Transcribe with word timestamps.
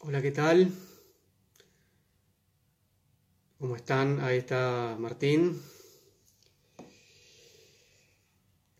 Hola, 0.00 0.22
¿qué 0.22 0.30
tal? 0.30 0.72
¿Cómo 3.58 3.74
están? 3.74 4.20
Ahí 4.20 4.38
está 4.38 4.96
Martín. 4.96 5.60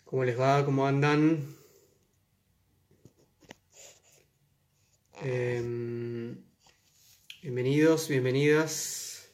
¿Cómo 0.04 0.24
les 0.24 0.38
va? 0.38 0.64
¿Cómo 0.64 0.86
andan? 0.86 1.44
Em, 5.20 6.40
bienvenidos, 7.42 8.08
bienvenidas. 8.08 9.28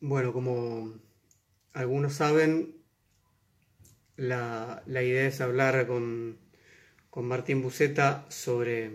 Bueno, 0.00 0.32
como 0.32 0.94
algunos 1.74 2.14
saben, 2.14 2.81
la, 4.16 4.82
la 4.86 5.02
idea 5.02 5.26
es 5.26 5.40
hablar 5.40 5.86
con, 5.86 6.38
con 7.10 7.26
Martín 7.26 7.62
Buceta 7.62 8.26
sobre, 8.28 8.90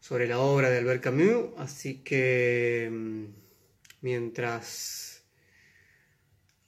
sobre 0.00 0.26
la 0.26 0.38
obra 0.38 0.70
de 0.70 0.78
Albert 0.78 1.02
Camus, 1.02 1.50
así 1.58 2.02
que 2.02 2.88
mm, 2.92 3.24
mientras 4.02 5.24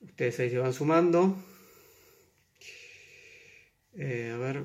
ustedes 0.00 0.40
ahí 0.40 0.50
se 0.50 0.58
van 0.58 0.72
sumando, 0.72 1.36
eh, 3.94 4.30
a 4.34 4.38
ver, 4.38 4.64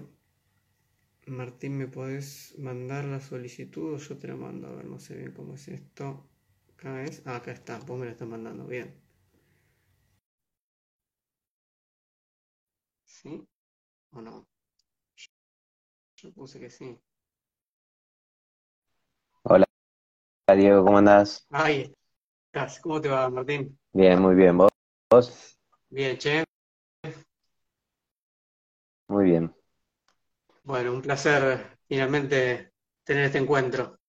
Martín, 1.27 1.77
¿me 1.77 1.87
podés 1.87 2.55
mandar 2.59 3.05
la 3.05 3.21
solicitud 3.21 3.93
o 3.93 3.97
yo 3.97 4.17
te 4.17 4.27
la 4.27 4.35
mando? 4.35 4.67
A 4.67 4.75
ver, 4.75 4.85
no 4.85 4.99
sé 4.99 5.15
bien 5.15 5.31
cómo 5.31 5.55
es 5.55 5.67
esto. 5.67 6.29
Acá 6.73 7.03
es, 7.03 7.21
ah, 7.25 7.37
acá 7.37 7.51
está, 7.51 7.79
vos 7.79 7.99
me 7.99 8.05
la 8.05 8.11
estás 8.11 8.27
mandando, 8.27 8.67
bien. 8.67 9.00
¿Sí 13.21 13.47
o 14.13 14.19
no? 14.21 14.47
Yo 16.15 16.33
puse 16.33 16.59
que 16.59 16.71
sí. 16.71 16.99
Hola 19.43 19.67
Diego, 20.55 20.83
¿cómo 20.83 20.97
andás? 20.97 21.45
Ahí 21.51 21.93
estás. 22.47 22.79
¿Cómo 22.79 22.99
te 22.99 23.09
va, 23.09 23.29
Martín? 23.29 23.77
Bien, 23.93 24.19
muy 24.19 24.33
bien. 24.33 24.57
¿Vos? 24.57 24.71
¿Vos? 25.11 25.59
Bien, 25.89 26.17
che. 26.17 26.43
Muy 29.07 29.25
bien. 29.25 29.55
Bueno, 30.63 30.91
un 30.91 31.03
placer 31.03 31.77
finalmente 31.87 32.73
tener 33.03 33.25
este 33.25 33.37
encuentro. 33.37 33.99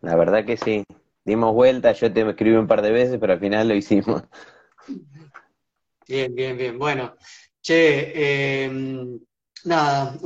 La 0.00 0.16
verdad 0.16 0.44
que 0.44 0.56
sí. 0.56 0.82
Dimos 1.24 1.54
vuelta, 1.54 1.92
yo 1.92 2.12
te 2.12 2.28
escribí 2.28 2.56
un 2.56 2.66
par 2.66 2.82
de 2.82 2.90
veces, 2.90 3.18
pero 3.20 3.34
al 3.34 3.40
final 3.40 3.68
lo 3.68 3.74
hicimos. 3.74 4.24
Bien, 6.08 6.34
bien, 6.34 6.56
bien. 6.56 6.78
Bueno, 6.78 7.16
che, 7.66 8.12
eh, 8.14 8.70
nada, 9.64 10.16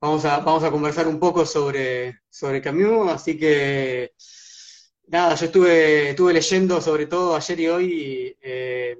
vamos 0.00 0.24
a, 0.24 0.38
vamos 0.40 0.64
a 0.64 0.70
conversar 0.70 1.06
un 1.08 1.18
poco 1.20 1.44
sobre, 1.44 2.20
sobre 2.30 2.62
Camus, 2.62 3.10
así 3.12 3.36
que 3.38 4.12
nada, 5.08 5.34
yo 5.34 5.46
estuve, 5.46 6.10
estuve 6.10 6.32
leyendo 6.32 6.80
sobre 6.80 7.06
todo 7.06 7.36
ayer 7.36 7.60
y 7.60 7.68
hoy 7.68 8.36
eh, 8.40 8.96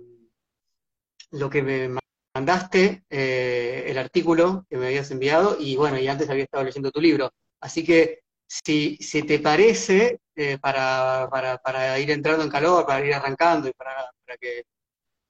lo 1.31 1.48
que 1.48 1.62
me 1.62 1.89
mandaste, 2.34 3.05
eh, 3.09 3.84
el 3.87 3.97
artículo 3.98 4.67
que 4.69 4.77
me 4.77 4.89
habías 4.89 5.11
enviado, 5.11 5.57
y 5.59 5.77
bueno, 5.77 5.98
y 5.98 6.07
antes 6.09 6.29
había 6.29 6.45
estado 6.45 6.64
leyendo 6.64 6.91
tu 6.91 7.01
libro. 7.01 7.33
Así 7.61 7.83
que 7.84 8.20
si, 8.47 8.97
si 8.98 9.23
te 9.23 9.39
parece, 9.39 10.20
eh, 10.34 10.59
para, 10.59 11.29
para, 11.31 11.57
para 11.59 11.98
ir 11.98 12.11
entrando 12.11 12.45
en 12.45 12.51
calor, 12.51 12.85
para 12.86 13.05
ir 13.07 13.14
arrancando 13.14 13.68
y 13.68 13.73
para, 13.73 13.95
para 14.24 14.36
que 14.39 14.64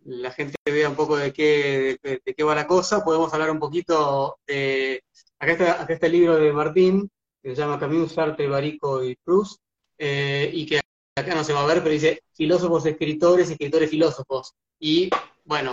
la 0.07 0.31
gente 0.31 0.57
vea 0.65 0.89
un 0.89 0.97
poco 0.97 1.17
de 1.17 1.33
qué, 1.33 1.99
de, 2.03 2.35
qué 2.35 2.45
va 2.45 2.55
la 2.55 2.67
cosa, 2.67 3.05
podemos 3.05 3.33
hablar 3.33 3.51
un 3.51 3.59
poquito 3.59 4.39
de... 4.47 5.03
Acá 5.39 5.53
está, 5.53 5.83
acá 5.83 5.95
está 5.95 6.07
el 6.07 6.13
libro 6.13 6.37
de 6.37 6.53
Martín, 6.53 7.11
que 7.43 7.51
se 7.51 7.57
llama 7.57 7.79
Camus, 7.79 8.13
Sartre, 8.13 8.49
Barico 8.49 9.05
y 9.05 9.17
Proust, 9.17 9.61
eh, 9.99 10.51
y 10.53 10.65
que 10.65 10.81
acá 11.17 11.35
no 11.35 11.45
se 11.45 11.53
va 11.53 11.63
a 11.63 11.67
ver, 11.67 11.79
pero 11.79 11.91
dice 11.91 12.23
filósofos, 12.33 12.87
escritores, 12.87 13.51
escritores, 13.51 13.91
filósofos. 13.91 14.53
Y 14.79 15.11
bueno, 15.45 15.73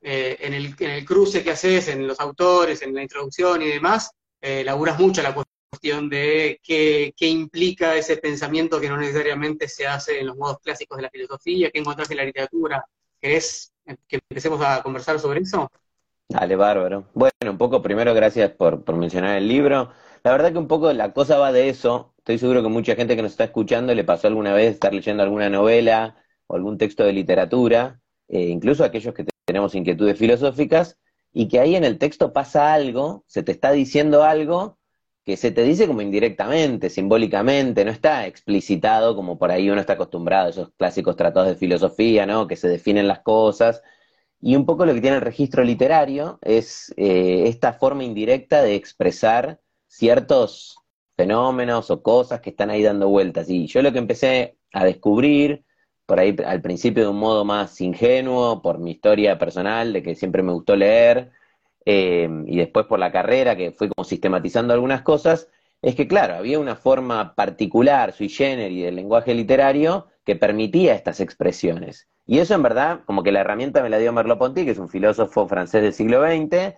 eh, 0.00 0.36
en, 0.40 0.54
el, 0.54 0.74
en 0.78 0.90
el 0.90 1.04
cruce 1.04 1.42
que 1.42 1.50
haces, 1.50 1.88
en 1.88 2.06
los 2.06 2.20
autores, 2.20 2.82
en 2.82 2.94
la 2.94 3.02
introducción 3.02 3.62
y 3.62 3.68
demás, 3.68 4.10
eh, 4.40 4.62
laburas 4.64 4.98
mucho 4.98 5.22
la 5.22 5.34
cuestión 5.34 6.08
de 6.08 6.60
qué, 6.62 7.12
qué 7.16 7.26
implica 7.26 7.96
ese 7.96 8.16
pensamiento 8.16 8.80
que 8.80 8.88
no 8.88 8.96
necesariamente 8.96 9.68
se 9.68 9.86
hace 9.86 10.20
en 10.20 10.26
los 10.28 10.36
modos 10.36 10.58
clásicos 10.62 10.96
de 10.96 11.02
la 11.02 11.10
filosofía, 11.10 11.70
qué 11.70 11.80
encontrás 11.80 12.10
en 12.10 12.18
la 12.18 12.24
literatura. 12.24 12.84
¿Querés 13.20 13.71
que 14.08 14.20
empecemos 14.28 14.60
a 14.60 14.82
conversar 14.82 15.18
sobre 15.18 15.40
eso? 15.40 15.70
Dale, 16.28 16.56
bárbaro. 16.56 17.08
Bueno, 17.14 17.32
un 17.42 17.58
poco 17.58 17.82
primero 17.82 18.14
gracias 18.14 18.50
por, 18.52 18.84
por 18.84 18.96
mencionar 18.96 19.36
el 19.36 19.48
libro. 19.48 19.90
La 20.24 20.32
verdad 20.32 20.52
que 20.52 20.58
un 20.58 20.68
poco 20.68 20.92
la 20.92 21.12
cosa 21.12 21.38
va 21.38 21.52
de 21.52 21.68
eso. 21.68 22.14
Estoy 22.18 22.38
seguro 22.38 22.62
que 22.62 22.68
mucha 22.68 22.94
gente 22.94 23.16
que 23.16 23.22
nos 23.22 23.32
está 23.32 23.44
escuchando 23.44 23.94
le 23.94 24.04
pasó 24.04 24.28
alguna 24.28 24.54
vez 24.54 24.72
estar 24.74 24.94
leyendo 24.94 25.22
alguna 25.22 25.50
novela 25.50 26.16
o 26.46 26.54
algún 26.54 26.78
texto 26.78 27.04
de 27.04 27.12
literatura, 27.12 28.00
eh, 28.28 28.48
incluso 28.48 28.84
aquellos 28.84 29.12
que 29.14 29.26
tenemos 29.44 29.74
inquietudes 29.74 30.18
filosóficas, 30.18 30.98
y 31.32 31.48
que 31.48 31.58
ahí 31.58 31.74
en 31.74 31.84
el 31.84 31.98
texto 31.98 32.32
pasa 32.32 32.72
algo, 32.72 33.24
se 33.26 33.42
te 33.42 33.52
está 33.52 33.72
diciendo 33.72 34.22
algo 34.22 34.78
que 35.24 35.36
se 35.36 35.52
te 35.52 35.62
dice 35.62 35.86
como 35.86 36.02
indirectamente, 36.02 36.90
simbólicamente, 36.90 37.84
no 37.84 37.90
está 37.92 38.26
explicitado 38.26 39.14
como 39.14 39.38
por 39.38 39.50
ahí 39.50 39.70
uno 39.70 39.80
está 39.80 39.94
acostumbrado, 39.94 40.50
esos 40.50 40.70
clásicos 40.76 41.16
tratados 41.16 41.48
de 41.48 41.56
filosofía, 41.56 42.26
¿no? 42.26 42.46
Que 42.48 42.56
se 42.56 42.68
definen 42.68 43.06
las 43.08 43.20
cosas. 43.20 43.82
Y 44.40 44.56
un 44.56 44.66
poco 44.66 44.84
lo 44.86 44.94
que 44.94 45.00
tiene 45.00 45.16
el 45.16 45.22
registro 45.22 45.62
literario 45.64 46.38
es 46.42 46.92
eh, 46.96 47.44
esta 47.46 47.74
forma 47.74 48.04
indirecta 48.04 48.62
de 48.62 48.74
expresar 48.74 49.60
ciertos 49.86 50.76
fenómenos 51.16 51.90
o 51.90 52.02
cosas 52.02 52.40
que 52.40 52.50
están 52.50 52.70
ahí 52.70 52.82
dando 52.82 53.08
vueltas. 53.08 53.48
Y 53.48 53.66
yo 53.68 53.82
lo 53.82 53.92
que 53.92 53.98
empecé 53.98 54.58
a 54.72 54.84
descubrir, 54.84 55.64
por 56.06 56.18
ahí 56.18 56.36
al 56.44 56.60
principio 56.62 57.04
de 57.04 57.10
un 57.10 57.18
modo 57.18 57.44
más 57.44 57.80
ingenuo, 57.80 58.62
por 58.62 58.78
mi 58.80 58.92
historia 58.92 59.38
personal, 59.38 59.92
de 59.92 60.02
que 60.02 60.14
siempre 60.16 60.42
me 60.42 60.52
gustó 60.52 60.74
leer, 60.76 61.30
eh, 61.84 62.28
y 62.46 62.58
después 62.58 62.86
por 62.86 62.98
la 62.98 63.12
carrera, 63.12 63.56
que 63.56 63.72
fui 63.72 63.88
como 63.88 64.04
sistematizando 64.04 64.72
algunas 64.74 65.02
cosas, 65.02 65.48
es 65.82 65.94
que 65.94 66.06
claro, 66.06 66.34
había 66.34 66.58
una 66.58 66.76
forma 66.76 67.34
particular, 67.34 68.12
sui 68.12 68.28
generis, 68.28 68.84
del 68.84 68.96
lenguaje 68.96 69.34
literario 69.34 70.06
que 70.24 70.36
permitía 70.36 70.94
estas 70.94 71.20
expresiones. 71.20 72.08
Y 72.24 72.38
eso 72.38 72.54
en 72.54 72.62
verdad, 72.62 73.00
como 73.04 73.22
que 73.22 73.32
la 73.32 73.40
herramienta 73.40 73.82
me 73.82 73.90
la 73.90 73.98
dio 73.98 74.12
Merleau-Ponty, 74.12 74.64
que 74.64 74.70
es 74.70 74.78
un 74.78 74.88
filósofo 74.88 75.48
francés 75.48 75.82
del 75.82 75.92
siglo 75.92 76.24
XX, 76.24 76.76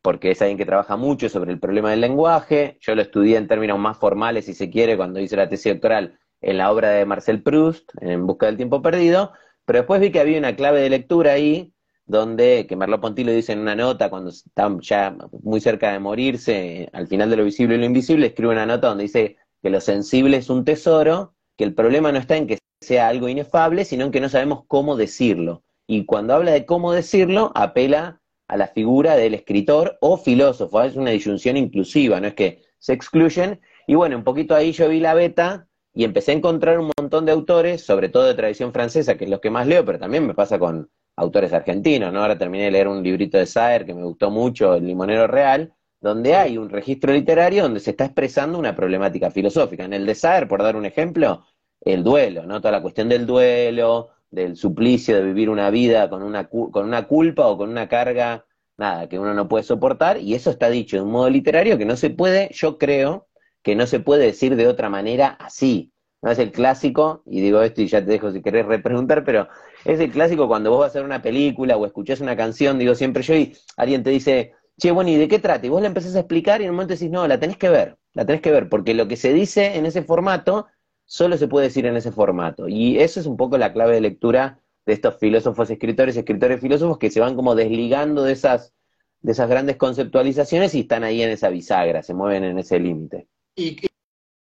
porque 0.00 0.30
es 0.30 0.40
alguien 0.40 0.58
que 0.58 0.66
trabaja 0.66 0.96
mucho 0.96 1.28
sobre 1.28 1.50
el 1.50 1.58
problema 1.58 1.90
del 1.90 2.00
lenguaje. 2.00 2.78
Yo 2.80 2.94
lo 2.94 3.02
estudié 3.02 3.36
en 3.36 3.48
términos 3.48 3.78
más 3.78 3.98
formales, 3.98 4.44
si 4.44 4.54
se 4.54 4.70
quiere, 4.70 4.96
cuando 4.96 5.18
hice 5.18 5.36
la 5.36 5.48
tesis 5.48 5.72
doctoral 5.72 6.18
en 6.40 6.58
la 6.58 6.70
obra 6.70 6.90
de 6.90 7.06
Marcel 7.06 7.42
Proust, 7.42 7.90
En 8.00 8.26
Busca 8.26 8.46
del 8.46 8.56
Tiempo 8.56 8.82
Perdido, 8.82 9.32
pero 9.64 9.78
después 9.80 10.00
vi 10.00 10.12
que 10.12 10.20
había 10.20 10.38
una 10.38 10.56
clave 10.56 10.80
de 10.80 10.90
lectura 10.90 11.32
ahí, 11.32 11.73
donde, 12.06 12.66
que 12.68 12.76
Merleau-Ponty 12.76 13.24
lo 13.24 13.32
dice 13.32 13.52
en 13.52 13.60
una 13.60 13.74
nota, 13.74 14.10
cuando 14.10 14.30
está 14.30 14.74
ya 14.80 15.16
muy 15.42 15.60
cerca 15.60 15.92
de 15.92 15.98
morirse, 15.98 16.88
al 16.92 17.08
final 17.08 17.30
de 17.30 17.36
lo 17.36 17.44
visible 17.44 17.76
y 17.76 17.78
lo 17.78 17.86
invisible, 17.86 18.26
escribe 18.26 18.52
una 18.52 18.66
nota 18.66 18.88
donde 18.88 19.04
dice 19.04 19.36
que 19.62 19.70
lo 19.70 19.80
sensible 19.80 20.36
es 20.36 20.50
un 20.50 20.64
tesoro, 20.64 21.34
que 21.56 21.64
el 21.64 21.74
problema 21.74 22.12
no 22.12 22.18
está 22.18 22.36
en 22.36 22.46
que 22.46 22.58
sea 22.80 23.08
algo 23.08 23.28
inefable, 23.28 23.84
sino 23.84 24.04
en 24.04 24.10
que 24.10 24.20
no 24.20 24.28
sabemos 24.28 24.64
cómo 24.66 24.96
decirlo. 24.96 25.62
Y 25.86 26.04
cuando 26.04 26.34
habla 26.34 26.52
de 26.52 26.66
cómo 26.66 26.92
decirlo, 26.92 27.52
apela 27.54 28.20
a 28.48 28.56
la 28.56 28.68
figura 28.68 29.16
del 29.16 29.34
escritor 29.34 29.96
o 30.00 30.18
filósofo, 30.18 30.82
es 30.82 30.96
una 30.96 31.10
disyunción 31.10 31.56
inclusiva, 31.56 32.20
no 32.20 32.28
es 32.28 32.34
que 32.34 32.62
se 32.78 32.92
excluyen. 32.92 33.60
Y 33.86 33.94
bueno, 33.94 34.16
un 34.16 34.24
poquito 34.24 34.54
ahí 34.54 34.72
yo 34.72 34.88
vi 34.88 35.00
la 35.00 35.14
beta 35.14 35.66
y 35.94 36.04
empecé 36.04 36.32
a 36.32 36.34
encontrar 36.34 36.78
un 36.78 36.90
montón 36.98 37.24
de 37.24 37.32
autores, 37.32 37.84
sobre 37.84 38.08
todo 38.08 38.24
de 38.24 38.34
tradición 38.34 38.72
francesa, 38.72 39.16
que 39.16 39.24
es 39.24 39.30
lo 39.30 39.40
que 39.40 39.50
más 39.50 39.66
leo, 39.66 39.84
pero 39.84 39.98
también 39.98 40.26
me 40.26 40.34
pasa 40.34 40.58
con 40.58 40.90
autores 41.16 41.52
argentinos, 41.52 42.12
¿no? 42.12 42.20
Ahora 42.20 42.38
terminé 42.38 42.64
de 42.64 42.70
leer 42.72 42.88
un 42.88 43.02
librito 43.02 43.38
de 43.38 43.46
Saer 43.46 43.84
que 43.84 43.94
me 43.94 44.04
gustó 44.04 44.30
mucho, 44.30 44.74
El 44.74 44.86
Limonero 44.86 45.26
Real, 45.26 45.72
donde 46.00 46.34
hay 46.34 46.58
un 46.58 46.68
registro 46.68 47.12
literario 47.12 47.62
donde 47.62 47.80
se 47.80 47.90
está 47.90 48.04
expresando 48.04 48.58
una 48.58 48.74
problemática 48.74 49.30
filosófica. 49.30 49.84
En 49.84 49.92
el 49.92 50.06
de 50.06 50.14
Saer, 50.14 50.48
por 50.48 50.62
dar 50.62 50.76
un 50.76 50.84
ejemplo, 50.84 51.44
el 51.80 52.02
duelo, 52.02 52.46
¿no? 52.46 52.60
Toda 52.60 52.72
la 52.72 52.82
cuestión 52.82 53.08
del 53.08 53.26
duelo, 53.26 54.10
del 54.30 54.56
suplicio 54.56 55.16
de 55.16 55.22
vivir 55.22 55.48
una 55.48 55.70
vida 55.70 56.10
con 56.10 56.22
una, 56.22 56.48
con 56.48 56.84
una 56.84 57.06
culpa 57.06 57.46
o 57.46 57.56
con 57.56 57.70
una 57.70 57.88
carga, 57.88 58.44
nada, 58.76 59.08
que 59.08 59.18
uno 59.18 59.32
no 59.34 59.48
puede 59.48 59.64
soportar, 59.64 60.18
y 60.18 60.34
eso 60.34 60.50
está 60.50 60.68
dicho 60.68 60.96
de 60.96 61.02
un 61.02 61.12
modo 61.12 61.30
literario 61.30 61.78
que 61.78 61.84
no 61.84 61.96
se 61.96 62.10
puede, 62.10 62.50
yo 62.52 62.76
creo, 62.76 63.28
que 63.62 63.76
no 63.76 63.86
se 63.86 64.00
puede 64.00 64.26
decir 64.26 64.56
de 64.56 64.66
otra 64.68 64.90
manera 64.90 65.28
así. 65.28 65.92
No 66.20 66.30
es 66.30 66.38
el 66.38 66.52
clásico, 66.52 67.22
y 67.26 67.40
digo 67.40 67.62
esto 67.62 67.82
y 67.82 67.86
ya 67.86 68.04
te 68.04 68.10
dejo 68.10 68.30
si 68.32 68.42
querés 68.42 68.66
repreguntar, 68.66 69.24
pero 69.24 69.48
es 69.84 70.00
el 70.00 70.10
clásico 70.10 70.48
cuando 70.48 70.70
vos 70.70 70.80
vas 70.80 70.86
a 70.86 70.90
hacer 70.90 71.04
una 71.04 71.22
película 71.22 71.76
o 71.76 71.86
escuchás 71.86 72.20
una 72.20 72.36
canción, 72.36 72.78
digo 72.78 72.94
siempre 72.94 73.22
yo, 73.22 73.34
y 73.34 73.56
alguien 73.76 74.02
te 74.02 74.10
dice, 74.10 74.52
che, 74.78 74.90
bueno, 74.90 75.10
¿y 75.10 75.16
de 75.16 75.28
qué 75.28 75.38
trata? 75.38 75.66
Y 75.66 75.68
vos 75.68 75.80
le 75.80 75.88
empezás 75.88 76.14
a 76.16 76.20
explicar 76.20 76.60
y 76.60 76.64
en 76.64 76.70
un 76.70 76.76
momento 76.76 76.94
decís, 76.94 77.10
no, 77.10 77.26
la 77.26 77.38
tenés 77.38 77.56
que 77.56 77.68
ver, 77.68 77.96
la 78.12 78.24
tenés 78.24 78.40
que 78.40 78.50
ver, 78.50 78.68
porque 78.68 78.94
lo 78.94 79.08
que 79.08 79.16
se 79.16 79.32
dice 79.32 79.76
en 79.76 79.86
ese 79.86 80.02
formato 80.02 80.66
solo 81.04 81.36
se 81.36 81.48
puede 81.48 81.66
decir 81.66 81.86
en 81.86 81.96
ese 81.96 82.12
formato. 82.12 82.68
Y 82.68 82.98
eso 82.98 83.20
es 83.20 83.26
un 83.26 83.36
poco 83.36 83.58
la 83.58 83.72
clave 83.72 83.94
de 83.94 84.00
lectura 84.00 84.60
de 84.86 84.92
estos 84.92 85.18
filósofos, 85.18 85.70
escritores, 85.70 86.16
escritores, 86.16 86.60
filósofos 86.60 86.98
que 86.98 87.10
se 87.10 87.20
van 87.20 87.36
como 87.36 87.54
desligando 87.54 88.24
de 88.24 88.32
esas, 88.32 88.72
de 89.20 89.32
esas 89.32 89.48
grandes 89.48 89.76
conceptualizaciones 89.76 90.74
y 90.74 90.80
están 90.80 91.04
ahí 91.04 91.22
en 91.22 91.30
esa 91.30 91.48
bisagra, 91.48 92.02
se 92.02 92.14
mueven 92.14 92.44
en 92.44 92.58
ese 92.58 92.78
límite. 92.78 93.26
Y, 93.56 93.76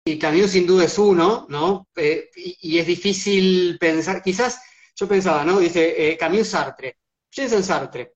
y 0.05 0.20
sin 0.49 0.67
duda 0.67 0.85
es 0.85 0.99
uno, 0.99 1.46
¿no? 1.49 1.88
Eh, 1.96 2.31
y, 2.35 2.78
es 2.78 2.87
difícil 2.87 3.76
pensar, 3.78 4.23
quizás 4.23 4.61
yo 4.94 5.08
pensaba, 5.08 5.44
¿no? 5.44 5.58
Dice 5.58 6.12
eh, 6.12 6.16
Camus 6.16 6.48
Sartre, 6.48 6.98
pienso 7.28 7.56
en 7.56 7.64
Sartre, 7.64 8.14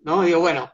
¿no? 0.00 0.22
Digo, 0.22 0.40
bueno, 0.40 0.70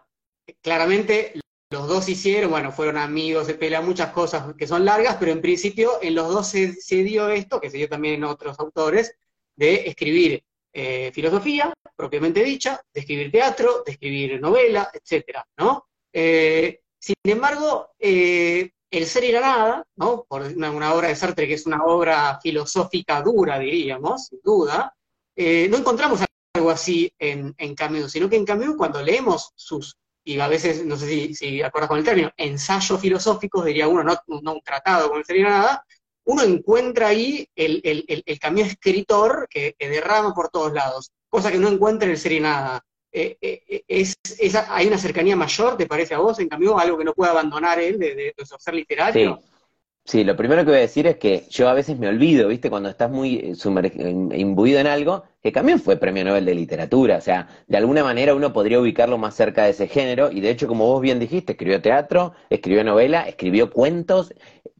claramente 0.60 1.34
los 1.70 1.88
dos 1.88 2.08
hicieron, 2.08 2.50
bueno, 2.50 2.72
fueron 2.72 2.96
amigos, 2.98 3.46
se 3.46 3.54
pelean 3.54 3.84
muchas 3.84 4.12
cosas 4.12 4.54
que 4.56 4.66
son 4.66 4.84
largas, 4.84 5.16
pero 5.18 5.32
en 5.32 5.40
principio 5.40 5.98
en 6.02 6.14
los 6.14 6.28
dos 6.28 6.46
se, 6.48 6.74
se 6.74 7.02
dio 7.02 7.28
esto, 7.28 7.60
que 7.60 7.70
se 7.70 7.78
dio 7.78 7.88
también 7.88 8.14
en 8.14 8.24
otros 8.24 8.58
autores, 8.60 9.14
de 9.56 9.88
escribir 9.88 10.44
eh, 10.72 11.10
filosofía, 11.12 11.72
propiamente 11.96 12.44
dicha, 12.44 12.80
de 12.92 13.00
escribir 13.00 13.32
teatro, 13.32 13.82
de 13.84 13.92
escribir 13.92 14.40
novela, 14.40 14.90
etcétera, 14.92 15.46
¿no? 15.56 15.86
Eh, 16.12 16.82
sin 16.98 17.16
embargo, 17.24 17.92
eh, 17.98 18.70
el 18.90 19.06
ser 19.06 19.24
y 19.24 19.32
la 19.32 19.40
nada, 19.40 19.84
¿no? 19.96 20.24
Por 20.28 20.42
una, 20.42 20.94
obra 20.94 21.08
de 21.08 21.16
Sartre 21.16 21.48
que 21.48 21.54
es 21.54 21.66
una 21.66 21.84
obra 21.84 22.38
filosófica 22.42 23.22
dura, 23.22 23.58
diríamos, 23.58 24.26
sin 24.26 24.40
duda, 24.42 24.94
no 25.36 25.76
encontramos 25.76 26.20
algo 26.54 26.70
así 26.70 27.12
en, 27.18 27.54
en 27.58 27.74
Camus, 27.74 28.12
sino 28.12 28.28
que 28.28 28.36
en 28.36 28.44
Camus 28.44 28.76
cuando 28.76 29.02
leemos 29.02 29.52
sus, 29.54 29.96
y 30.24 30.40
a 30.40 30.48
veces, 30.48 30.84
no 30.84 30.96
sé 30.96 31.08
si, 31.08 31.34
si 31.34 31.62
acuerdas 31.62 31.88
con 31.88 31.98
el 31.98 32.04
término, 32.04 32.32
ensayos 32.36 33.00
filosóficos, 33.00 33.64
diría 33.64 33.86
uno, 33.86 34.02
no, 34.02 34.18
un 34.26 34.60
tratado 34.60 35.08
con 35.08 35.18
el 35.18 35.24
ser 35.24 35.36
y 35.36 35.42
la 35.42 35.50
nada, 35.50 35.86
uno 36.24 36.42
encuentra 36.42 37.08
ahí 37.08 37.48
el, 37.54 37.80
el, 38.26 38.38
camino 38.40 38.66
escritor 38.66 39.46
que, 39.48 39.76
derrama 39.78 40.34
por 40.34 40.48
todos 40.48 40.72
lados, 40.72 41.12
cosa 41.28 41.52
que 41.52 41.58
no 41.58 41.68
encuentra 41.68 42.06
en 42.06 42.12
el 42.12 42.18
Serenada. 42.18 42.82
Eh, 43.12 43.36
eh, 43.40 43.84
es, 43.86 44.16
¿Hay 44.68 44.88
una 44.88 44.98
cercanía 44.98 45.36
mayor, 45.36 45.76
te 45.76 45.86
parece 45.86 46.14
a 46.14 46.18
vos, 46.18 46.40
en 46.40 46.48
cambio, 46.48 46.76
algo 46.76 46.98
que 46.98 47.04
no 47.04 47.14
puede 47.14 47.30
abandonar 47.30 47.78
él 47.78 47.96
de, 47.98 48.14
de, 48.16 48.34
ser 48.58 48.74
literario? 48.74 49.40
Lo 50.12 50.36
primero 50.36 50.64
que 50.64 50.70
voy 50.70 50.78
a 50.78 50.82
decir 50.82 51.06
es 51.06 51.16
que 51.16 51.44
yo 51.50 51.68
a 51.68 51.74
veces 51.74 51.98
me 51.98 52.08
olvido, 52.08 52.48
¿viste? 52.48 52.70
Cuando 52.70 52.88
estás 52.88 53.10
muy 53.10 53.36
eh, 53.38 54.28
imbuido 54.36 54.78
en 54.78 54.86
algo, 54.86 55.24
que 55.42 55.50
también 55.50 55.80
fue 55.80 55.96
premio 55.96 56.24
Nobel 56.24 56.44
de 56.44 56.54
literatura, 56.54 57.16
o 57.16 57.20
sea, 57.20 57.48
de 57.66 57.76
alguna 57.76 58.04
manera 58.04 58.34
uno 58.34 58.52
podría 58.52 58.80
ubicarlo 58.80 59.18
más 59.18 59.34
cerca 59.34 59.64
de 59.64 59.70
ese 59.70 59.88
género, 59.88 60.30
y 60.30 60.40
de 60.40 60.50
hecho, 60.50 60.68
como 60.68 60.86
vos 60.86 61.00
bien 61.00 61.18
dijiste, 61.18 61.52
escribió 61.52 61.82
teatro, 61.82 62.34
escribió 62.50 62.84
novela, 62.84 63.28
escribió 63.28 63.70
cuentos, 63.70 64.32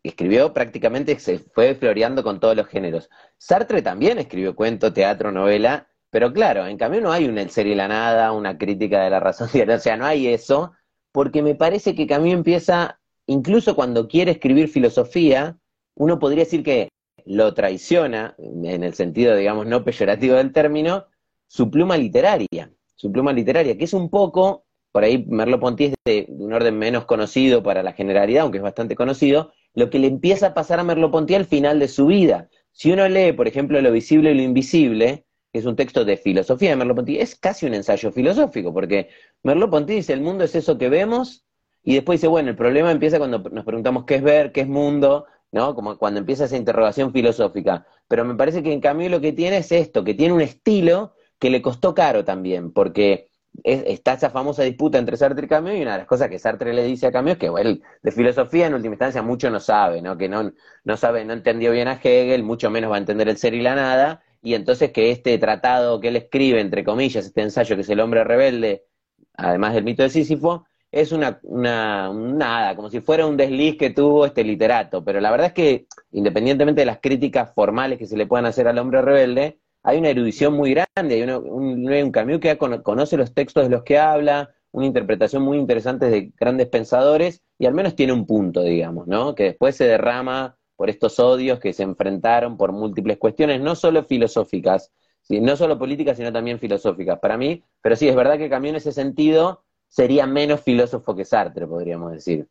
escribió 0.02 0.52
prácticamente, 0.52 1.18
se 1.18 1.38
fue 1.38 1.74
floreando 1.74 2.22
con 2.22 2.38
todos 2.40 2.56
los 2.56 2.66
géneros. 2.68 3.10
Sartre 3.38 3.82
también 3.82 4.18
escribió 4.18 4.54
cuento, 4.54 4.92
teatro, 4.92 5.32
novela, 5.32 5.88
pero 6.10 6.32
claro, 6.32 6.66
en 6.66 6.78
cambio 6.78 7.00
no 7.00 7.12
hay 7.12 7.26
una 7.28 7.48
serie 7.48 7.74
la 7.74 7.88
nada, 7.88 8.32
una 8.32 8.56
crítica 8.56 9.02
de 9.02 9.10
la 9.10 9.20
razón, 9.20 9.48
o 9.70 9.78
sea, 9.78 9.96
no 9.96 10.06
hay 10.06 10.28
eso, 10.28 10.72
porque 11.12 11.42
me 11.42 11.54
parece 11.54 11.94
que 11.94 12.06
Camus 12.06 12.32
empieza, 12.32 13.00
incluso 13.26 13.74
cuando 13.74 14.08
quiere 14.08 14.32
escribir 14.32 14.68
filosofía, 14.68 15.58
uno 15.94 16.18
podría 16.18 16.44
decir 16.44 16.62
que 16.62 16.88
lo 17.24 17.54
traiciona, 17.54 18.34
en 18.38 18.84
el 18.84 18.94
sentido, 18.94 19.34
digamos, 19.34 19.66
no 19.66 19.84
peyorativo 19.84 20.36
del 20.36 20.52
término, 20.52 21.06
su 21.48 21.70
pluma 21.70 21.96
literaria, 21.96 22.70
su 22.94 23.10
pluma 23.10 23.32
literaria, 23.32 23.76
que 23.76 23.84
es 23.84 23.94
un 23.94 24.10
poco, 24.10 24.64
por 24.92 25.04
ahí 25.04 25.26
Merleau-Ponty 25.28 25.84
es 25.84 25.94
de 26.04 26.26
un 26.28 26.52
orden 26.52 26.78
menos 26.78 27.04
conocido 27.04 27.62
para 27.62 27.82
la 27.82 27.92
generalidad, 27.92 28.42
aunque 28.42 28.58
es 28.58 28.64
bastante 28.64 28.94
conocido, 28.94 29.52
lo 29.74 29.90
que 29.90 29.98
le 29.98 30.06
empieza 30.06 30.48
a 30.48 30.54
pasar 30.54 30.80
a 30.80 30.84
Merleau-Ponty 30.84 31.34
al 31.34 31.46
final 31.46 31.78
de 31.78 31.88
su 31.88 32.06
vida. 32.06 32.48
Si 32.72 32.92
uno 32.92 33.08
lee, 33.08 33.32
por 33.32 33.48
ejemplo, 33.48 33.80
Lo 33.80 33.90
visible 33.90 34.32
y 34.32 34.34
lo 34.34 34.42
invisible, 34.42 35.24
que 35.52 35.58
es 35.58 35.66
un 35.66 35.76
texto 35.76 36.04
de 36.04 36.16
filosofía 36.16 36.70
de 36.70 36.76
Merleau-Ponty, 36.76 37.18
es 37.18 37.34
casi 37.34 37.66
un 37.66 37.74
ensayo 37.74 38.12
filosófico, 38.12 38.72
porque 38.72 39.08
Merleau-Ponty 39.42 39.94
dice, 39.94 40.12
el 40.12 40.20
mundo 40.20 40.44
es 40.44 40.54
eso 40.54 40.78
que 40.78 40.88
vemos, 40.88 41.44
y 41.86 41.94
después 41.94 42.18
dice, 42.18 42.26
bueno, 42.26 42.50
el 42.50 42.56
problema 42.56 42.90
empieza 42.90 43.16
cuando 43.18 43.38
nos 43.38 43.64
preguntamos 43.64 44.04
qué 44.06 44.16
es 44.16 44.22
ver, 44.22 44.50
qué 44.50 44.62
es 44.62 44.66
mundo, 44.68 45.26
¿no? 45.52 45.76
Como 45.76 45.96
cuando 45.96 46.18
empieza 46.18 46.46
esa 46.46 46.56
interrogación 46.56 47.12
filosófica. 47.12 47.86
Pero 48.08 48.24
me 48.24 48.34
parece 48.34 48.60
que 48.64 48.72
en 48.72 48.80
cambio 48.80 49.08
lo 49.08 49.20
que 49.20 49.32
tiene 49.32 49.58
es 49.58 49.70
esto, 49.70 50.02
que 50.02 50.14
tiene 50.14 50.34
un 50.34 50.40
estilo 50.40 51.14
que 51.38 51.48
le 51.48 51.62
costó 51.62 51.94
caro 51.94 52.24
también, 52.24 52.72
porque 52.72 53.28
está 53.62 54.14
esa 54.14 54.30
famosa 54.30 54.64
disputa 54.64 54.98
entre 54.98 55.16
Sartre 55.16 55.46
y 55.46 55.48
Camus, 55.48 55.74
y 55.74 55.82
una 55.82 55.92
de 55.92 55.98
las 55.98 56.08
cosas 56.08 56.28
que 56.28 56.40
Sartre 56.40 56.74
le 56.74 56.82
dice 56.82 57.06
a 57.06 57.12
Camus 57.12 57.34
es 57.34 57.38
que 57.38 57.52
él 57.56 57.80
de 58.02 58.10
filosofía 58.10 58.66
en 58.66 58.74
última 58.74 58.94
instancia 58.94 59.22
mucho 59.22 59.48
no 59.48 59.60
sabe, 59.60 60.02
¿no? 60.02 60.18
que 60.18 60.28
no, 60.28 60.52
no 60.82 60.96
sabe, 60.96 61.24
no 61.24 61.34
entendió 61.34 61.70
bien 61.70 61.86
a 61.86 62.00
Hegel, 62.02 62.42
mucho 62.42 62.68
menos 62.68 62.90
va 62.90 62.96
a 62.96 62.98
entender 62.98 63.28
el 63.28 63.36
ser 63.36 63.54
y 63.54 63.60
la 63.62 63.76
nada, 63.76 64.24
y 64.42 64.54
entonces 64.54 64.90
que 64.90 65.12
este 65.12 65.38
tratado 65.38 66.00
que 66.00 66.08
él 66.08 66.16
escribe, 66.16 66.60
entre 66.60 66.82
comillas, 66.82 67.26
este 67.26 67.42
ensayo 67.42 67.76
que 67.76 67.82
es 67.82 67.88
El 67.90 68.00
hombre 68.00 68.24
rebelde, 68.24 68.86
además 69.34 69.74
del 69.74 69.84
mito 69.84 70.02
de 70.02 70.10
Sísifo, 70.10 70.66
es 71.00 71.12
una, 71.12 71.38
una, 71.42 72.10
nada, 72.10 72.74
como 72.74 72.88
si 72.88 73.00
fuera 73.00 73.26
un 73.26 73.36
desliz 73.36 73.76
que 73.76 73.90
tuvo 73.90 74.24
este 74.24 74.42
literato, 74.42 75.04
pero 75.04 75.20
la 75.20 75.30
verdad 75.30 75.48
es 75.48 75.52
que, 75.52 75.86
independientemente 76.12 76.80
de 76.80 76.86
las 76.86 77.00
críticas 77.00 77.52
formales 77.54 77.98
que 77.98 78.06
se 78.06 78.16
le 78.16 78.26
puedan 78.26 78.46
hacer 78.46 78.66
al 78.66 78.78
hombre 78.78 79.02
rebelde, 79.02 79.58
hay 79.82 79.98
una 79.98 80.08
erudición 80.08 80.54
muy 80.54 80.72
grande, 80.74 81.14
hay 81.14 81.22
un, 81.22 82.40
que 82.40 82.56
conoce 82.56 83.18
los 83.18 83.34
textos 83.34 83.64
de 83.64 83.70
los 83.70 83.82
que 83.82 83.98
habla, 83.98 84.54
una 84.72 84.86
interpretación 84.86 85.42
muy 85.42 85.58
interesante 85.58 86.08
de 86.08 86.32
grandes 86.34 86.68
pensadores, 86.68 87.42
y 87.58 87.66
al 87.66 87.74
menos 87.74 87.94
tiene 87.94 88.14
un 88.14 88.26
punto, 88.26 88.62
digamos, 88.62 89.06
¿no? 89.06 89.34
Que 89.34 89.44
después 89.44 89.76
se 89.76 89.84
derrama 89.84 90.56
por 90.76 90.88
estos 90.88 91.20
odios 91.20 91.60
que 91.60 91.74
se 91.74 91.82
enfrentaron 91.82 92.56
por 92.56 92.72
múltiples 92.72 93.18
cuestiones, 93.18 93.60
no 93.60 93.74
solo 93.74 94.02
filosóficas, 94.04 94.92
no 95.28 95.56
solo 95.56 95.78
políticas, 95.78 96.16
sino 96.16 96.32
también 96.32 96.58
filosóficas, 96.58 97.18
para 97.18 97.36
mí, 97.36 97.62
pero 97.82 97.96
sí, 97.96 98.08
es 98.08 98.16
verdad 98.16 98.38
que 98.38 98.48
Camus 98.48 98.70
en 98.70 98.76
ese 98.76 98.92
sentido 98.92 99.65
sería 99.96 100.26
menos 100.26 100.60
filósofo 100.60 101.16
que 101.16 101.24
Sartre, 101.24 101.66
podríamos 101.66 102.12
decir. 102.12 102.46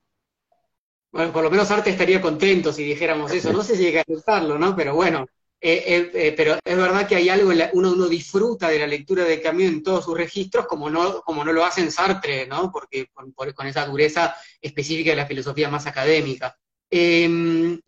Bueno, 1.12 1.32
por 1.32 1.44
lo 1.44 1.52
menos 1.52 1.68
Sartre 1.68 1.92
estaría 1.92 2.20
contento 2.20 2.74
si 2.74 2.84
dijéramos 2.84 3.32
eso, 3.32 3.54
no 3.54 3.62
sé 3.62 3.76
si 3.76 3.84
llega 3.84 4.00
a 4.00 4.02
aceptarlo, 4.02 4.58
¿no? 4.58 4.76
Pero 4.76 4.96
bueno, 4.96 5.28
eh, 5.62 5.84
eh, 5.86 6.12
eh, 6.14 6.34
pero 6.36 6.58
es 6.64 6.76
verdad 6.76 7.08
que 7.08 7.16
hay 7.16 7.30
algo, 7.30 7.52
uno, 7.74 7.92
uno 7.94 8.08
disfruta 8.08 8.68
de 8.70 8.80
la 8.80 8.88
lectura 8.88 9.24
de 9.26 9.40
Camus 9.40 9.66
en 9.66 9.84
todos 9.84 10.06
sus 10.06 10.18
registros, 10.18 10.66
como 10.66 10.90
no, 10.90 11.22
como 11.22 11.46
no 11.46 11.54
lo 11.54 11.64
hace 11.64 11.82
en 11.82 11.92
Sartre, 11.92 12.48
¿no? 12.48 12.72
Porque 12.72 13.10
con, 13.14 13.68
esa 13.68 13.86
dureza 13.86 14.36
específica 14.60 15.12
de 15.12 15.18
la 15.18 15.28
filosofía 15.28 15.70
más 15.70 15.86
académica. 15.86 16.58
Em, 16.90 17.80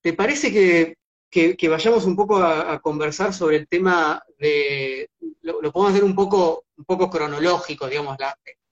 ¿Te 0.00 0.14
parece 0.14 0.52
que, 0.52 1.68
vayamos 1.68 2.06
un 2.06 2.16
poco 2.16 2.38
a, 2.38 2.80
conversar 2.80 3.32
sobre 3.32 3.56
el 3.58 3.68
tema 3.68 4.20
de, 4.36 5.08
lo, 5.42 5.60
podemos 5.72 5.92
hacer 5.92 6.02
un 6.02 6.16
poco, 6.16 6.64
un 6.76 6.84
poco 6.84 7.08
cronológico, 7.08 7.88
digamos, 7.88 8.16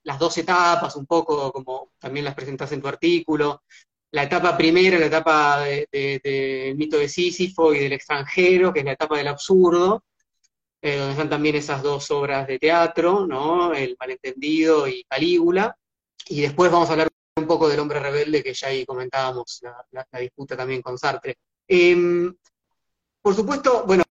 las 0.08 0.18
dos 0.18 0.38
etapas, 0.38 0.96
un 0.96 1.04
poco 1.04 1.52
como 1.52 1.90
también 1.98 2.24
las 2.24 2.34
presentas 2.34 2.72
en 2.72 2.80
tu 2.80 2.88
artículo, 2.88 3.62
la 4.10 4.22
etapa 4.22 4.56
primera, 4.56 4.98
la 4.98 5.04
etapa 5.04 5.60
del 5.60 6.76
mito 6.76 6.96
de 6.96 7.10
Sísifo 7.10 7.74
y 7.74 7.80
del 7.80 7.92
extranjero, 7.92 8.72
que 8.72 8.78
es 8.78 8.86
la 8.86 8.92
etapa 8.92 9.18
del 9.18 9.28
absurdo, 9.28 10.02
eh, 10.80 10.96
donde 10.96 11.12
están 11.12 11.28
también 11.28 11.56
esas 11.56 11.82
dos 11.82 12.10
obras 12.10 12.46
de 12.46 12.58
teatro, 12.58 13.26
¿no? 13.26 13.74
El 13.74 13.96
malentendido 14.00 14.88
y 14.88 15.04
Calígula. 15.04 15.76
Y 16.26 16.40
después 16.40 16.72
vamos 16.72 16.88
a 16.88 16.92
hablar 16.92 17.08
un 17.36 17.46
poco 17.46 17.68
del 17.68 17.80
hombre 17.80 18.00
rebelde, 18.00 18.42
que 18.42 18.54
ya 18.54 18.68
ahí 18.68 18.86
comentábamos 18.86 19.60
la, 19.90 20.06
disputa 20.18 20.56
también 20.56 20.80
con 20.80 20.96
Sartre. 20.96 21.36
Em, 21.66 22.34
por 23.20 23.34
supuesto, 23.34 23.84
bueno, 23.86 24.04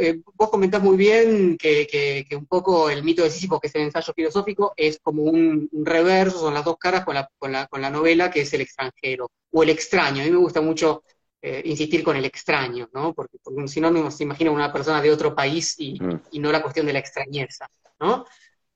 eh, 0.00 0.20
vos 0.34 0.50
comentás 0.50 0.82
muy 0.82 0.96
bien 0.96 1.56
que, 1.56 2.26
un 2.32 2.46
poco 2.46 2.90
el 2.90 3.04
mito 3.04 3.22
de 3.22 3.30
Sísifo, 3.30 3.60
que 3.60 3.68
es 3.68 3.74
el 3.76 3.82
ensayo 3.82 4.12
filosófico, 4.12 4.72
es 4.76 4.98
como 5.00 5.22
un, 5.22 5.68
reverso, 5.84 6.40
son 6.40 6.54
las 6.54 6.64
dos 6.64 6.76
caras 6.78 7.04
con 7.04 7.14
la, 7.14 7.28
con, 7.38 7.52
la, 7.52 7.66
con 7.68 7.80
la, 7.80 7.90
novela, 7.90 8.30
que 8.30 8.40
es 8.40 8.52
el 8.52 8.62
extranjero, 8.62 9.30
o 9.52 9.62
el 9.62 9.70
extraño. 9.70 10.22
A 10.22 10.24
mí 10.24 10.30
me 10.32 10.38
gusta 10.38 10.60
mucho 10.60 11.04
eh, 11.40 11.62
insistir 11.64 12.02
con 12.02 12.16
el 12.16 12.24
extraño, 12.24 12.88
¿no? 12.92 13.14
Porque, 13.14 13.38
si 13.66 13.80
no, 13.80 13.90
no 13.92 14.10
se 14.10 14.24
imagina 14.24 14.50
una 14.50 14.72
persona 14.72 15.00
de 15.00 15.12
otro 15.12 15.34
país 15.34 15.76
y, 15.78 16.00
mm. 16.00 16.40
no 16.40 16.50
la 16.50 16.62
cuestión 16.62 16.84
de 16.86 16.94
la 16.94 16.98
extrañeza, 16.98 17.68
¿no? 18.00 18.24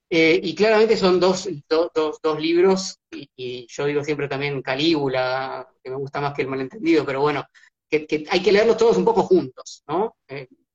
Eh, 0.08 0.38
y 0.40 0.54
claramente 0.54 0.96
son 0.96 1.18
dos, 1.18 1.48
dos 1.68 2.40
libros, 2.40 3.00
y, 3.10 3.66
yo 3.68 3.86
digo 3.86 4.04
siempre 4.04 4.28
también 4.28 4.62
Calígula, 4.62 5.66
que 5.82 5.90
me 5.90 5.96
gusta 5.96 6.20
más 6.20 6.34
que 6.34 6.42
el 6.42 6.48
malentendido, 6.48 7.04
pero 7.04 7.22
bueno, 7.22 7.44
que, 7.90 8.26
hay 8.30 8.42
que 8.42 8.52
leerlos 8.52 8.76
todos 8.76 8.96
un 8.96 9.04
poco 9.04 9.22
juntos, 9.22 9.82
¿no? 9.88 10.14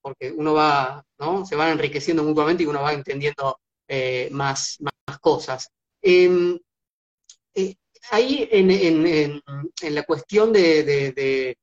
Porque 0.08 0.32
uno 0.32 0.54
va, 0.54 1.04
¿no? 1.20 1.46
Se 1.46 1.58
van 1.58 1.72
enriqueciendo 1.72 2.24
mutuamente 2.24 2.64
y 2.64 2.66
uno 2.66 2.82
va 2.82 2.94
entendiendo 2.94 3.60
eh, 3.88 4.30
más, 4.32 4.78
más, 4.80 5.20
cosas. 5.20 5.70
Em, 6.02 6.58
eh, 7.54 7.76
ahí 8.12 8.48
en, 8.50 8.72
en, 8.72 9.42
en, 9.82 9.96
la 9.96 10.04
cuestión 10.04 10.54
de, 10.54 10.84
de, 10.84 11.58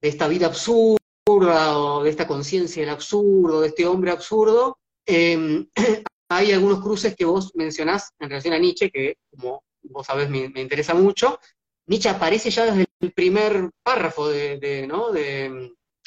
esta 0.00 0.26
vida 0.26 0.46
absurda 0.46 1.78
o 1.78 2.02
de 2.02 2.10
esta 2.10 2.26
conciencia 2.26 2.82
del 2.82 2.94
absurdo, 2.94 3.60
de 3.60 3.68
este 3.68 3.84
hombre 3.86 4.10
absurdo, 4.10 4.78
em, 5.04 5.68
hay 6.30 6.52
algunos 6.52 6.80
cruces 6.80 7.14
que 7.14 7.26
vos 7.26 7.52
mencionás 7.54 8.10
en 8.18 8.30
relación 8.30 8.54
a 8.54 8.58
Nietzsche, 8.58 8.90
que 8.90 9.16
como 9.30 9.62
vos 9.82 10.06
sabés 10.06 10.30
me, 10.30 10.48
me 10.48 10.62
interesa 10.62 10.94
mucho. 10.94 11.38
Nietzsche 11.86 12.08
aparece 12.08 12.48
ya 12.50 12.64
desde 12.64 12.86
el 13.00 13.12
primer 13.12 13.70
párrafo 13.82 14.28
de, 14.28 14.86
¿no? 14.88 15.10
de, 15.10 15.44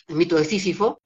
el 0.08 0.16
mito 0.16 0.36
de 0.36 0.46
Sísifo, 0.46 1.02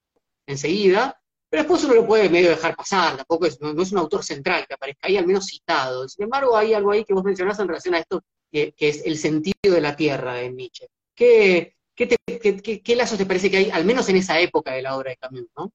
enseguida, 0.51 1.19
pero 1.49 1.63
después 1.63 1.83
uno 1.83 1.95
lo 1.95 2.05
puede 2.05 2.29
medio 2.29 2.49
dejar 2.49 2.75
pasar, 2.75 3.17
tampoco 3.17 3.47
es, 3.47 3.59
no, 3.59 3.81
es 3.81 3.91
un 3.91 3.97
autor 3.97 4.23
central 4.23 4.65
que 4.67 4.75
aparezca 4.75 5.07
ahí, 5.07 5.17
al 5.17 5.25
menos 5.25 5.47
citado. 5.47 6.07
Sin 6.07 6.23
embargo, 6.23 6.55
hay 6.55 6.73
algo 6.73 6.91
ahí 6.91 7.03
que 7.03 7.13
vos 7.13 7.23
mencionás 7.23 7.59
en 7.59 7.67
relación 7.67 7.95
a 7.95 7.99
esto, 7.99 8.21
que, 8.51 8.73
es 8.77 9.05
el 9.05 9.17
sentido 9.17 9.73
de 9.73 9.81
la 9.81 9.95
tierra 9.95 10.41
en 10.41 10.55
Nietzsche. 10.55 10.87
¿Qué, 11.15 11.75
qué, 11.95 12.95
lazos 12.95 13.17
te 13.17 13.25
parece 13.25 13.49
que 13.49 13.57
hay, 13.57 13.69
al 13.71 13.83
menos 13.83 14.07
en 14.09 14.17
esa 14.17 14.39
época 14.39 14.73
de 14.73 14.83
la 14.83 14.95
obra 14.95 15.09
de 15.09 15.17
Camus, 15.17 15.47
no? 15.57 15.71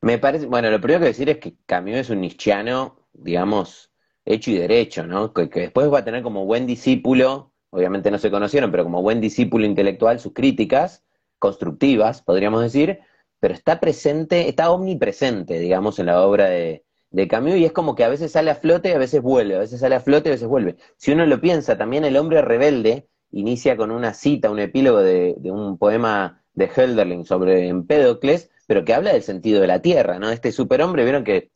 Me 0.00 0.18
parece, 0.18 0.46
bueno, 0.46 0.70
lo 0.70 0.80
primero 0.80 1.00
que 1.00 1.06
decir 1.06 1.28
es 1.30 1.38
que 1.38 1.56
Camus 1.66 1.96
es 1.96 2.10
un 2.10 2.20
nietzscheano, 2.20 3.08
digamos, 3.12 3.90
hecho 4.24 4.50
y 4.50 4.58
derecho, 4.58 5.06
¿no? 5.06 5.32
Que, 5.32 5.46
después 5.46 5.92
va 5.92 5.98
a 5.98 6.04
tener 6.04 6.22
como 6.22 6.44
buen 6.44 6.66
discípulo, 6.66 7.52
obviamente 7.70 8.10
no 8.10 8.18
se 8.18 8.30
conocieron, 8.30 8.70
pero 8.70 8.84
como 8.84 9.02
buen 9.02 9.20
discípulo 9.20 9.66
intelectual 9.66 10.20
sus 10.20 10.32
críticas 10.32 11.02
constructivas, 11.38 12.22
podríamos 12.22 12.62
decir, 12.62 13.00
pero 13.44 13.52
está 13.52 13.78
presente, 13.78 14.48
está 14.48 14.70
omnipresente, 14.70 15.58
digamos, 15.58 15.98
en 15.98 16.06
la 16.06 16.22
obra 16.22 16.46
de, 16.48 16.82
Camus, 17.28 17.56
y 17.56 17.66
es 17.66 17.72
como 17.72 17.94
que 17.94 18.02
a 18.02 18.08
veces 18.08 18.32
sale 18.32 18.50
a 18.50 18.54
flote 18.54 18.88
y 18.88 18.92
a 18.92 18.98
veces 18.98 19.20
vuelve, 19.20 19.54
a 19.54 19.58
veces 19.58 19.80
sale 19.80 19.96
a 19.96 20.00
flote 20.00 20.30
y 20.30 20.32
a 20.32 20.36
veces 20.36 20.48
vuelve. 20.48 20.76
Si 20.96 21.12
uno 21.12 21.26
lo 21.26 21.38
piensa, 21.42 21.76
también 21.76 22.06
el 22.06 22.16
hombre 22.16 22.40
rebelde 22.40 23.06
inicia 23.32 23.76
con 23.76 23.90
una 23.90 24.14
cita, 24.14 24.50
un 24.50 24.60
epílogo 24.60 25.02
de, 25.02 25.36
un 25.42 25.76
poema 25.76 26.42
de 26.54 26.70
Hölderlin 26.74 27.26
sobre 27.26 27.68
Empédocles, 27.68 28.50
pero 28.66 28.82
que 28.86 28.94
habla 28.94 29.12
del 29.12 29.22
sentido 29.22 29.60
de 29.60 29.66
la 29.66 29.82
tierra, 29.82 30.18
¿no? 30.18 30.30
Este 30.30 30.50
superhombre, 30.50 31.04
vieron 31.04 31.22
que 31.22 31.50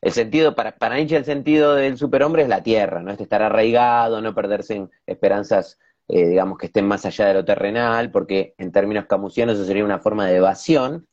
el 0.00 0.12
sentido, 0.12 0.54
para, 0.54 0.74
para 0.78 0.96
Nietzsche 0.96 1.18
el 1.18 1.26
sentido 1.26 1.74
del 1.74 1.98
superhombre 1.98 2.44
es 2.44 2.48
la 2.48 2.62
tierra, 2.62 3.02
¿no? 3.02 3.10
Este 3.10 3.24
estar 3.24 3.42
arraigado, 3.42 4.22
no 4.22 4.34
perderse 4.34 4.76
en 4.76 4.90
esperanzas, 5.04 5.78
eh, 6.08 6.26
digamos, 6.26 6.56
que 6.56 6.66
estén 6.68 6.86
más 6.86 7.04
allá 7.04 7.26
de 7.26 7.34
lo 7.34 7.44
terrenal, 7.44 8.10
porque 8.10 8.54
en 8.56 8.72
términos 8.72 9.04
camusianos 9.04 9.56
eso 9.56 9.66
sería 9.66 9.84
una 9.84 9.98
forma 9.98 10.26
de 10.26 10.36
evasión, 10.36 11.06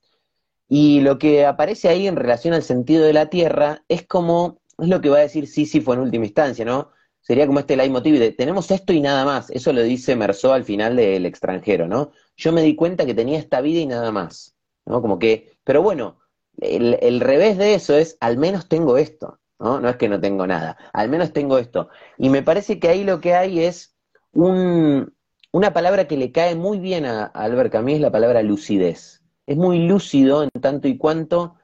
y 0.73 1.01
lo 1.01 1.19
que 1.19 1.45
aparece 1.45 1.89
ahí 1.89 2.07
en 2.07 2.15
relación 2.15 2.53
al 2.53 2.63
sentido 2.63 3.03
de 3.03 3.11
la 3.11 3.25
Tierra 3.25 3.83
es 3.89 4.07
como, 4.07 4.61
es 4.79 4.87
lo 4.87 5.01
que 5.01 5.09
va 5.09 5.17
a 5.17 5.19
decir 5.19 5.45
Sísifo 5.45 5.93
en 5.93 5.99
última 5.99 6.23
instancia, 6.23 6.63
¿no? 6.63 6.91
Sería 7.19 7.45
como 7.45 7.59
este 7.59 7.75
leitmotiv 7.75 8.17
de, 8.17 8.31
tenemos 8.31 8.71
esto 8.71 8.93
y 8.93 9.01
nada 9.01 9.25
más. 9.25 9.49
Eso 9.49 9.73
lo 9.73 9.83
dice 9.83 10.15
Merceau 10.15 10.53
al 10.53 10.63
final 10.63 10.95
del 10.95 11.25
extranjero, 11.25 11.89
¿no? 11.89 12.13
Yo 12.37 12.53
me 12.53 12.61
di 12.61 12.77
cuenta 12.77 13.05
que 13.05 13.13
tenía 13.13 13.37
esta 13.37 13.59
vida 13.59 13.81
y 13.81 13.85
nada 13.85 14.13
más, 14.13 14.55
¿no? 14.85 15.01
Como 15.01 15.19
que, 15.19 15.57
pero 15.65 15.81
bueno, 15.81 16.19
el, 16.61 16.97
el 17.01 17.19
revés 17.19 17.57
de 17.57 17.73
eso 17.73 17.97
es, 17.97 18.15
al 18.21 18.37
menos 18.37 18.69
tengo 18.69 18.97
esto, 18.97 19.41
¿no? 19.59 19.81
No 19.81 19.89
es 19.89 19.97
que 19.97 20.07
no 20.07 20.21
tengo 20.21 20.47
nada, 20.47 20.77
al 20.93 21.09
menos 21.09 21.33
tengo 21.33 21.57
esto. 21.57 21.89
Y 22.17 22.29
me 22.29 22.43
parece 22.43 22.79
que 22.79 22.87
ahí 22.87 23.03
lo 23.03 23.19
que 23.19 23.33
hay 23.33 23.59
es 23.65 23.97
un, 24.31 25.13
una 25.51 25.73
palabra 25.73 26.07
que 26.07 26.15
le 26.15 26.31
cae 26.31 26.55
muy 26.55 26.79
bien 26.79 27.05
a, 27.05 27.25
a 27.25 27.43
Albert 27.43 27.73
Camus, 27.73 27.99
la 27.99 28.09
palabra 28.09 28.41
lucidez 28.41 29.20
es 29.45 29.57
muy 29.57 29.79
lúcido 29.87 30.43
en 30.43 30.49
tanto 30.61 30.87
y 30.87 30.97
cuanto 30.97 31.55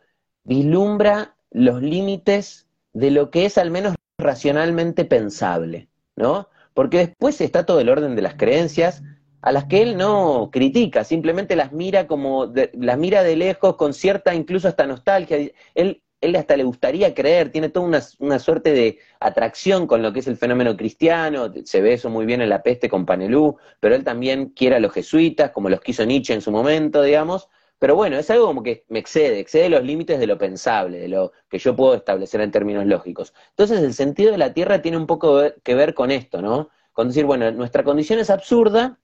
vislumbra 0.44 1.36
los 1.52 1.82
límites 1.82 2.68
de 2.94 3.12
lo 3.12 3.30
que 3.32 3.46
es 3.46 3.58
al 3.58 3.72
menos 3.72 3.96
racionalmente 4.18 5.06
pensable, 5.06 5.90
¿no? 6.16 6.50
Porque 6.74 6.98
después 6.98 7.40
está 7.42 7.66
todo 7.66 7.80
el 7.80 7.90
orden 7.90 8.16
de 8.16 8.22
las 8.22 8.36
creencias 8.36 9.04
a 9.42 9.52
las 9.52 9.66
que 9.66 9.82
él 9.82 9.98
no 9.98 10.50
critica, 10.52 11.04
simplemente 11.04 11.56
las 11.56 11.72
mira 11.72 12.08
como 12.08 12.52
las 12.74 12.98
mira 12.98 13.24
de 13.24 13.36
lejos 13.36 13.76
con 13.76 13.94
cierta 13.94 14.34
incluso 14.34 14.68
hasta 14.68 14.88
nostalgia. 14.88 15.38
Él, 15.76 16.02
él 16.22 16.36
hasta 16.36 16.58
le 16.58 16.64
gustaría 16.64 17.14
creer, 17.14 17.52
tiene 17.52 17.70
toda 17.70 17.86
una, 17.86 18.02
una, 18.20 18.40
suerte 18.40 18.72
de 18.74 18.98
atracción 19.20 19.86
con 19.86 20.02
lo 20.02 20.12
que 20.12 20.20
es 20.20 20.28
el 20.28 20.38
fenómeno 20.38 20.76
cristiano, 20.76 21.54
se 21.64 21.82
ve 21.82 21.94
eso 21.94 22.10
muy 22.10 22.26
bien 22.26 22.42
en 22.42 22.50
la 22.50 22.64
peste 22.64 22.90
con 22.90 23.06
Panelú, 23.06 23.58
pero 23.80 23.96
él 23.96 24.04
también 24.04 24.48
quiere 24.50 24.78
a 24.78 24.80
los 24.80 24.92
jesuitas, 24.94 25.52
como 25.52 25.70
los 25.70 25.82
quiso 25.82 26.06
Nietzsche 26.06 26.34
en 26.34 26.42
su 26.42 26.52
momento, 26.52 27.04
digamos, 27.04 27.50
pero 27.80 27.96
bueno, 27.96 28.18
es 28.18 28.30
algo 28.30 28.48
como 28.48 28.64
que 28.64 28.86
me 28.90 29.00
excede, 29.00 29.40
excede 29.40 29.70
los 29.70 29.84
límites 29.84 30.20
de 30.20 30.28
lo 30.28 30.38
pensable, 30.38 31.00
de 31.00 31.08
lo 31.08 31.32
que 31.50 31.60
yo 31.60 31.76
puedo 31.76 31.96
establecer 31.96 32.42
en 32.42 32.52
términos 32.52 32.86
lógicos. 32.86 33.34
Entonces 33.50 33.82
el 33.82 33.94
sentido 33.94 34.32
de 34.32 34.38
la 34.38 34.54
Tierra 34.54 34.82
tiene 34.82 34.98
un 34.98 35.08
poco 35.08 35.42
que 35.64 35.76
ver 35.76 35.94
con 35.94 36.12
esto, 36.12 36.42
¿no? 36.42 36.70
Con 36.94 37.10
decir, 37.10 37.26
bueno, 37.26 37.52
nuestra 37.52 37.84
condición 37.84 38.20
es 38.20 38.30
absurda 38.30 39.00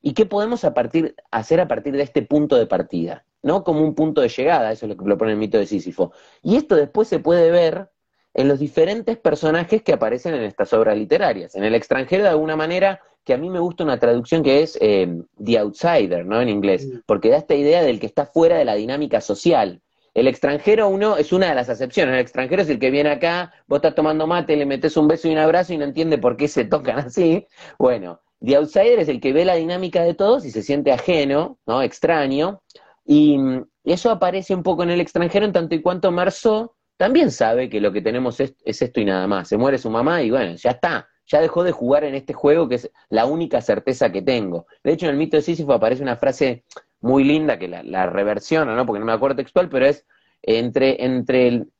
y 0.00 0.14
qué 0.14 0.26
podemos 0.26 0.64
hacer 0.64 1.60
a 1.60 1.68
partir 1.68 1.96
de 1.96 2.02
este 2.02 2.22
punto 2.22 2.56
de 2.56 2.66
partida, 2.66 3.24
¿no? 3.42 3.64
Como 3.64 3.82
un 3.82 3.94
punto 3.94 4.20
de 4.20 4.28
llegada, 4.28 4.72
eso 4.72 4.86
es 4.86 4.90
lo 4.90 4.96
que 4.96 5.04
propone 5.04 5.32
el 5.32 5.38
mito 5.38 5.58
de 5.58 5.66
Sísifo. 5.66 6.12
Y 6.42 6.56
esto 6.56 6.76
después 6.76 7.08
se 7.08 7.18
puede 7.18 7.50
ver 7.50 7.90
en 8.34 8.48
los 8.48 8.58
diferentes 8.58 9.16
personajes 9.16 9.82
que 9.82 9.92
aparecen 9.92 10.34
en 10.34 10.42
estas 10.42 10.72
obras 10.72 10.96
literarias. 10.96 11.54
En 11.54 11.64
el 11.64 11.74
extranjero, 11.74 12.24
de 12.24 12.30
alguna 12.30 12.56
manera, 12.56 13.00
que 13.24 13.34
a 13.34 13.38
mí 13.38 13.50
me 13.50 13.58
gusta 13.58 13.84
una 13.84 13.98
traducción 13.98 14.42
que 14.42 14.62
es 14.62 14.78
eh, 14.80 15.22
The 15.42 15.58
Outsider, 15.58 16.26
¿no? 16.26 16.40
En 16.40 16.48
inglés, 16.48 16.88
porque 17.06 17.30
da 17.30 17.38
esta 17.38 17.54
idea 17.54 17.82
del 17.82 17.98
que 17.98 18.06
está 18.06 18.26
fuera 18.26 18.58
de 18.58 18.64
la 18.64 18.74
dinámica 18.74 19.20
social. 19.20 19.80
El 20.12 20.28
extranjero, 20.28 20.88
uno, 20.88 21.16
es 21.16 21.32
una 21.32 21.48
de 21.48 21.54
las 21.54 21.68
acepciones. 21.68 22.14
El 22.14 22.20
extranjero 22.20 22.62
es 22.62 22.68
el 22.68 22.78
que 22.78 22.90
viene 22.90 23.10
acá, 23.10 23.52
vos 23.66 23.78
estás 23.78 23.94
tomando 23.94 24.26
mate, 24.26 24.56
le 24.56 24.66
metes 24.66 24.96
un 24.96 25.08
beso 25.08 25.26
y 25.26 25.32
un 25.32 25.38
abrazo 25.38 25.72
y 25.72 25.78
no 25.78 25.84
entiende 25.84 26.18
por 26.18 26.36
qué 26.36 26.46
se 26.46 26.64
tocan 26.64 26.98
así. 26.98 27.46
Bueno, 27.78 28.20
The 28.44 28.56
Outsider 28.56 28.98
es 29.00 29.08
el 29.08 29.20
que 29.20 29.32
ve 29.32 29.44
la 29.44 29.56
dinámica 29.56 30.02
de 30.02 30.14
todos 30.14 30.44
y 30.44 30.50
se 30.50 30.62
siente 30.62 30.92
ajeno, 30.92 31.58
¿no? 31.66 31.82
Extraño. 31.82 32.62
Y, 33.04 33.38
eso 33.84 34.10
aparece 34.10 34.54
un 34.54 34.62
poco 34.62 34.82
en 34.82 34.90
el 34.90 35.00
extranjero 35.02 35.44
en 35.44 35.52
tanto 35.52 35.74
y 35.74 35.82
cuanto 35.82 36.10
Marceau 36.10 36.72
también 36.96 37.30
sabe 37.30 37.68
que 37.68 37.82
lo 37.82 37.92
que 37.92 38.00
tenemos 38.00 38.40
es 38.40 38.54
esto 38.64 38.98
y 38.98 39.04
nada 39.04 39.26
más. 39.26 39.48
Se 39.48 39.58
muere 39.58 39.76
su 39.76 39.90
mamá 39.90 40.22
y 40.22 40.30
bueno, 40.30 40.54
ya 40.54 40.70
está 40.70 41.06
ya 41.26 41.40
dejó 41.40 41.64
de 41.64 41.72
jugar 41.72 42.04
en 42.04 42.14
este 42.14 42.32
juego 42.32 42.68
que 42.68 42.76
es 42.76 42.90
la 43.08 43.26
única 43.26 43.60
certeza 43.60 44.12
que 44.12 44.22
tengo. 44.22 44.66
De 44.82 44.92
hecho, 44.92 45.06
en 45.06 45.12
el 45.12 45.18
mito 45.18 45.36
de 45.36 45.42
Sísifo 45.42 45.72
aparece 45.72 46.02
una 46.02 46.16
frase 46.16 46.64
muy 47.00 47.24
linda 47.24 47.58
que 47.58 47.68
la, 47.68 47.82
la 47.82 48.06
reversiona, 48.06 48.74
¿no? 48.74 48.86
Porque 48.86 49.00
no 49.00 49.06
me 49.06 49.12
acuerdo 49.12 49.36
textual, 49.36 49.68
pero 49.68 49.86
es 49.86 50.06
entre, 50.46 51.04
entre, 51.04 51.48
el, 51.48 51.72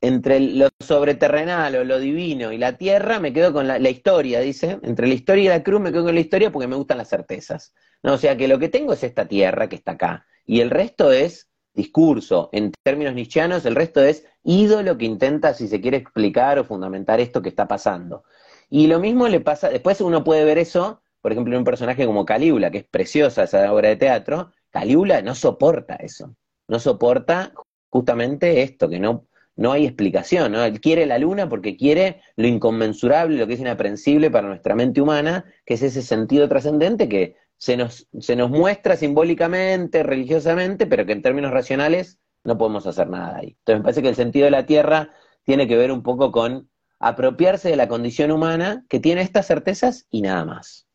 entre 0.00 0.40
lo 0.40 0.68
sobreterrenal 0.80 1.76
o 1.76 1.84
lo 1.84 1.98
divino 1.98 2.52
y 2.52 2.58
la 2.58 2.76
tierra, 2.76 3.20
me 3.20 3.32
quedo 3.32 3.52
con 3.52 3.66
la, 3.66 3.78
historia, 3.90 4.40
dice. 4.40 4.78
Entre 4.82 5.06
la 5.06 5.14
historia 5.14 5.44
y 5.44 5.48
la 5.48 5.62
cruz 5.62 5.80
me 5.80 5.92
quedo 5.92 6.04
con 6.04 6.14
la 6.14 6.20
historia 6.20 6.52
porque 6.52 6.68
me 6.68 6.76
gustan 6.76 6.98
las 6.98 7.08
certezas. 7.08 7.74
¿no? 8.02 8.14
O 8.14 8.18
sea 8.18 8.36
que 8.36 8.48
lo 8.48 8.58
que 8.58 8.68
tengo 8.68 8.92
es 8.92 9.02
esta 9.02 9.26
tierra 9.26 9.68
que 9.68 9.76
está 9.76 9.92
acá. 9.92 10.26
Y 10.46 10.60
el 10.60 10.70
resto 10.70 11.10
es 11.10 11.48
discurso. 11.72 12.50
En 12.52 12.72
términos 12.82 13.14
nietzscheanos, 13.14 13.66
el 13.66 13.74
resto 13.74 14.02
es 14.02 14.26
ídolo 14.44 14.96
que 14.96 15.06
intenta, 15.06 15.54
si 15.54 15.66
se 15.68 15.80
quiere, 15.80 15.96
explicar 15.96 16.58
o 16.58 16.64
fundamentar 16.64 17.20
esto 17.20 17.42
que 17.42 17.48
está 17.48 17.66
pasando. 17.66 18.24
Y 18.70 18.86
lo 18.86 18.98
mismo 19.00 19.28
le 19.28 19.40
pasa, 19.40 19.68
después 19.68 20.00
uno 20.00 20.24
puede 20.24 20.44
ver 20.44 20.58
eso, 20.58 21.02
por 21.20 21.32
ejemplo, 21.32 21.54
en 21.54 21.58
un 21.58 21.64
personaje 21.64 22.06
como 22.06 22.24
Calígula, 22.24 22.70
que 22.70 22.78
es 22.78 22.84
preciosa 22.84 23.44
esa 23.44 23.72
obra 23.72 23.88
de 23.88 23.96
teatro, 23.96 24.52
Calígula 24.70 25.22
no 25.22 25.34
soporta 25.34 25.94
eso, 25.96 26.34
no 26.68 26.78
soporta 26.78 27.52
justamente 27.88 28.62
esto, 28.62 28.88
que 28.88 28.98
no, 28.98 29.26
no 29.56 29.72
hay 29.72 29.86
explicación, 29.86 30.52
¿no? 30.52 30.64
Él 30.64 30.80
quiere 30.80 31.06
la 31.06 31.18
luna 31.18 31.48
porque 31.48 31.76
quiere 31.76 32.20
lo 32.36 32.46
inconmensurable, 32.46 33.38
lo 33.38 33.46
que 33.46 33.54
es 33.54 33.60
inaprensible 33.60 34.30
para 34.30 34.48
nuestra 34.48 34.74
mente 34.74 35.00
humana, 35.00 35.44
que 35.64 35.74
es 35.74 35.82
ese 35.82 36.02
sentido 36.02 36.48
trascendente 36.48 37.08
que 37.08 37.36
se 37.56 37.76
nos, 37.76 38.08
se 38.18 38.36
nos 38.36 38.50
muestra 38.50 38.96
simbólicamente, 38.96 40.02
religiosamente, 40.02 40.86
pero 40.86 41.06
que 41.06 41.12
en 41.12 41.22
términos 41.22 41.52
racionales 41.52 42.18
no 42.42 42.58
podemos 42.58 42.86
hacer 42.86 43.08
nada 43.08 43.36
ahí. 43.36 43.56
Entonces 43.60 43.78
me 43.78 43.82
parece 43.82 44.02
que 44.02 44.08
el 44.08 44.16
sentido 44.16 44.44
de 44.46 44.50
la 44.50 44.66
Tierra 44.66 45.10
tiene 45.44 45.68
que 45.68 45.76
ver 45.76 45.92
un 45.92 46.02
poco 46.02 46.32
con 46.32 46.68
apropiarse 47.08 47.68
de 47.68 47.76
la 47.76 47.88
condición 47.88 48.30
humana 48.30 48.84
que 48.88 49.00
tiene 49.00 49.22
estas 49.22 49.46
certezas 49.46 50.06
y 50.10 50.22
nada 50.22 50.44
más. 50.44 50.86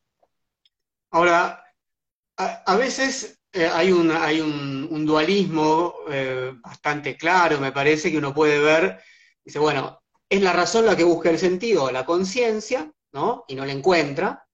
Ahora, 1.11 1.63
a, 2.37 2.75
veces 2.77 3.39
eh, 3.51 3.67
hay, 3.67 3.91
hay 4.19 4.41
un, 4.41 5.05
dualismo 5.05 5.93
eh, 6.09 6.53
bastante 6.61 7.17
claro, 7.17 7.59
me 7.59 7.71
parece, 7.71 8.11
que 8.11 8.17
uno 8.17 8.33
puede 8.33 8.59
ver, 8.59 9.01
dice, 9.43 9.59
bueno, 9.59 10.01
es 10.27 10.41
la 10.41 10.53
razón 10.53 10.85
la 10.85 10.95
que 10.95 11.03
busca 11.03 11.29
el 11.29 11.39
sentido, 11.39 11.91
la 11.91 12.05
conciencia, 12.05 12.91
¿no? 13.11 13.45
Y 13.47 13.55
no 13.55 13.65
la 13.65 13.73
encuentra, 13.73 14.47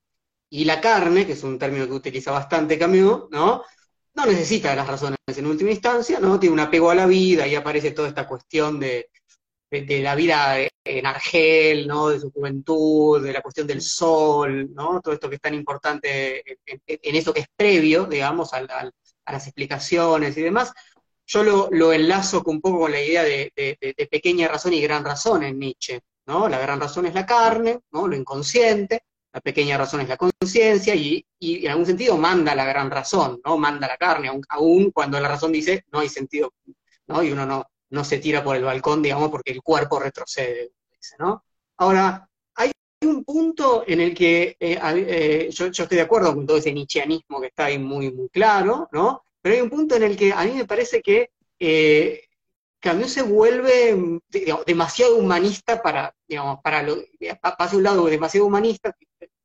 y 0.50 0.65
la 0.65 0.79
carne, 0.79 1.25
que 1.25 1.33
es 1.33 1.43
un 1.43 1.59
término 1.59 1.85
que 1.85 1.93
utiliza 1.93 2.31
bastante 2.31 2.79
Camus, 2.79 3.25
¿no? 3.31 3.63
No 4.13 4.25
necesita 4.25 4.75
las 4.75 4.88
razones 4.88 5.17
en 5.27 5.45
última 5.45 5.71
instancia, 5.71 6.19
¿no? 6.19 6.39
Tiene 6.39 6.53
un 6.53 6.62
apego 6.62 6.89
a 6.89 6.95
la 6.95 7.05
vida 7.05 7.45
y 7.47 7.55
aparece 7.55 7.91
toda 7.91 8.07
esta 8.07 8.27
cuestión 8.27 8.79
de, 8.79 9.09
de, 9.84 10.01
la 10.01 10.15
vida 10.15 10.58
en 10.84 11.05
Argel, 11.05 11.88
¿no? 11.88 12.10
De 12.10 12.20
su 12.20 12.32
juventud, 12.32 13.24
de 13.24 13.34
la 13.34 13.41
cuestión 13.41 13.67
del 13.67 13.82
sol, 13.82 14.74
¿no? 14.74 15.01
Todo 15.01 15.13
esto 15.13 15.29
que 15.29 15.36
es 15.36 15.41
tan 15.41 15.53
importante 15.53 16.44
en, 16.65 17.15
eso 17.15 17.34
que 17.34 17.41
es 17.41 17.48
previo, 17.55 18.05
digamos, 18.05 18.53
a 18.53 18.62
las 18.62 19.48
explicaciones 19.48 20.38
y 20.38 20.41
demás. 20.41 20.74
Yo 21.27 21.44
lo, 21.44 21.94
enlazo 21.94 22.44
un 22.46 22.62
poco 22.62 22.82
con 22.82 22.91
la 22.91 23.01
idea 23.01 23.24
de, 23.24 23.51
pequeña 24.10 24.48
razón 24.48 24.74
y 24.74 24.82
gran 24.82 25.03
razón 25.03 25.44
en 25.44 25.58
Nietzsche, 25.58 26.01
¿no? 26.27 26.48
La 26.48 26.60
gran 26.60 26.79
razón 26.79 27.08
es 27.08 27.13
la 27.13 27.25
carne, 27.25 27.79
¿no? 27.91 28.08
Lo 28.08 28.15
inconsciente, 28.15 29.03
la 29.34 29.41
pequeña 29.41 29.77
razón 29.77 30.01
es 30.01 30.10
la 30.10 30.17
conciencia 30.17 30.94
y, 30.96 31.25
en 31.39 31.72
algún 31.72 31.86
sentido 31.86 32.17
manda 32.17 32.53
la 32.55 32.65
gran 32.65 32.91
razón, 32.91 33.41
¿no? 33.44 33.58
Manda 33.58 33.88
la 33.88 33.98
carne, 33.98 34.32
aún, 34.50 34.91
cuando 34.91 35.20
la 35.20 35.27
razón 35.27 35.51
dice 35.51 35.84
no 35.91 36.00
hay 36.00 36.10
sentido, 36.10 36.53
¿no? 37.08 37.24
Y 37.24 37.32
uno 37.32 37.46
no, 37.46 37.65
no 37.89 38.03
se 38.03 38.19
tira 38.19 38.43
por 38.43 38.55
el 38.55 38.63
balcón, 38.63 39.01
digamos, 39.01 39.29
porque 39.29 39.51
el 39.51 39.61
cuerpo 39.61 39.99
retrocede, 39.99 40.71
¿no? 41.19 41.43
Ahora, 41.77 42.27
hay 42.55 42.71
un 43.01 43.23
punto 43.23 43.83
en 43.87 44.01
el 44.01 44.13
que 44.13 44.57
eh, 44.59 44.79
eh, 44.81 45.49
yo, 45.51 45.67
estoy 45.67 45.97
de 45.97 46.01
acuerdo 46.01 46.33
con 46.33 46.45
todo 46.45 46.57
ese 46.57 46.73
nietzscheanismo 46.73 47.41
que 47.41 47.47
está 47.47 47.65
ahí 47.65 47.77
muy, 47.79 48.11
muy 48.11 48.29
claro, 48.29 48.89
¿no? 48.91 49.23
Pero 49.41 49.55
hay 49.55 49.61
un 49.61 49.69
punto 49.69 49.95
en 49.95 50.03
el 50.03 50.17
que 50.17 50.33
a 50.33 50.43
mí 50.45 50.53
me 50.53 50.65
parece 50.65 51.01
que 51.01 51.29
eh, 51.59 52.25
Camus 52.79 53.13
se 53.13 53.23
vuelve 53.23 54.21
demasiado 54.67 55.17
humanista 55.17 55.81
para, 55.81 56.15
digamos, 56.27 56.59
para 56.61 56.83
lo, 56.83 56.97
pasa 57.57 57.75
un 57.75 57.83
lado 57.83 58.05
demasiado 58.05 58.45
humanista, 58.45 58.95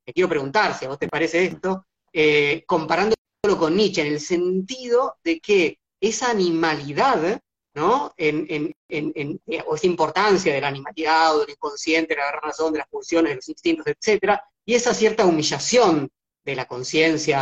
te 0.05 0.13
quiero 0.13 0.29
preguntar 0.29 0.77
si 0.77 0.85
a 0.85 0.89
vos 0.89 0.99
te 0.99 1.07
parece 1.07 1.45
esto, 1.45 1.85
eh, 2.13 2.63
comparándolo 2.67 3.15
con 3.57 3.75
Nietzsche, 3.75 4.01
en 4.01 4.13
el 4.13 4.19
sentido 4.19 5.15
de 5.23 5.39
que 5.39 5.79
esa 5.99 6.29
animalidad, 6.29 7.41
¿no? 7.73 8.13
En, 8.17 8.73
o 9.65 9.75
esa 9.75 9.87
importancia 9.87 10.53
de 10.53 10.61
la 10.61 10.67
animalidad, 10.67 11.39
del 11.39 11.51
inconsciente, 11.51 12.15
de 12.15 12.21
la 12.21 12.31
razón, 12.31 12.73
de 12.73 12.79
las 12.79 12.87
pulsiones, 12.87 13.31
de 13.31 13.35
los 13.35 13.49
instintos, 13.49 13.87
etcétera, 13.87 14.43
y 14.65 14.75
esa 14.75 14.93
cierta 14.93 15.25
humillación 15.25 16.09
de 16.43 16.55
la 16.55 16.65
conciencia 16.65 17.41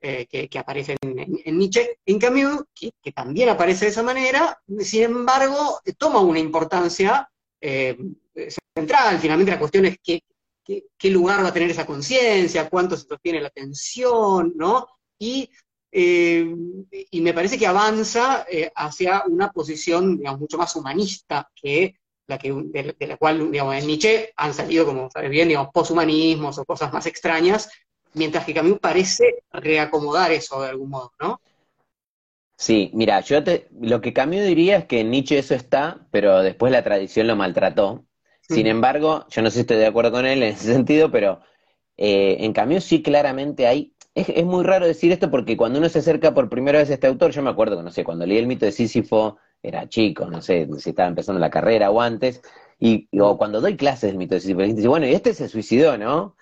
eh, 0.00 0.26
que, 0.26 0.58
aparece 0.58 0.96
en, 1.00 1.58
Nietzsche, 1.58 1.98
en 2.04 2.18
cambio, 2.18 2.66
que, 2.74 2.92
también 3.12 3.48
aparece 3.48 3.86
de 3.86 3.90
esa 3.90 4.02
manera, 4.02 4.60
sin 4.80 5.02
embargo, 5.02 5.80
toma 5.98 6.20
una 6.20 6.38
importancia 6.38 7.28
eh, 7.60 7.96
central. 8.74 9.18
Finalmente 9.18 9.52
la 9.52 9.58
cuestión 9.58 9.86
es 9.86 9.98
qué, 10.02 10.22
qué, 10.64 11.10
lugar 11.10 11.42
va 11.42 11.48
a 11.48 11.52
tener 11.52 11.70
esa 11.70 11.86
conciencia, 11.86 12.68
cuánto 12.68 12.96
se 12.96 13.06
sostiene 13.06 13.40
la 13.40 13.48
atención, 13.48 14.52
¿no? 14.56 14.86
Y, 15.18 15.50
eh, 15.98 16.54
y 17.10 17.20
me 17.22 17.32
parece 17.32 17.58
que 17.58 17.66
avanza 17.66 18.46
hacia 18.74 19.24
una 19.26 19.50
posición, 19.50 20.18
digamos, 20.18 20.40
mucho 20.40 20.58
más 20.58 20.76
humanista 20.76 21.50
que 21.54 21.96
la 22.26 22.38
que, 22.38 22.52
de, 22.52 23.06
la 23.06 23.16
cual, 23.16 23.50
digamos, 23.50 23.76
en 23.76 23.86
Nietzsche 23.86 24.32
han 24.36 24.52
salido, 24.52 24.84
como 24.84 25.10
sabes 25.10 25.30
bien, 25.30 25.48
digamos, 25.48 25.70
poshumanismos 25.72 26.58
o 26.58 26.64
cosas 26.64 26.92
más 26.92 27.06
extrañas, 27.06 27.70
mientras 28.14 28.44
que 28.44 28.54
Camus 28.54 28.78
parece 28.78 29.44
reacomodar 29.52 30.32
eso 30.32 30.62
de 30.62 30.70
algún 30.70 30.90
modo, 30.90 31.12
¿no? 31.20 31.40
Sí, 32.58 32.90
mira, 32.94 33.20
yo 33.20 33.44
te, 33.44 33.68
lo 33.80 34.00
que 34.00 34.12
Camus 34.12 34.42
diría 34.42 34.78
es 34.78 34.84
que 34.86 35.00
en 35.00 35.10
Nietzsche 35.10 35.38
eso 35.38 35.54
está, 35.54 36.06
pero 36.10 36.42
después 36.42 36.72
la 36.72 36.82
tradición 36.82 37.26
lo 37.26 37.36
maltrató. 37.36 38.04
Sin 38.40 38.66
embargo, 38.66 39.26
yo 39.28 39.42
no 39.42 39.50
sé 39.50 39.54
si 39.54 39.60
estoy 39.62 39.76
de 39.78 39.86
acuerdo 39.86 40.12
con 40.12 40.24
él 40.24 40.42
en 40.42 40.54
ese 40.54 40.72
sentido, 40.72 41.10
pero 41.10 41.40
eh, 41.96 42.36
en 42.40 42.52
Camus 42.52 42.84
sí 42.84 43.02
claramente 43.02 43.66
hay... 43.66 43.92
Es, 44.16 44.30
es, 44.30 44.46
muy 44.46 44.64
raro 44.64 44.86
decir 44.86 45.12
esto 45.12 45.30
porque 45.30 45.58
cuando 45.58 45.78
uno 45.78 45.90
se 45.90 45.98
acerca 45.98 46.32
por 46.32 46.48
primera 46.48 46.78
vez 46.78 46.88
a 46.88 46.94
este 46.94 47.06
autor, 47.06 47.32
yo 47.32 47.42
me 47.42 47.50
acuerdo 47.50 47.76
que, 47.76 47.82
no 47.82 47.90
sé, 47.90 48.02
cuando 48.02 48.24
leí 48.24 48.38
el 48.38 48.46
mito 48.46 48.64
de 48.64 48.72
Sísifo, 48.72 49.36
era 49.62 49.88
chico, 49.90 50.30
no 50.30 50.40
sé 50.40 50.66
si 50.78 50.90
estaba 50.90 51.08
empezando 51.08 51.38
la 51.38 51.50
carrera 51.50 51.90
o 51.90 52.00
antes, 52.00 52.40
y 52.78 53.08
o 53.20 53.36
cuando 53.36 53.60
doy 53.60 53.76
clases 53.76 54.10
del 54.10 54.16
mito 54.16 54.34
de 54.34 54.40
Sísifo, 54.40 54.62
dice, 54.62 54.88
bueno, 54.88 55.06
y 55.06 55.12
este 55.12 55.34
se 55.34 55.50
suicidó, 55.50 55.98
¿no? 55.98 56.34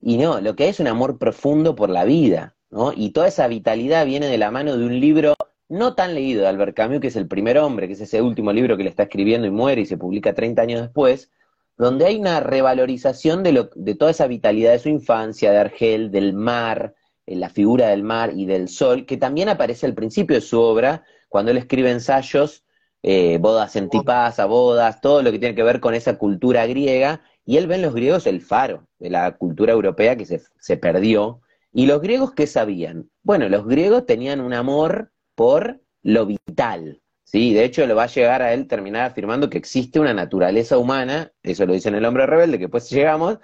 Y 0.00 0.16
no, 0.18 0.40
lo 0.40 0.56
que 0.56 0.64
hay 0.64 0.70
es 0.70 0.80
un 0.80 0.88
amor 0.88 1.18
profundo 1.18 1.76
por 1.76 1.90
la 1.90 2.04
vida, 2.04 2.56
¿no? 2.70 2.92
Y 2.92 3.10
toda 3.10 3.28
esa 3.28 3.46
vitalidad 3.46 4.04
viene 4.04 4.26
de 4.26 4.38
la 4.38 4.50
mano 4.50 4.76
de 4.76 4.84
un 4.84 4.98
libro 4.98 5.34
no 5.68 5.94
tan 5.94 6.14
leído 6.14 6.42
de 6.42 6.48
Albert 6.48 6.74
Camus, 6.76 7.00
que 7.00 7.06
es 7.08 7.16
El 7.16 7.28
primer 7.28 7.56
hombre, 7.58 7.86
que 7.86 7.94
es 7.94 8.00
ese 8.00 8.20
último 8.20 8.52
libro 8.52 8.76
que 8.76 8.82
le 8.82 8.90
está 8.90 9.04
escribiendo 9.04 9.46
y 9.46 9.50
muere 9.52 9.82
y 9.82 9.86
se 9.86 9.96
publica 9.96 10.34
30 10.34 10.62
años 10.62 10.82
después, 10.82 11.30
donde 11.78 12.06
hay 12.06 12.16
una 12.18 12.40
revalorización 12.40 13.44
de, 13.44 13.52
lo, 13.52 13.70
de 13.76 13.94
toda 13.94 14.10
esa 14.10 14.26
vitalidad 14.26 14.72
de 14.72 14.80
su 14.80 14.88
infancia, 14.88 15.52
de 15.52 15.58
Argel, 15.58 16.10
del 16.10 16.34
mar, 16.34 16.94
la 17.26 17.48
figura 17.48 17.88
del 17.88 18.02
mar 18.02 18.32
y 18.34 18.46
del 18.46 18.68
sol, 18.68 19.06
que 19.06 19.16
también 19.16 19.48
aparece 19.48 19.86
al 19.86 19.94
principio 19.94 20.36
de 20.36 20.42
su 20.42 20.60
obra, 20.60 21.04
cuando 21.28 21.50
él 21.50 21.58
escribe 21.58 21.90
ensayos, 21.90 22.64
eh, 23.02 23.38
bodas 23.38 23.74
en 23.76 23.88
Tipasa, 23.88 24.46
bodas, 24.46 25.00
todo 25.00 25.22
lo 25.22 25.32
que 25.32 25.38
tiene 25.38 25.54
que 25.54 25.62
ver 25.62 25.80
con 25.80 25.94
esa 25.94 26.18
cultura 26.18 26.66
griega, 26.66 27.22
y 27.44 27.56
él 27.56 27.66
ve 27.66 27.76
en 27.76 27.82
los 27.82 27.94
griegos 27.94 28.26
el 28.26 28.40
faro 28.40 28.86
de 28.98 29.10
la 29.10 29.36
cultura 29.36 29.72
europea 29.72 30.16
que 30.16 30.26
se, 30.26 30.76
perdió. 30.76 31.40
¿Y 31.72 31.86
los 31.86 32.00
griegos 32.00 32.32
qué 32.34 32.46
sabían? 32.46 33.10
Bueno, 33.22 33.48
los 33.48 33.66
griegos 33.66 34.06
tenían 34.06 34.40
un 34.40 34.52
amor 34.52 35.10
por 35.34 35.80
lo 36.02 36.26
vital, 36.26 37.00
¿sí? 37.24 37.52
De 37.54 37.64
hecho, 37.64 37.86
lo 37.86 37.96
va 37.96 38.04
a 38.04 38.08
llegar 38.08 38.42
a 38.42 38.52
él 38.52 38.68
terminar 38.68 39.06
afirmando 39.06 39.50
que 39.50 39.58
existe 39.58 39.98
una 39.98 40.14
naturaleza 40.14 40.78
humana, 40.78 41.32
eso 41.42 41.66
lo 41.66 41.72
dice 41.72 41.88
en 41.88 41.96
El 41.96 42.04
hombre 42.04 42.26
rebelde, 42.26 42.58
que 42.58 42.64
después 42.64 42.88
llegamos, 42.90 43.38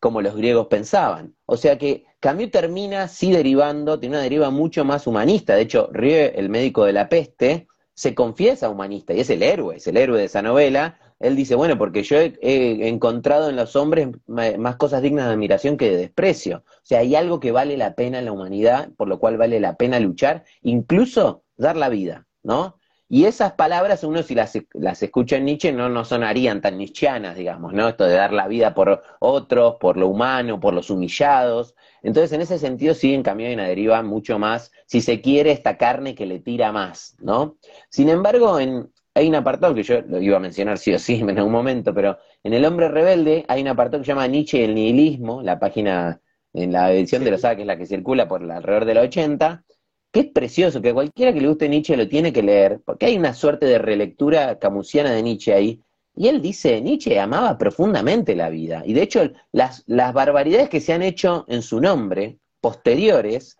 como 0.00 0.22
los 0.22 0.36
griegos 0.36 0.68
pensaban. 0.68 1.34
O 1.46 1.56
sea 1.56 1.78
que 1.78 2.04
Camus 2.20 2.50
termina 2.50 3.08
sí 3.08 3.30
derivando, 3.32 3.98
tiene 3.98 4.16
una 4.16 4.22
deriva 4.22 4.50
mucho 4.50 4.84
más 4.84 5.06
humanista. 5.06 5.54
De 5.54 5.62
hecho, 5.62 5.88
Rie, 5.92 6.38
el 6.38 6.48
médico 6.48 6.84
de 6.84 6.92
la 6.92 7.08
peste, 7.08 7.68
se 7.94 8.14
confiesa 8.14 8.68
humanista 8.68 9.12
y 9.12 9.20
es 9.20 9.30
el 9.30 9.42
héroe, 9.42 9.76
es 9.76 9.86
el 9.88 9.96
héroe 9.96 10.18
de 10.18 10.26
esa 10.26 10.40
novela, 10.40 10.98
él 11.18 11.34
dice, 11.34 11.56
bueno, 11.56 11.76
porque 11.78 12.04
yo 12.04 12.16
he, 12.16 12.88
encontrado 12.88 13.50
en 13.50 13.56
los 13.56 13.74
hombres 13.74 14.08
más 14.26 14.76
cosas 14.76 15.02
dignas 15.02 15.26
de 15.26 15.32
admiración 15.32 15.76
que 15.76 15.90
de 15.90 15.96
desprecio. 15.96 16.58
O 16.58 16.80
sea, 16.84 17.00
hay 17.00 17.16
algo 17.16 17.40
que 17.40 17.50
vale 17.50 17.76
la 17.76 17.94
pena 17.94 18.20
en 18.20 18.26
la 18.26 18.32
humanidad, 18.32 18.90
por 18.96 19.08
lo 19.08 19.18
cual 19.18 19.36
vale 19.36 19.58
la 19.58 19.76
pena 19.76 19.98
luchar, 19.98 20.44
incluso 20.62 21.42
dar 21.56 21.76
la 21.76 21.88
vida, 21.88 22.26
¿no? 22.42 22.77
Y 23.10 23.24
esas 23.24 23.52
palabras, 23.52 24.04
uno 24.04 24.22
si 24.22 24.34
las, 24.34 24.58
las 24.74 25.02
escucha 25.02 25.36
en 25.36 25.46
Nietzsche, 25.46 25.72
no, 25.72 25.88
no 25.88 26.04
sonarían 26.04 26.60
tan 26.60 26.76
nietzscheanas, 26.76 27.36
digamos, 27.36 27.72
¿no? 27.72 27.88
Esto 27.88 28.04
de 28.04 28.14
dar 28.14 28.34
la 28.34 28.48
vida 28.48 28.74
por 28.74 29.02
otros, 29.18 29.76
por 29.80 29.96
lo 29.96 30.08
humano, 30.08 30.60
por 30.60 30.74
los 30.74 30.90
humillados. 30.90 31.74
Entonces, 32.02 32.32
en 32.32 32.42
ese 32.42 32.58
sentido, 32.58 32.94
sí, 32.94 33.14
en 33.14 33.22
cambio, 33.22 33.46
hay 33.46 33.54
una 33.54 33.66
deriva 33.66 34.02
mucho 34.02 34.38
más, 34.38 34.72
si 34.86 35.00
se 35.00 35.22
quiere, 35.22 35.52
esta 35.52 35.78
carne 35.78 36.14
que 36.14 36.26
le 36.26 36.40
tira 36.40 36.70
más, 36.70 37.16
¿no? 37.20 37.56
Sin 37.88 38.10
embargo, 38.10 38.60
en, 38.60 38.92
hay 39.14 39.28
un 39.28 39.34
apartado 39.34 39.74
que 39.74 39.82
yo 39.82 40.02
lo 40.02 40.20
iba 40.20 40.36
a 40.36 40.40
mencionar 40.40 40.78
sí 40.78 40.92
o 40.92 40.98
sí 40.98 41.14
en 41.20 41.30
algún 41.30 41.52
momento, 41.52 41.94
pero 41.94 42.18
en 42.42 42.52
El 42.52 42.64
Hombre 42.64 42.88
Rebelde 42.88 43.44
hay 43.48 43.62
un 43.62 43.68
apartado 43.68 44.02
que 44.02 44.06
se 44.06 44.12
llama 44.12 44.26
Nietzsche 44.26 44.58
y 44.58 44.64
el 44.64 44.74
nihilismo, 44.74 45.42
la 45.42 45.58
página 45.58 46.20
en 46.52 46.72
la 46.72 46.92
edición 46.92 47.24
de 47.24 47.30
los 47.30 47.42
que 47.42 47.60
es 47.60 47.66
la 47.66 47.76
que 47.76 47.86
circula 47.86 48.28
por 48.28 48.42
alrededor 48.50 48.84
de 48.84 48.94
la 48.94 49.02
80, 49.02 49.64
que 50.10 50.20
es 50.20 50.26
precioso, 50.26 50.80
que 50.80 50.94
cualquiera 50.94 51.32
que 51.32 51.40
le 51.40 51.48
guste 51.48 51.68
Nietzsche 51.68 51.96
lo 51.96 52.08
tiene 52.08 52.32
que 52.32 52.42
leer, 52.42 52.80
porque 52.84 53.06
hay 53.06 53.18
una 53.18 53.34
suerte 53.34 53.66
de 53.66 53.78
relectura 53.78 54.58
camusiana 54.58 55.12
de 55.12 55.22
Nietzsche 55.22 55.52
ahí, 55.52 55.82
y 56.16 56.28
él 56.28 56.42
dice, 56.42 56.80
Nietzsche 56.80 57.20
amaba 57.20 57.58
profundamente 57.58 58.34
la 58.34 58.48
vida, 58.48 58.82
y 58.84 58.94
de 58.94 59.02
hecho 59.02 59.30
las, 59.52 59.84
las 59.86 60.12
barbaridades 60.12 60.68
que 60.68 60.80
se 60.80 60.92
han 60.92 61.02
hecho 61.02 61.44
en 61.48 61.62
su 61.62 61.80
nombre, 61.80 62.38
posteriores, 62.60 63.58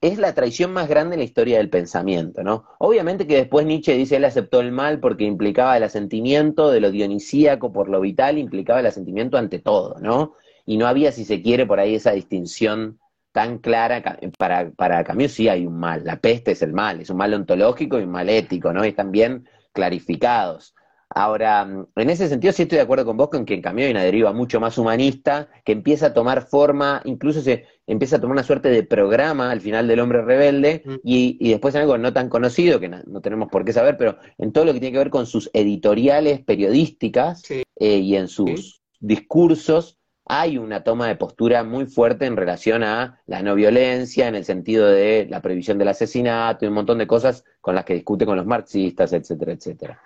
es 0.00 0.18
la 0.18 0.34
traición 0.34 0.72
más 0.72 0.88
grande 0.88 1.14
en 1.14 1.20
la 1.20 1.24
historia 1.24 1.58
del 1.58 1.68
pensamiento, 1.68 2.44
¿no? 2.44 2.64
Obviamente 2.78 3.26
que 3.26 3.36
después 3.36 3.66
Nietzsche 3.66 3.94
dice 3.94 4.16
él 4.16 4.24
aceptó 4.24 4.60
el 4.60 4.70
mal 4.70 5.00
porque 5.00 5.24
implicaba 5.24 5.76
el 5.76 5.82
asentimiento 5.82 6.70
de 6.70 6.80
lo 6.80 6.92
dionisíaco 6.92 7.72
por 7.72 7.88
lo 7.88 8.00
vital, 8.00 8.38
implicaba 8.38 8.80
el 8.80 8.86
asentimiento 8.86 9.36
ante 9.36 9.58
todo, 9.58 9.96
¿no? 10.00 10.34
Y 10.64 10.76
no 10.76 10.86
había, 10.86 11.10
si 11.12 11.24
se 11.24 11.42
quiere, 11.42 11.66
por 11.66 11.80
ahí 11.80 11.96
esa 11.96 12.12
distinción 12.12 13.00
tan 13.34 13.58
clara. 13.58 14.00
Para, 14.38 14.70
para 14.70 15.02
Camus 15.04 15.32
sí 15.32 15.48
hay 15.48 15.66
un 15.66 15.76
mal, 15.78 16.04
la 16.04 16.16
peste 16.16 16.52
es 16.52 16.62
el 16.62 16.72
mal, 16.72 17.00
es 17.00 17.10
un 17.10 17.16
mal 17.16 17.34
ontológico 17.34 17.98
y 17.98 18.04
un 18.04 18.12
mal 18.12 18.30
ético, 18.30 18.72
¿no? 18.72 18.84
Y 18.84 18.88
están 18.90 19.10
bien 19.10 19.46
clarificados. 19.72 20.74
Ahora, 21.10 21.64
mm, 21.64 21.86
en 21.96 22.10
ese 22.10 22.28
sentido 22.28 22.52
sí 22.52 22.62
estoy 22.62 22.76
de 22.76 22.82
acuerdo 22.82 23.04
con 23.04 23.16
vos 23.16 23.30
con 23.30 23.44
que 23.44 23.54
en 23.54 23.60
cambio 23.62 23.86
hay 23.86 23.90
una 23.90 24.04
deriva 24.04 24.32
mucho 24.32 24.60
más 24.60 24.78
humanista, 24.78 25.48
que 25.64 25.72
empieza 25.72 26.06
a 26.06 26.14
tomar 26.14 26.46
forma, 26.46 27.02
incluso 27.04 27.40
se 27.40 27.66
empieza 27.88 28.16
a 28.16 28.20
tomar 28.20 28.34
una 28.34 28.44
suerte 28.44 28.68
de 28.68 28.84
programa 28.84 29.50
al 29.50 29.60
final 29.60 29.88
del 29.88 29.98
hombre 29.98 30.22
rebelde, 30.22 30.82
mm. 30.84 30.94
y, 31.02 31.36
y, 31.40 31.50
después 31.50 31.74
algo 31.74 31.98
no 31.98 32.12
tan 32.12 32.28
conocido, 32.28 32.78
que 32.78 32.88
no, 32.88 33.20
tenemos 33.20 33.48
por 33.50 33.64
qué 33.64 33.72
saber, 33.72 33.96
pero 33.96 34.16
en 34.38 34.52
todo 34.52 34.64
lo 34.64 34.72
que 34.72 34.80
tiene 34.80 34.92
que 34.92 34.98
ver 34.98 35.10
con 35.10 35.26
sus 35.26 35.50
editoriales 35.52 36.40
periodísticas 36.44 37.42
eh, 37.50 37.64
y 37.80 38.14
en 38.14 38.28
sus 38.28 38.80
discursos, 39.00 39.98
hay 40.26 40.56
una 40.56 40.82
toma 40.82 41.06
de 41.06 41.16
postura 41.16 41.64
muy 41.64 41.86
fuerte 41.86 42.24
en 42.24 42.36
relación 42.36 42.82
a 42.82 43.20
la 43.26 43.42
no 43.42 43.54
violencia, 43.54 44.26
en 44.26 44.34
el 44.34 44.44
sentido 44.44 44.86
de 44.86 45.26
la 45.28 45.42
previsión 45.42 45.76
del 45.76 45.88
asesinato 45.88 46.64
y 46.64 46.68
un 46.68 46.74
montón 46.74 46.98
de 46.98 47.06
cosas 47.06 47.44
con 47.60 47.74
las 47.74 47.84
que 47.84 47.94
discute 47.94 48.24
con 48.24 48.36
los 48.36 48.46
marxistas, 48.46 49.12
etcétera, 49.12 49.52
etcétera. 49.52 50.02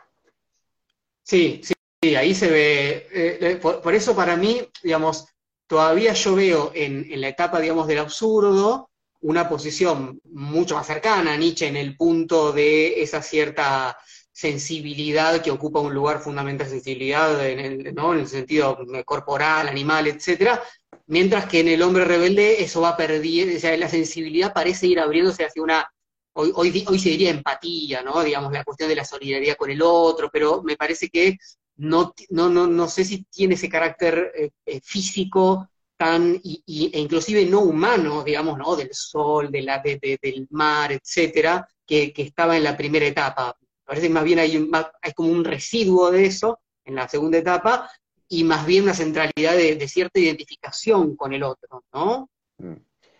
Sí, 1.22 1.60
sí, 1.62 2.16
ahí 2.16 2.34
se 2.34 2.50
ve. 2.50 3.06
Eh, 3.12 3.38
eh, 3.40 3.56
por, 3.56 3.94
eso 3.94 4.16
para 4.16 4.36
mí, 4.36 4.60
digamos, 4.82 5.28
todavía 5.66 6.14
yo 6.14 6.34
veo 6.34 6.72
en, 6.74 7.08
la 7.20 7.28
etapa, 7.28 7.60
digamos, 7.60 7.86
del 7.86 7.98
absurdo 7.98 8.90
una 9.20 9.48
posición 9.48 10.20
mucho 10.24 10.76
más 10.76 10.86
cercana 10.86 11.32
a 11.32 11.36
Nietzsche 11.36 11.66
en 11.66 11.76
el 11.76 11.96
punto 11.96 12.52
de 12.52 13.02
esa 13.02 13.20
cierta 13.20 13.98
sensibilidad 14.38 15.42
que 15.42 15.50
ocupa 15.50 15.80
un 15.80 15.92
lugar 15.92 16.20
fundamental, 16.20 16.68
sensibilidad 16.68 17.44
en 17.44 17.58
el, 17.58 17.92
¿no? 17.92 18.14
en 18.14 18.20
el 18.20 18.28
sentido 18.28 18.78
corporal, 19.04 19.66
animal, 19.66 20.06
etcétera, 20.06 20.62
mientras 21.08 21.46
que 21.46 21.58
en 21.58 21.66
el 21.66 21.82
hombre 21.82 22.04
rebelde 22.04 22.62
eso 22.62 22.80
va 22.80 22.96
perdiendo, 22.96 23.56
o 23.56 23.58
sea, 23.58 23.76
la 23.76 23.88
sensibilidad 23.88 24.52
parece 24.52 24.86
ir 24.86 25.00
abriéndose 25.00 25.44
hacia 25.44 25.60
una 25.60 25.90
hoy, 26.34 26.52
hoy, 26.54 26.98
se 27.00 27.08
diría 27.08 27.30
empatía, 27.30 28.02
¿no? 28.02 28.22
Digamos, 28.22 28.52
la 28.52 28.62
cuestión 28.62 28.88
de 28.88 28.94
la 28.94 29.04
solidaridad 29.04 29.56
con 29.56 29.72
el 29.72 29.82
otro, 29.82 30.30
pero 30.32 30.62
me 30.62 30.76
parece 30.76 31.08
que 31.08 31.36
no, 31.78 32.14
no, 32.30 32.48
no, 32.48 32.68
no 32.68 32.88
sé 32.88 33.04
si 33.04 33.24
tiene 33.24 33.54
ese 33.56 33.68
carácter 33.68 34.32
eh, 34.36 34.50
eh, 34.66 34.80
físico 34.84 35.68
tan, 35.96 36.40
y, 36.44 36.92
e 36.94 37.00
inclusive 37.00 37.44
no 37.44 37.62
humano, 37.62 38.22
digamos, 38.22 38.56
¿no? 38.56 38.76
Del 38.76 38.90
sol, 38.92 39.50
de 39.50 39.62
la, 39.62 39.82
del 39.82 40.46
mar, 40.50 40.92
etcétera, 40.92 41.66
que, 41.84 42.12
estaba 42.16 42.56
en 42.56 42.62
la 42.62 42.76
primera 42.76 43.04
etapa. 43.04 43.56
Parece 43.88 44.08
que 44.08 44.12
más 44.12 44.24
bien 44.24 44.38
hay, 44.38 44.70
hay 45.00 45.12
como 45.14 45.32
un 45.32 45.46
residuo 45.46 46.10
de 46.10 46.26
eso 46.26 46.60
en 46.84 46.94
la 46.94 47.08
segunda 47.08 47.38
etapa, 47.38 47.90
y 48.28 48.44
más 48.44 48.66
bien 48.66 48.84
una 48.84 48.92
centralidad 48.92 49.56
de, 49.56 49.88
cierta 49.88 50.20
identificación 50.20 51.16
con 51.16 51.32
el 51.32 51.42
otro, 51.42 51.84
¿no? 51.94 52.28
Mm. 52.58 52.74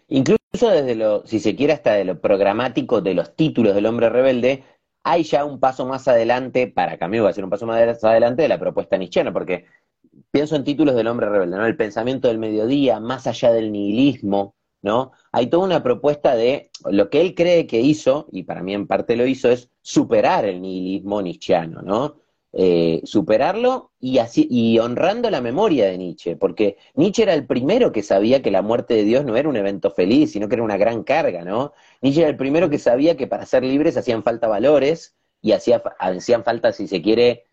Incluso 0.09 0.69
desde 0.69 0.95
lo, 0.95 1.27
si 1.27 1.41
se 1.41 1.57
quiere, 1.57 1.73
hasta 1.73 1.95
de 1.95 2.05
lo 2.05 2.21
programático 2.21 3.01
de 3.01 3.15
los 3.15 3.35
títulos 3.35 3.75
del 3.75 3.87
hombre 3.87 4.11
rebelde, 4.11 4.63
hay 5.05 5.23
ya 5.23 5.47
un 5.47 5.59
paso 5.59 5.87
más 5.87 6.07
adelante, 6.07 6.67
para 6.67 6.99
Camus 6.99 7.25
va 7.25 7.31
a 7.31 7.33
ser 7.33 7.45
un 7.45 7.51
paso 7.51 7.65
más 7.65 7.79
adelante 8.05 8.43
de 8.43 8.49
la 8.49 8.59
propuesta 8.59 8.99
nietzscheana, 8.99 9.33
porque 9.33 9.65
pienso 10.31 10.55
en 10.55 10.65
títulos 10.65 10.95
del 10.95 11.07
hombre 11.07 11.31
rebelde, 11.31 11.57
¿no? 11.57 11.65
El 11.65 11.79
pensamiento 11.79 12.29
del 12.29 12.37
mediodía, 12.37 13.01
más 13.01 13.27
allá 13.27 13.53
del 13.53 13.73
nihilismo, 13.73 14.55
¿no? 14.83 15.13
Hay 15.33 15.49
toda 15.49 15.65
una 15.65 15.83
propuesta 15.83 16.35
de 16.37 16.71
lo 16.91 17.11
que 17.11 17.21
él 17.21 17.35
cree 17.35 17.67
que 17.67 17.81
hizo, 17.81 18.29
y 18.33 18.45
para 18.45 18.63
mí 18.63 18.75
en 18.75 18.87
parte 18.87 19.17
lo 19.17 19.27
hizo, 19.27 19.51
es 19.51 19.71
superar 19.83 20.45
el 20.45 20.61
nihilismo 20.63 21.23
nietzscheano, 21.23 21.83
¿no? 21.83 22.17
Eh, 22.53 23.03
superarlo 23.05 23.93
y, 24.01 24.19
así, 24.19 24.49
y 24.51 24.79
honrando 24.79 25.29
la 25.29 25.43
memoria 25.43 25.87
de 25.87 25.99
Nietzsche, 25.99 26.35
porque 26.35 26.79
Nietzsche 26.95 27.23
era 27.23 27.35
el 27.35 27.47
primero 27.47 27.93
que 27.93 28.03
sabía 28.03 28.41
que 28.41 28.51
la 28.51 28.63
muerte 28.63 28.95
de 28.95 29.05
Dios 29.05 29.25
no 29.27 29.37
era 29.37 29.51
un 29.51 29.57
evento 29.57 29.91
feliz, 29.91 30.33
sino 30.33 30.49
que 30.49 30.55
era 30.55 30.65
una 30.65 30.79
gran 30.79 31.05
carga, 31.05 31.45
¿no? 31.45 31.75
Nietzsche 32.01 32.23
era 32.23 32.31
el 32.31 32.37
primero 32.37 32.71
que 32.71 32.79
sabía 32.79 33.19
que 33.19 33.27
para 33.27 33.45
ser 33.45 33.65
libres 33.65 33.99
hacían 33.99 34.23
falta 34.23 34.49
valores 34.49 35.15
y 35.43 35.53
hacía, 35.53 35.83
hacían 35.99 36.43
falta, 36.43 36.73
si 36.73 36.89
se 36.89 37.03
quiere, 37.03 37.45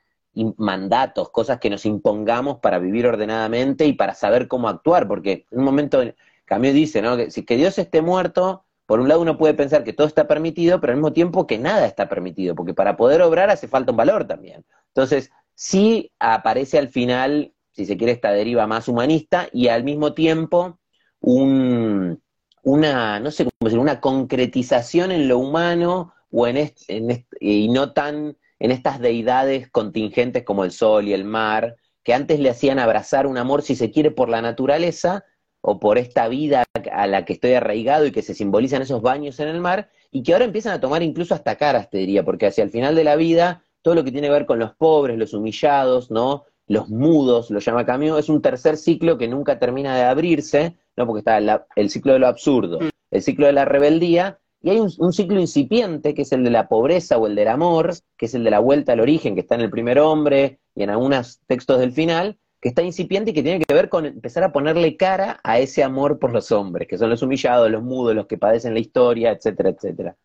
mandatos, 0.57 1.29
cosas 1.29 1.59
que 1.59 1.69
nos 1.69 1.85
impongamos 1.85 2.59
para 2.59 2.79
vivir 2.79 3.05
ordenadamente 3.07 3.85
y 3.85 3.93
para 3.93 4.13
saber 4.13 4.47
cómo 4.47 4.69
actuar, 4.69 5.07
porque 5.07 5.45
en 5.51 5.59
un 5.59 5.65
momento 5.65 6.01
Camus 6.45 6.73
dice, 6.73 7.01
¿no? 7.01 7.17
Que 7.17 7.31
si 7.31 7.43
que 7.43 7.57
Dios 7.57 7.77
esté 7.77 8.01
muerto, 8.01 8.65
por 8.85 8.99
un 8.99 9.07
lado 9.07 9.21
uno 9.21 9.37
puede 9.37 9.53
pensar 9.53 9.83
que 9.83 9.93
todo 9.93 10.07
está 10.07 10.27
permitido, 10.27 10.79
pero 10.79 10.91
al 10.93 10.97
mismo 10.97 11.13
tiempo 11.13 11.47
que 11.47 11.57
nada 11.57 11.85
está 11.85 12.07
permitido, 12.07 12.55
porque 12.55 12.73
para 12.73 12.97
poder 12.97 13.21
obrar 13.21 13.49
hace 13.49 13.67
falta 13.67 13.91
un 13.91 13.97
valor 13.97 14.27
también. 14.27 14.63
Entonces, 14.87 15.31
sí 15.55 16.11
aparece 16.19 16.77
al 16.77 16.89
final, 16.89 17.53
si 17.71 17.85
se 17.85 17.97
quiere, 17.97 18.13
esta 18.13 18.31
deriva 18.31 18.67
más 18.67 18.87
humanista 18.87 19.47
y 19.51 19.69
al 19.69 19.83
mismo 19.83 20.13
tiempo 20.13 20.79
un, 21.19 22.21
una, 22.63 23.19
no 23.19 23.31
sé 23.31 23.45
cómo 23.45 23.53
decir, 23.61 23.79
una 23.79 23.99
concretización 23.99 25.11
en 25.11 25.27
lo 25.27 25.39
humano 25.39 26.13
o 26.31 26.47
en, 26.47 26.71
en 26.87 27.25
y 27.39 27.69
no 27.69 27.93
tan 27.93 28.37
en 28.59 28.71
estas 28.71 28.99
deidades 28.99 29.69
contingentes 29.69 30.43
como 30.43 30.63
el 30.63 30.71
sol 30.71 31.07
y 31.07 31.13
el 31.13 31.25
mar, 31.25 31.75
que 32.03 32.13
antes 32.13 32.39
le 32.39 32.49
hacían 32.49 32.79
abrazar 32.79 33.27
un 33.27 33.37
amor, 33.37 33.63
si 33.63 33.75
se 33.75 33.91
quiere, 33.91 34.11
por 34.11 34.29
la 34.29 34.41
naturaleza, 34.41 35.25
o 35.67 35.79
por 35.79 35.97
esta 35.97 36.27
vida 36.27 36.63
a 36.91 37.07
la 37.07 37.25
que 37.25 37.33
estoy 37.33 37.53
arraigado 37.53 38.05
y 38.05 38.11
que 38.11 38.21
se 38.21 38.35
simbolizan 38.35 38.83
esos 38.83 39.01
baños 39.01 39.39
en 39.39 39.47
el 39.47 39.59
mar, 39.59 39.89
y 40.11 40.21
que 40.21 40.33
ahora 40.33 40.45
empiezan 40.45 40.73
a 40.73 40.79
tomar 40.79 41.01
incluso 41.01 41.33
hasta 41.33 41.55
caras, 41.55 41.89
te 41.89 41.97
diría, 41.97 42.23
porque 42.23 42.45
hacia 42.45 42.63
el 42.63 42.69
final 42.69 42.93
de 42.93 43.03
la 43.03 43.15
vida, 43.15 43.63
todo 43.81 43.95
lo 43.95 44.03
que 44.03 44.11
tiene 44.11 44.27
que 44.27 44.33
ver 44.33 44.45
con 44.45 44.59
los 44.59 44.75
pobres, 44.75 45.17
los 45.17 45.33
humillados, 45.33 46.11
¿no? 46.11 46.43
Los 46.67 46.89
mudos, 46.89 47.49
lo 47.49 47.59
llama 47.59 47.83
Camus, 47.83 48.19
es 48.19 48.29
un 48.29 48.43
tercer 48.43 48.77
ciclo 48.77 49.17
que 49.17 49.27
nunca 49.27 49.57
termina 49.57 49.95
de 49.95 50.03
abrirse, 50.03 50.77
¿no? 50.95 51.07
Porque 51.07 51.19
está 51.19 51.65
el 51.75 51.89
ciclo 51.89 52.13
de 52.13 52.19
lo 52.19 52.27
absurdo, 52.27 52.79
el 53.09 53.21
ciclo 53.23 53.47
de 53.47 53.53
la 53.53 53.65
rebeldía, 53.65 54.39
y 54.61 54.69
hay 54.69 54.79
un, 54.79 55.13
ciclo 55.13 55.39
incipiente, 55.39 56.13
que 56.13 56.23
es 56.23 56.31
el 56.31 56.43
de 56.43 56.49
la 56.51 56.67
pobreza 56.67 57.17
o 57.17 57.25
el 57.25 57.35
del 57.35 57.47
amor, 57.47 57.93
que 58.17 58.27
es 58.27 58.35
el 58.35 58.43
de 58.43 58.51
la 58.51 58.59
vuelta 58.59 58.93
al 58.93 58.99
origen, 58.99 59.33
que 59.33 59.41
está 59.41 59.55
en 59.55 59.61
el 59.61 59.69
primer 59.69 59.99
hombre 59.99 60.59
y 60.75 60.83
en 60.83 60.91
algunos 60.91 61.39
textos 61.47 61.79
del 61.79 61.91
final, 61.91 62.37
que 62.65 62.69
está 62.69 62.81
incipiente 62.81 63.29
y 63.29 63.33
que 63.35 63.43
tiene 63.43 63.63
que 63.63 63.75
ver 63.75 63.89
con 63.89 64.07
empezar 64.07 64.43
a 64.43 64.51
ponerle 64.51 64.97
cara 64.97 65.39
a 65.43 65.59
ese 65.59 65.83
amor 65.83 66.17
por 66.17 66.33
los 66.33 66.51
hombres, 66.51 66.87
que 66.87 66.97
son 66.97 67.11
los 67.11 67.21
humillados, 67.21 67.69
los 67.69 67.83
mudos, 67.83 68.15
los 68.15 68.25
que 68.25 68.39
padecen 68.39 68.73
la 68.73 68.79
historia, 68.79 69.29
etcétera, 69.29 69.69
etcétera. 69.69 70.15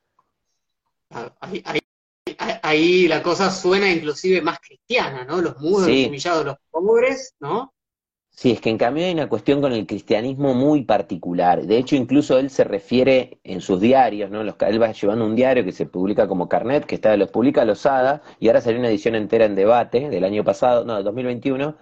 Ah, 1.11 1.31
ahí, 2.63 3.09
la 3.09 3.23
cosa 3.23 3.51
suena 3.51 3.93
inclusive 3.93 4.41
más 4.41 4.59
cristiana, 4.59 5.23
¿no? 5.25 5.43
Los 5.43 5.61
mudos, 5.61 5.89
los 5.89 6.07
humillados, 6.07 6.47
los 6.47 6.57
pobres, 6.71 7.35
¿no? 7.41 7.75
Sí, 8.31 8.53
es 8.53 8.61
que 8.63 8.71
en 8.71 8.79
cambio 8.79 9.05
hay 9.05 9.13
una 9.13 9.29
cuestión 9.29 9.61
con 9.61 9.75
el 9.75 9.87
cristianismo 9.87 10.55
muy 10.55 10.85
particular. 10.85 11.67
De 11.67 11.77
hecho, 11.77 11.95
incluso 11.95 12.39
él 12.39 12.49
se 12.49 12.65
refiere 12.65 13.39
en 13.45 13.61
sus 13.61 13.83
diarios, 13.83 14.31
¿no? 14.31 14.43
Los, 14.45 14.55
él 14.61 14.81
va 14.81 14.93
llevando 14.93 15.27
un 15.27 15.37
diario 15.37 15.63
que 15.63 15.73
se 15.73 15.85
publica 15.85 16.27
como 16.27 16.49
Carnet, 16.49 16.87
que 16.87 16.95
está, 16.95 17.15
los 17.19 17.31
publica 17.31 17.67
Losada, 17.67 18.23
y 18.39 18.47
ahora 18.47 18.63
salió 18.63 18.79
una 18.79 18.89
edición 18.89 19.15
entera 19.15 19.45
en 19.45 19.57
debate 19.57 20.09
del 20.09 20.25
año 20.25 20.43
pasado, 20.43 20.87
no, 20.87 20.95
del 20.95 21.05
2021, 21.05 21.77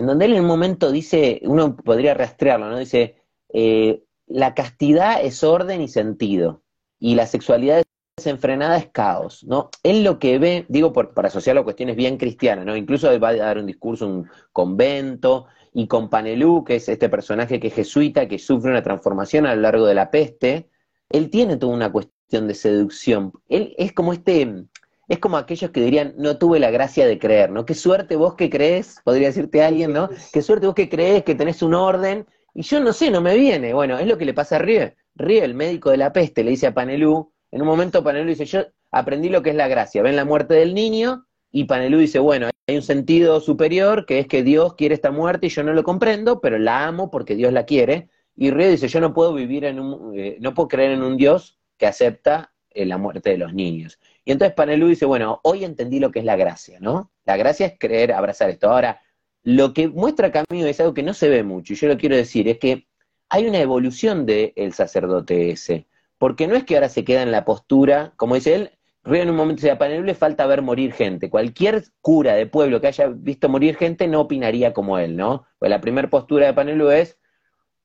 en 0.00 0.06
donde 0.06 0.24
él 0.24 0.34
en 0.34 0.40
un 0.40 0.46
momento 0.46 0.90
dice, 0.90 1.40
uno 1.44 1.76
podría 1.76 2.14
rastrearlo, 2.14 2.68
¿no? 2.70 2.78
Dice, 2.78 3.16
eh, 3.52 4.02
la 4.26 4.54
castidad 4.54 5.22
es 5.22 5.44
orden 5.44 5.80
y 5.80 5.88
sentido, 5.88 6.62
y 6.98 7.14
la 7.14 7.26
sexualidad 7.26 7.82
desenfrenada 8.16 8.76
es 8.76 8.88
caos, 8.88 9.44
¿no? 9.44 9.70
Él 9.82 10.04
lo 10.04 10.18
que 10.18 10.38
ve, 10.38 10.66
digo 10.68 10.92
para 10.92 11.28
asociarlo 11.28 11.62
a 11.62 11.64
cuestiones 11.64 11.96
bien 11.96 12.16
cristianas, 12.16 12.66
¿no? 12.66 12.76
Incluso 12.76 13.18
va 13.20 13.28
a 13.28 13.36
dar 13.36 13.58
un 13.58 13.66
discurso 13.66 14.06
en 14.06 14.12
un 14.12 14.30
convento, 14.52 15.46
y 15.72 15.86
con 15.86 16.10
Panelú, 16.10 16.64
que 16.64 16.76
es 16.76 16.88
este 16.88 17.08
personaje 17.08 17.60
que 17.60 17.68
es 17.68 17.74
jesuita, 17.74 18.26
que 18.26 18.38
sufre 18.38 18.70
una 18.70 18.82
transformación 18.82 19.46
a 19.46 19.54
lo 19.54 19.62
largo 19.62 19.86
de 19.86 19.94
la 19.94 20.10
peste, 20.10 20.68
él 21.08 21.30
tiene 21.30 21.56
toda 21.56 21.74
una 21.74 21.92
cuestión 21.92 22.48
de 22.48 22.54
seducción. 22.54 23.32
Él 23.48 23.74
es 23.78 23.92
como 23.92 24.12
este, 24.12 24.66
es 25.10 25.18
como 25.18 25.36
aquellos 25.36 25.72
que 25.72 25.82
dirían, 25.82 26.14
no 26.18 26.38
tuve 26.38 26.60
la 26.60 26.70
gracia 26.70 27.04
de 27.04 27.18
creer, 27.18 27.50
¿no? 27.50 27.66
Qué 27.66 27.74
suerte 27.74 28.14
vos 28.14 28.36
que 28.36 28.48
crees, 28.48 29.00
podría 29.04 29.26
decirte 29.26 29.60
alguien, 29.60 29.92
¿no? 29.92 30.08
Qué 30.32 30.40
suerte 30.40 30.66
vos 30.68 30.76
que 30.76 30.88
crees 30.88 31.24
que 31.24 31.34
tenés 31.34 31.62
un 31.62 31.74
orden, 31.74 32.26
y 32.54 32.62
yo 32.62 32.78
no 32.78 32.92
sé, 32.92 33.10
no 33.10 33.20
me 33.20 33.36
viene. 33.36 33.74
Bueno, 33.74 33.98
es 33.98 34.06
lo 34.06 34.16
que 34.16 34.24
le 34.24 34.34
pasa 34.34 34.56
a 34.56 34.58
Rie. 34.60 34.94
Rie, 35.16 35.42
el 35.44 35.54
médico 35.54 35.90
de 35.90 35.96
la 35.96 36.12
peste, 36.12 36.44
le 36.44 36.50
dice 36.50 36.68
a 36.68 36.74
Panelú, 36.74 37.32
en 37.50 37.60
un 37.60 37.66
momento 37.66 38.04
Panelú 38.04 38.28
dice, 38.28 38.44
yo 38.44 38.60
aprendí 38.92 39.28
lo 39.30 39.42
que 39.42 39.50
es 39.50 39.56
la 39.56 39.66
gracia, 39.66 40.00
ven 40.00 40.14
la 40.14 40.24
muerte 40.24 40.54
del 40.54 40.74
niño, 40.74 41.26
y 41.50 41.64
Panelú 41.64 41.98
dice, 41.98 42.20
bueno, 42.20 42.48
hay 42.68 42.76
un 42.76 42.82
sentido 42.82 43.40
superior, 43.40 44.06
que 44.06 44.20
es 44.20 44.28
que 44.28 44.44
Dios 44.44 44.74
quiere 44.74 44.94
esta 44.94 45.10
muerte 45.10 45.48
y 45.48 45.50
yo 45.50 45.64
no 45.64 45.72
lo 45.72 45.82
comprendo, 45.82 46.40
pero 46.40 46.56
la 46.56 46.86
amo 46.86 47.10
porque 47.10 47.34
Dios 47.34 47.52
la 47.52 47.64
quiere. 47.64 48.10
Y 48.36 48.52
Rie 48.52 48.68
dice, 48.68 48.86
yo 48.86 49.00
no 49.00 49.12
puedo 49.12 49.34
vivir 49.34 49.64
en 49.64 49.80
un, 49.80 50.16
eh, 50.16 50.36
no 50.40 50.54
puedo 50.54 50.68
creer 50.68 50.92
en 50.92 51.02
un 51.02 51.16
Dios 51.16 51.58
que 51.76 51.88
acepta 51.88 52.52
eh, 52.70 52.86
la 52.86 52.96
muerte 52.98 53.30
de 53.30 53.38
los 53.38 53.52
niños. 53.52 53.98
Y 54.30 54.32
entonces 54.32 54.54
Panelú 54.54 54.86
dice, 54.86 55.06
bueno, 55.06 55.40
hoy 55.42 55.64
entendí 55.64 55.98
lo 55.98 56.12
que 56.12 56.20
es 56.20 56.24
la 56.24 56.36
gracia, 56.36 56.78
¿no? 56.78 57.10
La 57.24 57.36
gracia 57.36 57.66
es 57.66 57.74
creer, 57.76 58.12
abrazar 58.12 58.48
esto. 58.48 58.70
Ahora, 58.70 59.00
lo 59.42 59.74
que 59.74 59.88
muestra 59.88 60.30
Camilo 60.30 60.68
es 60.68 60.78
algo 60.78 60.94
que 60.94 61.02
no 61.02 61.14
se 61.14 61.28
ve 61.28 61.42
mucho, 61.42 61.72
y 61.72 61.76
yo 61.76 61.88
lo 61.88 61.98
quiero 61.98 62.14
decir, 62.14 62.46
es 62.46 62.60
que 62.60 62.86
hay 63.28 63.48
una 63.48 63.58
evolución 63.58 64.26
del 64.26 64.72
sacerdote 64.72 65.50
ese, 65.50 65.88
porque 66.16 66.46
no 66.46 66.54
es 66.54 66.62
que 66.62 66.76
ahora 66.76 66.88
se 66.88 67.04
queda 67.04 67.24
en 67.24 67.32
la 67.32 67.44
postura, 67.44 68.12
como 68.14 68.36
dice 68.36 68.54
él, 68.54 68.70
Río 69.02 69.22
en 69.24 69.30
un 69.30 69.36
momento 69.36 69.62
dice, 69.62 69.72
a 69.72 69.78
Panelú 69.78 70.04
le 70.04 70.14
falta 70.14 70.46
ver 70.46 70.62
morir 70.62 70.92
gente. 70.92 71.28
Cualquier 71.28 71.82
cura 72.00 72.34
de 72.34 72.46
pueblo 72.46 72.80
que 72.80 72.86
haya 72.86 73.08
visto 73.08 73.48
morir 73.48 73.74
gente 73.74 74.06
no 74.06 74.20
opinaría 74.20 74.72
como 74.72 74.96
él, 74.98 75.16
¿no? 75.16 75.44
Pues 75.58 75.70
la 75.70 75.80
primera 75.80 76.08
postura 76.08 76.46
de 76.46 76.54
Panelú 76.54 76.90
es, 76.90 77.18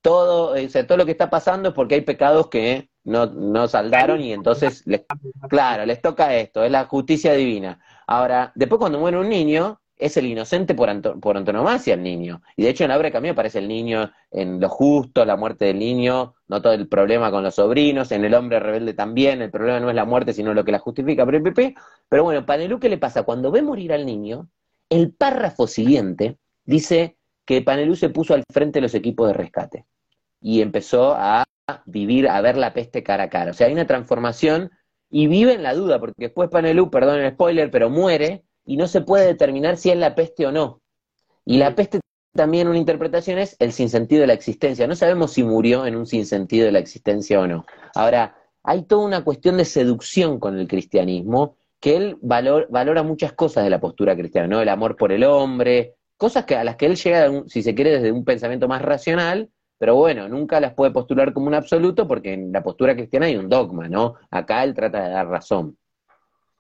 todo, 0.01 0.53
o 0.53 0.86
todo 0.86 0.97
lo 0.99 1.05
que 1.08 1.12
está 1.12 1.31
pasando 1.31 1.69
es 1.69 1.73
porque 1.73 1.95
hay 1.95 2.01
pecados 2.01 2.49
que 2.49 2.91
no, 3.05 3.27
no 3.27 3.67
saldaron 3.67 4.21
y 4.21 4.33
entonces, 4.33 4.83
les, 4.85 5.03
claro, 5.47 5.85
les 5.85 6.01
toca 6.01 6.35
esto, 6.35 6.63
es 6.63 6.71
la 6.71 6.85
justicia 6.85 7.33
divina. 7.33 7.79
Ahora, 8.07 8.51
después 8.55 8.79
cuando 8.79 8.99
muere 8.99 9.17
un 9.17 9.29
niño, 9.29 9.79
es 9.97 10.17
el 10.17 10.25
inocente 10.25 10.75
por, 10.75 11.19
por 11.19 11.37
antonomasia 11.37 11.93
el 11.93 12.03
niño. 12.03 12.41
Y 12.57 12.63
de 12.63 12.69
hecho 12.69 12.83
en 12.83 12.89
la 12.89 12.97
obra 12.97 13.09
de 13.09 13.29
aparece 13.29 13.59
el 13.59 13.67
niño 13.67 14.11
en 14.31 14.59
lo 14.59 14.67
justo, 14.69 15.23
la 15.23 15.37
muerte 15.37 15.65
del 15.65 15.79
niño, 15.79 16.35
no 16.47 16.61
todo 16.61 16.73
el 16.73 16.87
problema 16.87 17.31
con 17.31 17.43
los 17.43 17.55
sobrinos, 17.55 18.11
en 18.11 18.25
el 18.25 18.33
hombre 18.33 18.59
rebelde 18.59 18.93
también, 18.93 19.41
el 19.41 19.51
problema 19.51 19.79
no 19.79 19.89
es 19.89 19.95
la 19.95 20.05
muerte, 20.05 20.33
sino 20.33 20.53
lo 20.53 20.65
que 20.65 20.71
la 20.71 20.79
justifica. 20.79 21.25
Pero, 21.25 21.41
pero 22.09 22.23
bueno, 22.23 22.45
Panelú, 22.45 22.79
¿qué 22.79 22.89
le 22.89 22.97
pasa? 22.97 23.23
Cuando 23.23 23.51
ve 23.51 23.61
morir 23.61 23.93
al 23.93 24.05
niño, 24.05 24.49
el 24.89 25.13
párrafo 25.13 25.67
siguiente 25.67 26.37
dice 26.65 27.17
que 27.45 27.61
Panelú 27.61 27.95
se 27.95 28.09
puso 28.09 28.33
al 28.33 28.43
frente 28.51 28.77
de 28.77 28.81
los 28.81 28.95
equipos 28.95 29.27
de 29.27 29.33
rescate 29.33 29.85
y 30.41 30.61
empezó 30.61 31.15
a 31.15 31.45
vivir, 31.86 32.28
a 32.28 32.41
ver 32.41 32.58
la 32.58 32.73
peste 32.73 33.04
cara 33.04 33.23
a 33.23 33.30
cara. 33.30 33.51
O 33.51 33.54
sea, 33.54 33.67
hay 33.67 33.73
una 33.73 33.88
transformación 33.88 34.71
y 35.10 35.28
vive 35.28 35.54
en 35.54 35.63
la 35.63 35.73
duda, 35.73 35.99
porque 35.99 36.25
después 36.25 36.49
Panelú, 36.49 36.89
perdón 36.89 37.19
el 37.19 37.32
spoiler, 37.32 37.71
pero 37.71 37.89
muere 37.89 38.43
y 38.65 38.78
no 38.78 38.88
se 38.88 39.01
puede 39.01 39.28
determinar 39.28 39.78
si 39.78 39.91
es 39.91 39.97
la 39.97 40.15
peste 40.15 40.45
o 40.45 40.51
no. 40.51 40.82
Y 41.45 41.58
la 41.58 41.75
peste 41.75 41.99
también 42.34 42.67
una 42.67 42.78
interpretación 42.78 43.39
es 43.39 43.56
el 43.60 43.71
sinsentido 43.71 44.21
de 44.21 44.28
la 44.28 44.34
existencia. 44.34 44.88
No 44.88 44.95
sabemos 44.95 45.32
si 45.32 45.43
murió 45.43 45.86
en 45.86 45.95
un 45.95 46.06
sinsentido 46.06 46.65
de 46.65 46.71
la 46.71 46.80
existencia 46.80 47.39
o 47.39 47.47
no. 47.47 47.65
Ahora, 47.93 48.36
hay 48.63 48.84
toda 48.84 49.06
una 49.06 49.23
cuestión 49.23 49.58
de 49.58 49.65
seducción 49.65 50.39
con 50.39 50.58
el 50.60 50.67
cristianismo, 50.67 51.56
que 51.80 51.95
él 51.95 52.17
valora 52.21 53.04
muchas 53.04 53.34
cosas 53.34 53.63
de 53.63 53.69
la 53.69 53.80
postura 53.80 54.15
cristiana, 54.15 54.47
¿no? 54.47 54.62
El 54.62 54.69
amor 54.69 54.95
por 54.95 55.12
el 55.12 55.23
hombre, 55.23 55.95
cosas 56.17 56.45
que, 56.45 56.56
a 56.56 56.63
las 56.63 56.75
que 56.75 56.88
él 56.88 56.95
llega, 56.95 57.43
si 57.47 57.62
se 57.62 57.75
quiere, 57.75 57.91
desde 57.91 58.12
un 58.12 58.25
pensamiento 58.25 58.67
más 58.67 58.82
racional, 58.82 59.49
pero 59.77 59.95
bueno, 59.95 60.27
nunca 60.29 60.59
las 60.59 60.73
puede 60.73 60.91
postular 60.91 61.33
como 61.33 61.47
un 61.47 61.53
absoluto 61.53 62.07
porque 62.07 62.33
en 62.33 62.51
la 62.51 62.63
postura 62.63 62.95
cristiana 62.95 63.25
hay 63.25 63.35
un 63.35 63.49
dogma, 63.49 63.89
¿no? 63.89 64.15
Acá 64.29 64.63
él 64.63 64.73
trata 64.73 65.03
de 65.03 65.09
dar 65.09 65.27
razón. 65.27 65.77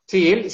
Sí, 0.05 0.31
él, 0.31 0.47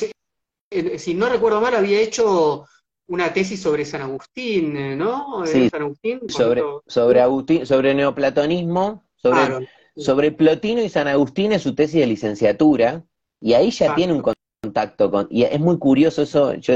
eh, 0.69 0.99
si 0.99 1.13
no 1.13 1.27
recuerdo 1.27 1.59
mal, 1.59 1.75
había 1.75 1.99
hecho 1.99 2.65
una 3.07 3.33
tesis 3.33 3.61
sobre 3.61 3.83
San 3.83 4.01
Agustín, 4.01 4.77
eh, 4.77 4.95
¿no? 4.95 5.43
Eh, 5.43 5.47
sí, 5.47 5.69
San 5.69 5.81
Agustín, 5.81 6.21
sobre, 6.29 6.63
sobre, 6.87 7.19
Agustín, 7.19 7.65
sobre 7.65 7.93
neoplatonismo, 7.93 9.03
sobre, 9.15 9.67
sobre 9.97 10.31
Plotino 10.31 10.81
y 10.81 10.87
San 10.87 11.09
Agustín 11.09 11.51
es 11.51 11.63
su 11.63 11.75
tesis 11.75 11.99
de 11.99 12.07
licenciatura, 12.07 13.03
y 13.41 13.53
ahí 13.53 13.71
ya 13.71 13.93
tiene 13.95 14.13
un 14.13 14.23
contacto 14.63 15.11
con, 15.11 15.27
y 15.29 15.43
es 15.43 15.59
muy 15.59 15.77
curioso 15.77 16.21
eso, 16.21 16.53
yo 16.53 16.73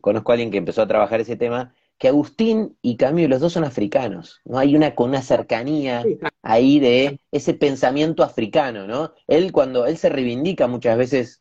conozco 0.00 0.32
a 0.32 0.34
alguien 0.34 0.50
que 0.50 0.58
empezó 0.58 0.80
a 0.82 0.88
trabajar 0.88 1.20
ese 1.20 1.36
tema, 1.36 1.74
que 1.98 2.08
Agustín 2.08 2.76
y 2.82 2.96
Camus, 2.96 3.28
los 3.28 3.40
dos 3.40 3.52
son 3.52 3.64
africanos, 3.64 4.40
¿no? 4.44 4.58
Hay 4.58 4.76
una 4.76 4.94
con 4.94 5.10
una 5.10 5.22
cercanía 5.22 6.04
ahí 6.42 6.78
de 6.78 7.20
ese 7.32 7.54
pensamiento 7.54 8.22
africano, 8.22 8.86
¿no? 8.86 9.12
Él 9.26 9.52
cuando 9.52 9.86
él 9.86 9.96
se 9.96 10.08
reivindica 10.08 10.66
muchas 10.66 10.98
veces 10.98 11.40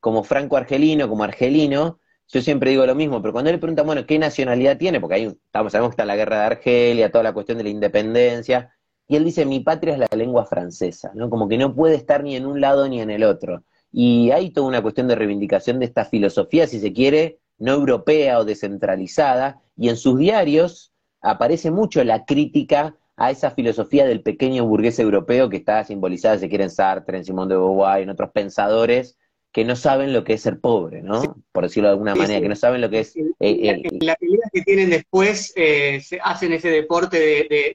como 0.00 0.24
franco-argelino, 0.24 1.08
como 1.08 1.22
argelino, 1.22 2.00
yo 2.28 2.40
siempre 2.40 2.70
digo 2.70 2.86
lo 2.86 2.94
mismo, 2.94 3.20
pero 3.20 3.32
cuando 3.32 3.50
él 3.50 3.56
le 3.56 3.60
pregunta, 3.60 3.82
bueno, 3.82 4.06
¿qué 4.06 4.18
nacionalidad 4.18 4.78
tiene? 4.78 5.00
Porque 5.00 5.16
ahí 5.16 5.24
estamos, 5.24 5.70
sabemos 5.70 5.90
que 5.90 5.94
está 5.94 6.06
la 6.06 6.16
guerra 6.16 6.40
de 6.40 6.46
Argelia, 6.46 7.12
toda 7.12 7.24
la 7.24 7.32
cuestión 7.32 7.58
de 7.58 7.64
la 7.64 7.70
independencia, 7.70 8.74
y 9.06 9.16
él 9.16 9.24
dice, 9.24 9.44
mi 9.44 9.60
patria 9.60 9.92
es 9.92 9.98
la 9.98 10.08
lengua 10.16 10.46
francesa, 10.46 11.12
¿no? 11.14 11.28
Como 11.28 11.46
que 11.46 11.58
no 11.58 11.74
puede 11.74 11.96
estar 11.96 12.24
ni 12.24 12.34
en 12.34 12.46
un 12.46 12.60
lado 12.60 12.88
ni 12.88 13.00
en 13.00 13.10
el 13.10 13.24
otro. 13.24 13.62
Y 13.92 14.30
hay 14.30 14.50
toda 14.50 14.66
una 14.68 14.80
cuestión 14.80 15.06
de 15.06 15.14
reivindicación 15.14 15.78
de 15.78 15.84
esta 15.84 16.06
filosofía, 16.06 16.66
si 16.66 16.80
se 16.80 16.92
quiere, 16.94 17.38
no 17.62 17.74
europea 17.74 18.40
o 18.40 18.44
descentralizada, 18.44 19.62
y 19.76 19.88
en 19.88 19.96
sus 19.96 20.18
diarios 20.18 20.92
aparece 21.20 21.70
mucho 21.70 22.02
la 22.02 22.24
crítica 22.24 22.96
a 23.16 23.30
esa 23.30 23.52
filosofía 23.52 24.04
del 24.04 24.20
pequeño 24.20 24.66
burgués 24.66 24.98
europeo 24.98 25.48
que 25.48 25.58
está 25.58 25.84
simbolizada, 25.84 26.38
si 26.38 26.48
quiere, 26.48 26.64
en 26.64 26.70
Sartre, 26.70 27.18
en 27.18 27.24
Simón 27.24 27.48
de 27.48 27.54
Beauvoir, 27.54 28.02
en 28.02 28.10
otros 28.10 28.30
pensadores 28.32 29.16
que 29.52 29.64
no 29.64 29.76
saben 29.76 30.12
lo 30.12 30.24
que 30.24 30.32
es 30.32 30.42
ser 30.42 30.58
pobre, 30.58 31.02
¿no? 31.02 31.36
Por 31.52 31.64
decirlo 31.64 31.88
de 31.88 31.92
alguna 31.92 32.14
manera, 32.14 32.40
que 32.40 32.48
no 32.48 32.56
saben 32.56 32.80
lo 32.80 32.90
que 32.90 33.00
es... 33.00 33.14
Eh, 33.16 33.26
eh, 33.38 33.82
la 34.00 34.16
pelea 34.16 34.48
que 34.50 34.62
tienen 34.62 34.90
después 34.90 35.52
eh, 35.54 36.02
hacen 36.24 36.52
ese 36.54 36.70
deporte 36.70 37.18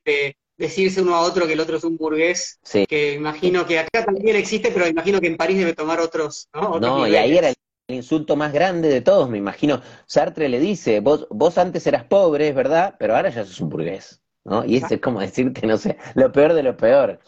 de, 0.04 0.36
decirse 0.58 1.04
uno 1.04 1.15
a 1.15 1.21
otro 1.21 1.45
que 1.45 1.54
el 1.54 1.60
otro 1.60 1.78
es 1.78 1.84
un 1.84 1.97
burgués, 1.97 2.60
que 2.89 3.13
imagino 3.13 3.65
que 3.67 3.78
acá 3.78 4.04
también 4.04 4.36
existe, 4.36 4.71
pero 4.71 4.88
imagino 4.88 5.21
que 5.21 5.28
en 5.28 5.38
París 5.38 5.60
debe 5.60 5.73
tomar 5.73 6.00
otros, 6.00 6.50
¿no? 6.52 6.80
no, 6.80 7.08
y 7.08 7.15
ahí 7.15 7.38
era 7.38 7.50
el 7.50 7.56
insulto 7.88 8.36
más 8.36 8.52
grande 8.52 8.89
de 8.89 9.02
todos, 9.02 9.30
me 9.30 9.38
imagino. 9.38 9.82
Sartre 10.06 10.50
le 10.50 10.60
dice, 10.60 11.00
vos, 11.00 11.28
vos 11.30 11.58
antes 11.58 11.88
eras 11.88 12.04
pobre, 12.04 12.50
es 12.50 12.56
verdad, 12.56 12.95
pero 13.00 13.15
ahora 13.15 13.30
ya 13.30 13.45
sos 13.45 13.62
un 13.62 13.69
burgués, 13.69 14.21
¿no? 14.43 14.65
Y 14.65 14.78
ese 14.78 14.95
es 14.95 15.02
como 15.02 15.21
decirte, 15.21 15.65
no 15.65 15.78
sé, 15.78 15.97
lo 16.15 16.32
peor 16.32 16.54
de 16.54 16.63
lo 16.63 16.76
peor. 16.76 17.19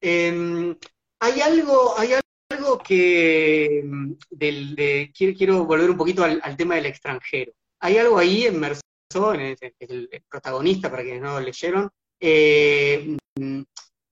Em, 0.00 0.76
hay 1.20 1.40
algo, 1.40 1.98
hay 1.98 2.10
algo 2.50 2.78
que 2.78 3.84
del, 4.30 5.10
quiero, 5.14 5.64
volver 5.64 5.90
un 5.90 5.96
poquito 5.96 6.22
al, 6.22 6.56
tema 6.56 6.76
del 6.76 6.86
extranjero. 6.86 7.52
Hay 7.80 7.96
algo 7.96 8.18
ahí 8.18 8.46
en 8.46 8.60
Mercedes, 8.60 9.58
el, 9.78 10.10
protagonista, 10.28 10.90
para 10.90 11.02
quienes 11.02 11.22
no 11.22 11.34
lo 11.34 11.40
leyeron, 11.40 11.90
eh, 12.20 13.16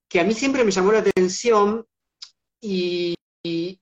que 0.09 0.21
a 0.21 0.25
mí 0.25 0.33
siempre 0.33 0.65
me 0.65 0.71
llamó 0.71 0.93
la 0.93 1.01
atención 1.01 1.85
y, 2.61 3.17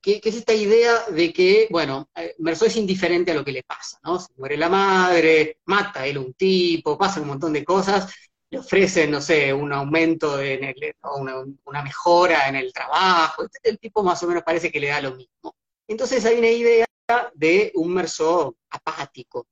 que, 0.03 0.21
es 0.23 0.35
esta 0.37 0.55
idea 0.55 1.05
de 1.11 1.33
que, 1.33 1.69
bueno, 1.71 2.09
eh, 2.15 2.35
Mercedes 2.39 2.73
es 2.73 2.79
indiferente 2.79 3.33
a 3.33 3.35
lo 3.35 3.45
que 3.45 3.53
le 3.53 3.63
pasa, 3.63 3.99
¿no? 4.03 4.19
Se 4.19 4.33
muere 4.37 4.57
la 4.57 4.69
madre, 4.69 5.59
mata 5.67 6.07
él 6.07 6.19
un 6.19 6.35
tipo, 6.35 6.99
pasa 6.99 7.21
un 7.21 7.29
montón 7.29 7.53
de 7.53 7.65
cosas, 7.65 8.13
le 8.51 8.59
ofrecen, 8.59 9.11
no 9.11 9.21
sé, 9.21 9.53
un 9.53 9.73
aumento, 9.73 10.41
en 10.41 10.65
el, 10.65 10.95
o 11.03 11.19
una, 11.19 11.83
mejora 11.83 12.49
en 12.49 12.57
el 12.57 12.73
trabajo, 12.73 13.45
el 13.63 13.79
tipo 13.79 14.03
más 14.03 14.23
o 14.23 14.29
menos 14.29 14.43
parece 14.43 14.71
que 14.71 14.81
le 14.81 14.89
da 14.89 15.01
lo 15.01 15.15
mismo. 15.15 15.55
Entonces 15.89 16.25
hay 16.25 16.39
una 16.39 16.49
idea 16.49 16.87
de 17.35 17.73
un 17.75 17.93
merso 17.93 18.57
apático. 18.71 19.47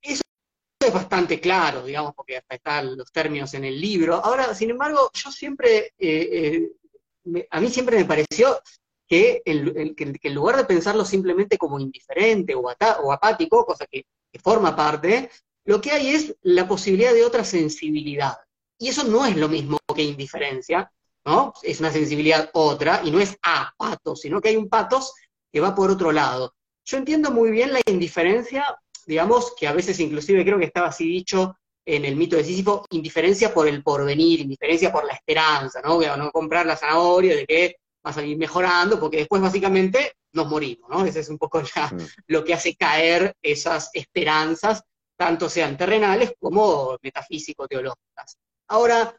Eso 0.00 0.22
es 0.80 0.92
bastante 0.92 1.40
claro, 1.40 1.84
digamos, 1.84 2.14
porque 2.14 2.38
hasta 2.38 2.54
están 2.54 2.96
los 2.96 3.12
términos 3.12 3.52
en 3.54 3.64
el 3.64 3.80
libro. 3.80 4.16
Ahora, 4.24 4.54
sin 4.54 4.70
embargo, 4.70 5.10
yo 5.12 5.30
siempre, 5.30 5.92
eh, 5.98 6.70
eh, 7.28 7.46
a 7.50 7.60
mí 7.60 7.68
siempre 7.68 7.96
me 7.96 8.04
pareció 8.04 8.60
que, 9.10 9.42
el, 9.44 9.96
que, 9.96 10.14
en 10.22 10.34
lugar 10.34 10.56
de 10.56 10.64
pensarlo 10.64 11.04
simplemente 11.04 11.58
como 11.58 11.80
indiferente 11.80 12.54
o, 12.54 12.60
o 12.60 13.12
apático, 13.12 13.66
cosa 13.66 13.84
que, 13.90 14.06
que 14.32 14.38
forma 14.38 14.76
parte, 14.76 15.28
lo 15.64 15.80
que 15.80 15.90
hay 15.90 16.10
es 16.10 16.36
la 16.42 16.68
posibilidad 16.68 17.12
de 17.12 17.24
otra 17.24 17.44
sensibilidad. 17.44 18.36
Y 18.78 18.88
eso 18.88 19.02
no 19.02 19.26
es 19.26 19.36
lo 19.36 19.48
mismo 19.48 19.78
que 19.96 20.04
indiferencia, 20.04 20.92
¿no? 21.24 21.52
Es 21.64 21.80
una 21.80 21.90
sensibilidad 21.90 22.50
otra, 22.54 23.02
y 23.04 23.10
no 23.10 23.18
es 23.18 23.36
a 23.42 23.74
patos, 23.76 24.20
sino 24.20 24.40
que 24.40 24.50
hay 24.50 24.56
un 24.56 24.68
patos 24.68 25.12
que 25.52 25.58
va 25.58 25.74
por 25.74 25.90
otro 25.90 26.12
lado. 26.12 26.54
Yo 26.84 26.96
entiendo 26.96 27.32
muy 27.32 27.50
bien 27.50 27.72
la 27.72 27.80
indiferencia, 27.86 28.64
digamos, 29.06 29.54
que 29.58 29.66
a 29.66 29.72
veces 29.72 29.98
inclusive 29.98 30.44
creo 30.44 30.58
que 30.60 30.66
estaba 30.66 30.86
así 30.86 31.04
dicho 31.04 31.56
en 31.84 32.04
el 32.04 32.14
mito 32.14 32.36
de 32.36 32.44
Sísifo, 32.44 32.86
indiferencia 32.90 33.52
por 33.52 33.66
el 33.66 33.82
porvenir, 33.82 34.38
indiferencia 34.38 34.92
por 34.92 35.04
la 35.04 35.14
esperanza, 35.14 35.80
¿no? 35.82 35.98
no 36.16 36.30
comprar 36.30 36.64
la 36.64 36.76
zanahoria 36.76 37.34
de 37.34 37.46
que 37.46 37.76
va 38.04 38.10
a 38.10 38.14
salir 38.14 38.36
mejorando, 38.36 38.98
porque 38.98 39.18
después 39.18 39.42
básicamente 39.42 40.14
nos 40.32 40.48
morimos, 40.48 40.88
¿no? 40.90 41.04
Ese 41.04 41.20
es 41.20 41.28
un 41.28 41.38
poco 41.38 41.62
ya 41.62 41.86
mm. 41.88 42.06
lo 42.28 42.44
que 42.44 42.54
hace 42.54 42.76
caer 42.76 43.34
esas 43.42 43.90
esperanzas 43.92 44.82
tanto 45.16 45.50
sean 45.50 45.76
terrenales 45.76 46.32
como 46.38 46.96
metafísico-teológicas. 47.02 48.38
Ahora, 48.68 49.14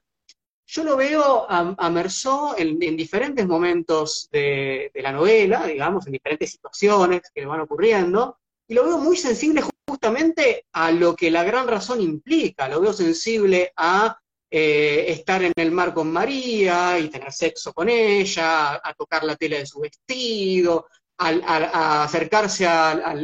yo 0.65 0.83
lo 0.83 0.95
veo 0.95 1.45
a, 1.47 1.75
a 1.77 2.55
en, 2.57 2.79
diferentes 2.97 3.45
momentos 3.45 4.27
de, 4.31 4.89
la 4.95 5.11
novela, 5.11 5.67
digamos, 5.67 6.07
en 6.07 6.13
diferentes 6.13 6.51
situaciones 6.51 7.21
que 7.33 7.41
le 7.41 7.47
van 7.47 7.59
ocurriendo, 7.59 8.39
y 8.67 8.73
lo 8.73 8.85
veo 8.85 8.97
muy 8.97 9.17
sensible 9.17 9.61
justamente 9.87 10.65
a 10.71 10.91
lo 10.91 11.15
que 11.15 11.29
la 11.29 11.43
gran 11.43 11.67
razón 11.67 11.99
implica, 11.99 12.69
lo 12.69 12.79
veo 12.79 12.93
sensible 12.93 13.73
a 13.75 14.17
eh, 14.53 15.05
estar 15.07 15.41
en 15.41 15.53
el 15.55 15.71
mar 15.71 15.93
con 15.93 16.11
María 16.11 16.99
y 16.99 17.07
tener 17.07 17.31
sexo 17.31 17.71
con 17.71 17.87
ella, 17.87 18.81
a, 18.83 18.93
tocar 18.93 19.23
la 19.23 19.37
tela 19.37 19.57
de 19.57 19.65
su 19.65 19.79
vestido, 19.79 20.87
a, 21.17 22.03
acercarse 22.03 22.67
a 22.67 23.15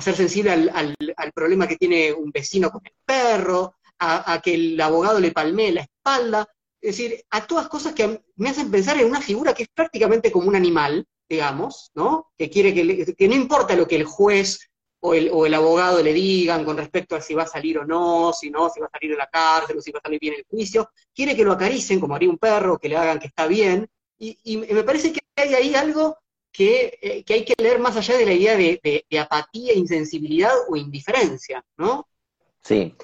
ser 0.00 0.14
sensible 0.14 0.52
al, 0.52 0.94
problema 1.34 1.66
que 1.66 1.76
tiene 1.76 2.12
un 2.12 2.30
vecino 2.30 2.70
con 2.70 2.82
el 2.84 2.92
perro, 3.04 3.74
a, 3.98 4.40
que 4.40 4.54
el 4.54 4.80
abogado 4.80 5.18
le 5.18 5.32
palmee 5.32 5.72
la 5.72 5.80
espalda, 5.80 6.46
es 6.80 6.96
decir, 6.96 7.24
a 7.30 7.44
todas 7.44 7.68
cosas 7.68 7.94
que 7.94 8.22
me 8.36 8.50
hacen 8.50 8.70
pensar 8.70 8.96
en 8.98 9.06
una 9.06 9.20
figura 9.20 9.54
que 9.54 9.64
es 9.64 9.68
prácticamente 9.74 10.30
como 10.30 10.48
un 10.48 10.54
animal, 10.54 11.04
digamos, 11.28 11.90
¿no? 11.94 12.30
Que 12.38 12.48
quiere 12.48 12.72
que, 12.72 13.12
que 13.16 13.28
no 13.28 13.34
importa 13.34 13.74
lo 13.74 13.88
que 13.88 13.96
el 13.96 14.04
juez 14.04 14.70
o 15.04 15.14
el, 15.14 15.30
o 15.32 15.46
el, 15.46 15.54
abogado 15.54 16.02
le 16.02 16.12
digan 16.12 16.64
con 16.64 16.76
respecto 16.76 17.14
a 17.16 17.20
si 17.20 17.34
va 17.34 17.42
a 17.42 17.46
salir 17.46 17.78
o 17.78 17.84
no, 17.84 18.32
si 18.32 18.50
no, 18.50 18.70
si 18.70 18.80
va 18.80 18.86
a 18.86 18.90
salir 18.90 19.10
de 19.10 19.16
la 19.16 19.28
cárcel 19.28 19.76
o 19.76 19.80
si 19.80 19.92
va 19.92 19.98
a 19.98 20.02
salir 20.02 20.20
bien 20.20 20.34
el 20.34 20.44
juicio, 20.48 20.90
quiere 21.14 21.36
que 21.36 21.44
lo 21.44 21.52
acaricen 21.52 22.00
como 22.00 22.14
haría 22.14 22.30
un 22.30 22.38
perro, 22.38 22.78
que 22.78 22.88
le 22.88 22.96
hagan 22.96 23.18
que 23.18 23.26
está 23.26 23.46
bien, 23.46 23.88
y, 24.18 24.38
y 24.44 24.56
me 24.56 24.82
parece 24.82 25.12
que 25.12 25.20
hay 25.36 25.54
ahí 25.54 25.74
algo 25.74 26.16
eh, 26.56 27.24
que, 27.24 27.34
hay 27.34 27.44
que 27.44 27.54
leer 27.60 27.80
más 27.80 27.96
allá 27.96 28.16
de 28.16 28.26
la 28.26 28.32
idea 28.32 28.56
de, 28.56 29.04
apatía, 29.18 29.74
insensibilidad 29.74 30.52
o 30.68 30.76
indiferencia, 30.76 31.64
¿no? 31.76 32.06
Sí. 32.62 32.94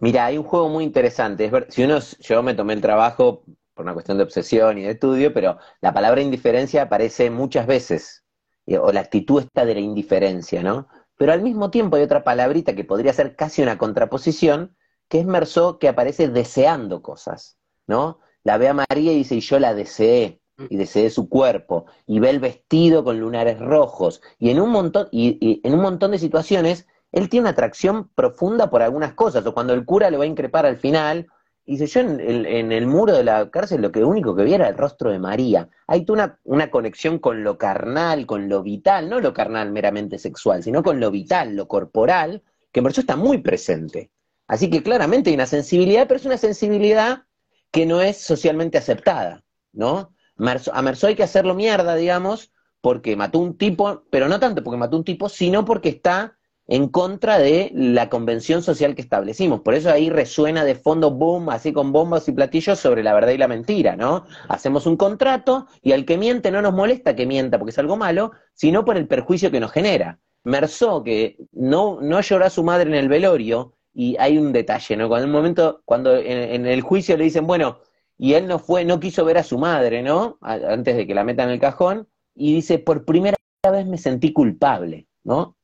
Mira, 0.00 0.26
hay 0.26 0.38
un 0.38 0.44
juego 0.44 0.68
muy 0.68 0.84
interesante. 0.84 1.50
si 1.68 1.84
uno, 1.84 1.98
yo 2.20 2.42
me 2.42 2.54
tomé 2.54 2.74
el 2.74 2.80
trabajo 2.80 3.44
por 3.72 3.84
una 3.84 3.94
cuestión 3.94 4.16
de 4.18 4.24
obsesión 4.24 4.78
y 4.78 4.82
de 4.82 4.92
estudio, 4.92 5.32
pero 5.32 5.58
la 5.80 5.92
palabra 5.92 6.22
indiferencia 6.22 6.82
aparece 6.82 7.30
muchas 7.30 7.66
veces, 7.66 8.24
o 8.66 8.90
la 8.90 9.00
actitud 9.00 9.42
está 9.42 9.64
de 9.64 9.74
la 9.74 9.80
indiferencia, 9.80 10.62
¿no? 10.62 10.88
Pero 11.16 11.32
al 11.32 11.42
mismo 11.42 11.70
tiempo 11.70 11.96
hay 11.96 12.02
otra 12.02 12.24
palabrita 12.24 12.74
que 12.74 12.84
podría 12.84 13.12
ser 13.12 13.36
casi 13.36 13.62
una 13.62 13.78
contraposición, 13.78 14.76
que 15.08 15.20
es 15.20 15.26
Merceau 15.26 15.78
que 15.78 15.88
aparece 15.88 16.28
deseando 16.28 17.02
cosas, 17.02 17.58
¿no? 17.86 18.20
La 18.44 18.58
ve 18.58 18.68
a 18.68 18.74
María 18.74 19.12
y 19.12 19.16
dice, 19.16 19.36
y 19.36 19.40
yo 19.40 19.58
la 19.58 19.74
deseé, 19.74 20.40
y 20.68 20.76
deseé 20.76 21.10
su 21.10 21.28
cuerpo, 21.28 21.86
y 22.06 22.18
ve 22.20 22.30
el 22.30 22.40
vestido 22.40 23.04
con 23.04 23.20
lunares 23.20 23.58
rojos, 23.58 24.22
y 24.38 24.50
en 24.50 24.60
un 24.60 24.70
montón, 24.70 25.08
y, 25.10 25.60
en 25.64 25.74
un 25.74 25.80
montón 25.80 26.12
de 26.12 26.18
situaciones, 26.18 26.86
él 27.12 27.28
tiene 27.28 27.44
una 27.44 27.50
atracción 27.50 28.10
profunda 28.14 28.70
por 28.70 28.82
algunas 28.82 29.14
cosas, 29.14 29.46
o 29.46 29.54
cuando 29.54 29.74
el 29.74 29.84
cura 29.84 30.10
le 30.10 30.16
va 30.16 30.24
a 30.24 30.28
increpar 30.28 30.66
al 30.66 30.76
final, 30.76 31.28
dice, 31.72 31.86
yo 31.86 32.00
en 32.00 32.20
el, 32.20 32.46
en 32.46 32.88
muro 32.88 33.12
de 33.12 33.24
la 33.24 33.50
cárcel 33.50 33.82
lo 33.82 33.92
que 33.92 34.04
único 34.04 34.36
que 34.36 34.44
vi 34.44 34.54
era 34.54 34.68
el 34.68 34.76
rostro 34.76 35.10
de 35.10 35.18
María. 35.18 35.68
Hay 35.86 36.04
una, 36.08 36.38
una 36.44 36.70
conexión 36.70 37.18
con 37.18 37.42
lo 37.42 37.58
carnal, 37.58 38.26
con 38.26 38.48
lo 38.48 38.62
vital, 38.62 39.08
no 39.08 39.20
lo 39.20 39.32
carnal 39.34 39.72
meramente 39.72 40.18
sexual, 40.18 40.62
sino 40.62 40.82
con 40.82 41.00
lo 41.00 41.10
vital, 41.10 41.56
lo 41.56 41.68
corporal, 41.68 42.42
que 42.72 42.80
eso 42.80 43.00
está 43.00 43.16
muy 43.16 43.38
presente. 43.38 44.10
Así 44.46 44.70
que 44.70 44.82
claramente 44.82 45.30
hay 45.30 45.34
una 45.34 45.46
sensibilidad, 45.46 46.06
pero 46.06 46.20
es 46.20 46.26
una 46.26 46.38
sensibilidad 46.38 47.24
que 47.72 47.86
no 47.86 48.00
es 48.00 48.18
socialmente 48.18 48.78
aceptada, 48.78 49.44
¿no? 49.72 50.12
a 50.38 50.82
Merceau 50.82 51.08
hay 51.08 51.16
que 51.16 51.22
hacerlo 51.22 51.54
mierda, 51.54 51.94
digamos, 51.94 52.52
porque 52.80 53.16
mató 53.16 53.38
un 53.38 53.56
tipo, 53.56 54.04
pero 54.10 54.28
no 54.28 54.38
tanto 54.38 54.62
porque 54.62 54.76
mató 54.76 54.96
un 54.96 55.04
tipo, 55.04 55.28
sino 55.28 55.64
porque 55.64 55.88
está 55.88 56.35
en 56.68 56.88
contra 56.88 57.38
de 57.38 57.70
la 57.74 58.08
convención 58.08 58.62
social 58.62 58.94
que 58.94 59.02
establecimos. 59.02 59.60
Por 59.60 59.74
eso 59.74 59.90
ahí 59.90 60.10
resuena 60.10 60.64
de 60.64 60.74
fondo, 60.74 61.10
boom, 61.10 61.50
así 61.50 61.72
con 61.72 61.92
bombas 61.92 62.28
y 62.28 62.32
platillos 62.32 62.78
sobre 62.78 63.02
la 63.02 63.14
verdad 63.14 63.32
y 63.32 63.38
la 63.38 63.48
mentira, 63.48 63.96
¿no? 63.96 64.26
Hacemos 64.48 64.86
un 64.86 64.96
contrato 64.96 65.66
y 65.82 65.92
al 65.92 66.04
que 66.04 66.18
miente 66.18 66.50
no 66.50 66.62
nos 66.62 66.74
molesta 66.74 67.14
que 67.14 67.26
mienta 67.26 67.58
porque 67.58 67.70
es 67.70 67.78
algo 67.78 67.96
malo, 67.96 68.32
sino 68.54 68.84
por 68.84 68.96
el 68.96 69.06
perjuicio 69.06 69.50
que 69.50 69.60
nos 69.60 69.72
genera. 69.72 70.18
Merceau, 70.44 71.02
que 71.02 71.36
no, 71.52 72.00
no 72.00 72.20
lloró 72.20 72.44
a 72.46 72.50
su 72.50 72.62
madre 72.62 72.88
en 72.88 72.96
el 72.96 73.08
velorio, 73.08 73.72
y 73.92 74.14
hay 74.18 74.36
un 74.36 74.52
detalle, 74.52 74.94
¿no? 74.94 75.08
Cuando 75.08 75.24
en 75.24 75.30
un 75.30 75.36
momento, 75.36 75.80
cuando 75.86 76.14
en 76.14 76.66
el 76.66 76.82
juicio 76.82 77.16
le 77.16 77.24
dicen, 77.24 77.46
bueno, 77.46 77.78
y 78.18 78.34
él 78.34 78.46
no 78.46 78.58
fue, 78.58 78.84
no 78.84 79.00
quiso 79.00 79.24
ver 79.24 79.38
a 79.38 79.42
su 79.42 79.58
madre, 79.58 80.02
¿no? 80.02 80.38
antes 80.40 80.96
de 80.96 81.06
que 81.06 81.14
la 81.14 81.24
meta 81.24 81.44
en 81.44 81.50
el 81.50 81.60
cajón, 81.60 82.08
y 82.34 82.54
dice, 82.54 82.78
por 82.78 83.04
primera 83.04 83.36
vez 83.70 83.86
me 83.86 83.98
sentí 83.98 84.32
culpable, 84.32 85.08
¿no? 85.24 85.55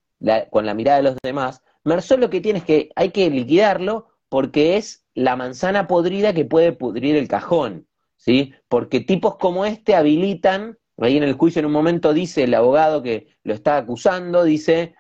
Con 0.51 0.67
la 0.67 0.75
mirada 0.75 0.99
de 0.99 1.05
los 1.05 1.17
demás. 1.23 1.63
Merceau 1.85 2.19
lo 2.19 2.31
que 2.31 2.41
tiene 2.41 2.61
es 2.61 2.65
que 2.65 2.91
hay 2.97 3.11
que 3.11 3.29
liquidarlo 3.31 4.09
porque 4.29 4.77
es 4.77 5.05
la 5.15 5.37
manzana 5.37 5.87
podrida 5.87 6.33
que 6.33 6.45
puede 6.45 6.73
pudrir 6.73 7.17
el 7.17 7.29
cajón, 7.29 7.87
¿sí? 8.17 8.55
Porque 8.69 9.01
tipos 9.01 9.37
como 9.37 9.65
este 9.65 9.95
habilitan 9.95 10.79
Ahí 10.99 11.17
en 11.17 11.23
el 11.25 11.35
juicio 11.35 11.61
en 11.61 11.67
un 11.67 11.73
momento 11.73 12.13
dice 12.13 12.45
el 12.45 12.55
abogado 12.55 13.03
que 13.03 13.27
lo 13.45 13.55
está 13.55 13.77
acusando, 13.77 14.45
dice, 14.45 14.95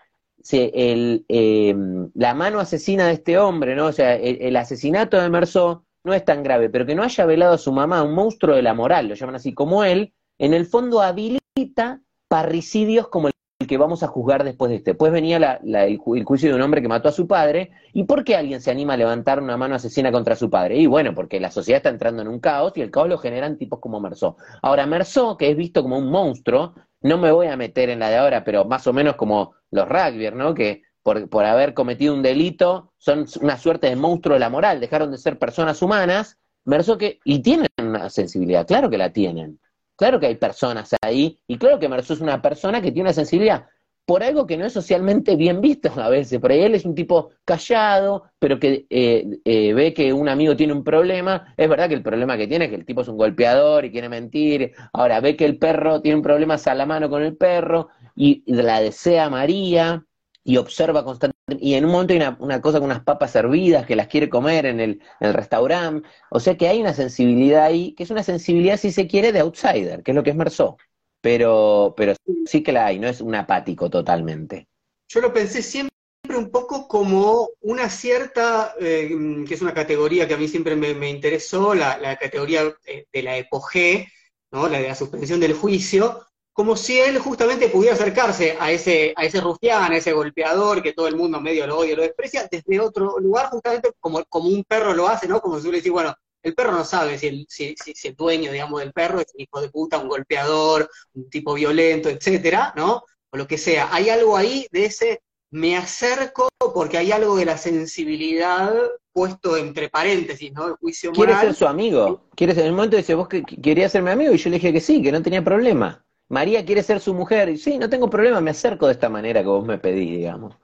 el, 0.50 1.24
em, 1.28 2.10
la 2.14 2.34
mano 2.34 2.58
asesina 2.58 3.06
de 3.06 3.12
este 3.14 3.38
hombre, 3.38 3.76
¿no? 3.76 3.86
O 3.86 3.92
sea, 3.92 4.16
el, 4.16 4.56
asesinato 4.56 5.20
de 5.20 5.30
Merceau 5.30 5.84
no 6.02 6.14
es 6.14 6.24
tan 6.24 6.42
grave, 6.42 6.70
pero 6.70 6.86
que 6.86 6.94
no 6.94 7.04
haya 7.04 7.24
velado 7.26 7.54
a 7.54 7.58
su 7.58 7.72
mamá, 7.72 8.02
un 8.02 8.14
monstruo 8.14 8.56
de 8.56 8.62
la 8.62 8.74
moral, 8.74 9.08
lo 9.08 9.14
llaman 9.14 9.36
así, 9.36 9.54
como 9.54 9.84
él, 9.84 10.12
en 10.38 10.54
el 10.54 10.66
fondo 10.66 11.02
habilita 11.02 12.00
parricidios 12.28 13.08
como 13.08 13.28
el 13.28 13.34
que 13.66 13.76
vamos 13.76 14.02
a 14.02 14.08
juzgar 14.08 14.44
después 14.44 14.70
de 14.70 14.76
este. 14.76 14.90
Después 14.92 15.12
venía 15.12 15.60
el, 15.62 15.96
juicio 15.98 16.48
de 16.48 16.54
un 16.54 16.62
hombre 16.62 16.82
que 16.82 16.88
mató 16.88 17.08
a 17.08 17.12
su 17.12 17.26
padre. 17.26 17.70
¿Y 17.92 18.04
por 18.04 18.24
qué 18.24 18.36
alguien 18.36 18.60
se 18.60 18.70
anima 18.70 18.94
a 18.94 18.96
levantar 18.96 19.42
una 19.42 19.56
mano 19.56 19.74
asesina 19.74 20.12
contra 20.12 20.36
su 20.36 20.50
padre? 20.50 20.76
Y 20.76 20.86
bueno, 20.86 21.14
porque 21.14 21.40
la 21.40 21.50
sociedad 21.50 21.78
está 21.78 21.90
entrando 21.90 22.22
en 22.22 22.28
un 22.28 22.40
caos 22.40 22.72
y 22.76 22.80
el 22.80 22.90
caos 22.90 23.08
lo 23.08 23.18
generan 23.18 23.58
tipos 23.58 23.80
como 23.80 24.00
Merceau. 24.00 24.36
Ahora, 24.62 24.86
Merceau, 24.86 25.36
que 25.36 25.50
es 25.50 25.56
visto 25.56 25.82
como 25.82 25.98
un 25.98 26.10
monstruo, 26.10 26.74
no 27.00 27.18
me 27.18 27.32
voy 27.32 27.48
a 27.48 27.56
meter 27.56 27.90
en 27.90 27.98
la 27.98 28.10
de 28.10 28.16
ahora, 28.16 28.44
pero 28.44 28.64
más 28.64 28.86
o 28.86 28.92
menos 28.92 29.16
como 29.16 29.54
los 29.70 29.88
rugby, 29.88 30.30
¿no? 30.32 30.54
Que 30.54 30.82
por, 31.02 31.28
por 31.28 31.44
haber 31.44 31.74
cometido 31.74 32.14
un 32.14 32.22
delito 32.22 32.92
son 32.98 33.26
una 33.40 33.56
suerte 33.58 33.88
de 33.88 33.96
monstruo 33.96 34.34
de 34.34 34.40
la 34.40 34.50
moral, 34.50 34.80
dejaron 34.80 35.10
de 35.10 35.18
ser 35.18 35.38
personas 35.38 35.82
humanas. 35.82 36.38
Merceau 36.64 36.96
que, 36.96 37.18
y 37.24 37.40
tienen 37.40 37.68
una 37.78 38.08
sensibilidad, 38.08 38.66
claro 38.66 38.88
que 38.88 38.98
la 38.98 39.12
tienen. 39.12 39.58
Claro 39.96 40.18
que 40.18 40.26
hay 40.26 40.36
personas 40.36 40.94
ahí, 41.02 41.38
y 41.46 41.58
claro 41.58 41.78
que 41.78 41.88
Merceau 41.88 42.14
es 42.16 42.20
una 42.22 42.40
persona 42.42 42.80
que 42.80 42.90
tiene 42.92 43.08
una 43.08 43.12
sensibilidad 43.12 43.66
por 44.04 44.22
algo 44.22 44.46
que 44.46 44.56
no 44.56 44.66
es 44.66 44.72
socialmente 44.72 45.36
bien 45.36 45.60
visto 45.60 45.90
a 45.96 46.08
veces. 46.08 46.40
Por 46.40 46.50
ahí 46.50 46.60
él 46.62 46.74
es 46.74 46.84
un 46.84 46.94
tipo 46.94 47.30
callado, 47.44 48.24
pero 48.38 48.58
que 48.58 48.86
eh, 48.90 49.40
eh, 49.44 49.72
ve 49.74 49.94
que 49.94 50.12
un 50.12 50.28
amigo 50.28 50.56
tiene 50.56 50.72
un 50.72 50.84
problema. 50.84 51.54
Es 51.56 51.68
verdad 51.68 51.88
que 51.88 51.94
el 51.94 52.02
problema 52.02 52.36
que 52.36 52.48
tiene 52.48 52.64
es 52.66 52.70
que 52.70 52.76
el 52.76 52.84
tipo 52.84 53.02
es 53.02 53.08
un 53.08 53.16
golpeador 53.16 53.84
y 53.84 53.92
quiere 53.92 54.08
mentir. 54.08 54.72
Ahora 54.92 55.20
ve 55.20 55.36
que 55.36 55.44
el 55.44 55.58
perro 55.58 56.00
tiene 56.00 56.16
un 56.16 56.22
problema 56.22 56.56
a 56.64 56.74
la 56.74 56.86
mano 56.86 57.08
con 57.08 57.22
el 57.22 57.36
perro 57.36 57.88
y 58.16 58.42
la 58.46 58.80
desea 58.80 59.30
María 59.30 60.04
y 60.44 60.56
observa 60.56 61.04
constantemente, 61.04 61.64
y 61.64 61.74
en 61.74 61.84
un 61.84 61.92
momento 61.92 62.14
hay 62.14 62.20
una, 62.38 62.60
cosa 62.60 62.78
con 62.78 62.86
unas 62.86 63.04
papas 63.04 63.34
hervidas 63.36 63.86
que 63.86 63.96
las 63.96 64.08
quiere 64.08 64.28
comer 64.28 64.66
en 64.66 64.80
el, 64.80 65.00
restaurante, 65.20 66.08
o 66.30 66.40
sea 66.40 66.56
que 66.56 66.68
hay 66.68 66.80
una 66.80 66.94
sensibilidad 66.94 67.64
ahí, 67.64 67.92
que 67.94 68.02
es 68.02 68.10
una 68.10 68.22
sensibilidad, 68.22 68.76
si 68.76 68.92
se 68.92 69.06
quiere, 69.06 69.32
de 69.32 69.40
outsider, 69.40 70.02
que 70.02 70.10
es 70.10 70.14
lo 70.14 70.22
que 70.22 70.30
es 70.30 70.36
Merceau, 70.36 70.76
pero, 71.20 71.94
pero 71.96 72.14
sí 72.46 72.62
que 72.62 72.72
la 72.72 72.86
hay, 72.86 72.98
no 72.98 73.08
es 73.08 73.20
un 73.20 73.34
apático 73.34 73.88
totalmente. 73.88 74.68
Yo 75.08 75.20
lo 75.20 75.32
pensé 75.32 75.62
siempre 75.62 75.92
un 76.36 76.50
poco 76.50 76.88
como 76.88 77.50
una 77.60 77.88
cierta, 77.88 78.74
eh, 78.80 79.10
que 79.46 79.54
es 79.54 79.62
una 79.62 79.74
categoría 79.74 80.26
que 80.26 80.34
a 80.34 80.38
mí 80.38 80.48
siempre 80.48 80.76
me, 80.76 81.10
interesó, 81.10 81.74
la, 81.74 82.16
categoría 82.18 82.74
eh, 82.86 83.06
de 83.12 83.22
la 83.22 83.36
epogé, 83.36 84.08
¿no? 84.50 84.68
la 84.68 84.80
de 84.80 84.88
la 84.88 84.94
suspensión 84.94 85.40
del 85.40 85.52
juicio, 85.52 86.26
como 86.52 86.76
si 86.76 87.00
él 87.00 87.18
justamente 87.18 87.68
pudiera 87.68 87.94
acercarse 87.94 88.56
a 88.60 88.70
ese, 88.70 89.14
a 89.16 89.24
ese 89.24 89.40
rufián, 89.40 89.92
a 89.92 89.96
ese 89.96 90.12
golpeador 90.12 90.82
que 90.82 90.92
todo 90.92 91.08
el 91.08 91.16
mundo 91.16 91.40
medio 91.40 91.66
lo 91.66 91.78
odia, 91.78 91.96
lo 91.96 92.02
desprecia, 92.02 92.48
desde 92.50 92.80
otro 92.80 93.18
lugar, 93.18 93.48
justamente 93.50 93.92
como, 93.98 94.22
como 94.24 94.48
un 94.48 94.62
perro 94.64 94.92
lo 94.92 95.08
hace, 95.08 95.26
¿no? 95.26 95.40
Como 95.40 95.58
si 95.58 95.68
uno 95.68 95.76
decir, 95.76 95.92
bueno, 95.92 96.14
el 96.42 96.54
perro 96.54 96.72
no 96.72 96.84
sabe 96.84 97.18
si 97.18 97.26
el, 97.28 97.46
si, 97.48 97.74
si, 97.76 98.08
el 98.08 98.16
dueño, 98.16 98.52
digamos, 98.52 98.80
del 98.80 98.92
perro 98.92 99.20
es 99.20 99.32
un 99.34 99.40
hijo 99.40 99.60
de 99.60 99.70
puta, 99.70 99.98
un 99.98 100.08
golpeador, 100.08 100.90
un 101.14 101.30
tipo 101.30 101.54
violento, 101.54 102.08
etcétera, 102.08 102.74
¿no? 102.76 103.04
O 103.30 103.36
lo 103.36 103.46
que 103.46 103.56
sea. 103.56 103.88
Hay 103.92 104.10
algo 104.10 104.36
ahí 104.36 104.66
de 104.72 104.86
ese 104.86 105.22
me 105.52 105.76
acerco 105.76 106.48
porque 106.74 106.98
hay 106.98 107.12
algo 107.12 107.36
de 107.36 107.44
la 107.44 107.58
sensibilidad 107.58 108.74
puesto 109.12 109.56
entre 109.56 109.90
paréntesis, 109.90 110.52
¿no? 110.52 110.68
El 110.68 110.74
juicio 110.74 111.12
moral. 111.12 111.34
Quiere 111.34 111.40
ser 111.48 111.54
su 111.54 111.66
amigo. 111.66 112.24
Quiere 112.34 112.54
ser, 112.54 112.62
en 112.62 112.68
el 112.68 112.74
momento 112.74 112.96
dice, 112.96 113.14
vos 113.14 113.28
que 113.28 113.42
querías 113.42 113.92
ser 113.92 114.02
mi 114.02 114.10
amigo, 114.10 114.32
y 114.32 114.38
yo 114.38 114.50
le 114.50 114.56
dije 114.56 114.72
que 114.72 114.80
sí, 114.80 115.02
que 115.02 115.12
no 115.12 115.22
tenía 115.22 115.44
problema. 115.44 116.02
María 116.32 116.64
quiere 116.64 116.82
ser 116.82 116.98
su 116.98 117.12
mujer, 117.12 117.50
y 117.50 117.58
sí, 117.58 117.76
no 117.76 117.90
tengo 117.90 118.08
problema, 118.08 118.40
me 118.40 118.52
acerco 118.52 118.86
de 118.86 118.94
esta 118.94 119.10
manera 119.10 119.42
que 119.42 119.48
vos 119.48 119.66
me 119.66 119.76
pedís, 119.76 120.16
digamos. 120.16 120.56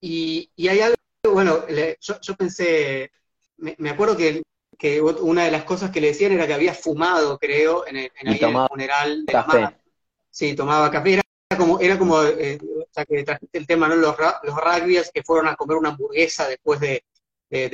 Y, 0.00 0.50
hay 0.68 0.80
algo, 0.80 0.96
bueno, 1.32 1.60
yo, 1.68 2.34
pensé, 2.34 3.12
me, 3.56 3.88
acuerdo 3.88 4.16
que, 4.16 4.42
una 5.00 5.44
de 5.44 5.52
las 5.52 5.62
cosas 5.62 5.92
que 5.92 6.00
le 6.00 6.08
decían 6.08 6.32
era 6.32 6.48
que 6.48 6.54
había 6.54 6.74
fumado, 6.74 7.38
creo, 7.38 7.86
en 7.86 7.98
el, 7.98 8.10
funeral 8.68 9.24
de 9.26 9.32
la 9.32 9.78
Sí, 10.28 10.56
tomaba 10.56 10.90
café, 10.90 11.12
era 11.12 11.22
como, 11.56 11.78
era 11.78 11.96
como 11.96 12.20
eh, 12.24 12.58
o 12.60 12.88
sea, 12.90 13.04
que 13.04 13.22
trajiste 13.22 13.58
el 13.58 13.66
tema, 13.68 13.86
¿no? 13.86 13.94
Los, 13.94 14.16
los 14.42 15.10
que 15.14 15.22
fueron 15.22 15.46
a 15.46 15.54
comer 15.54 15.76
una 15.76 15.90
hamburguesa 15.90 16.48
después 16.48 16.80
de, 16.80 17.04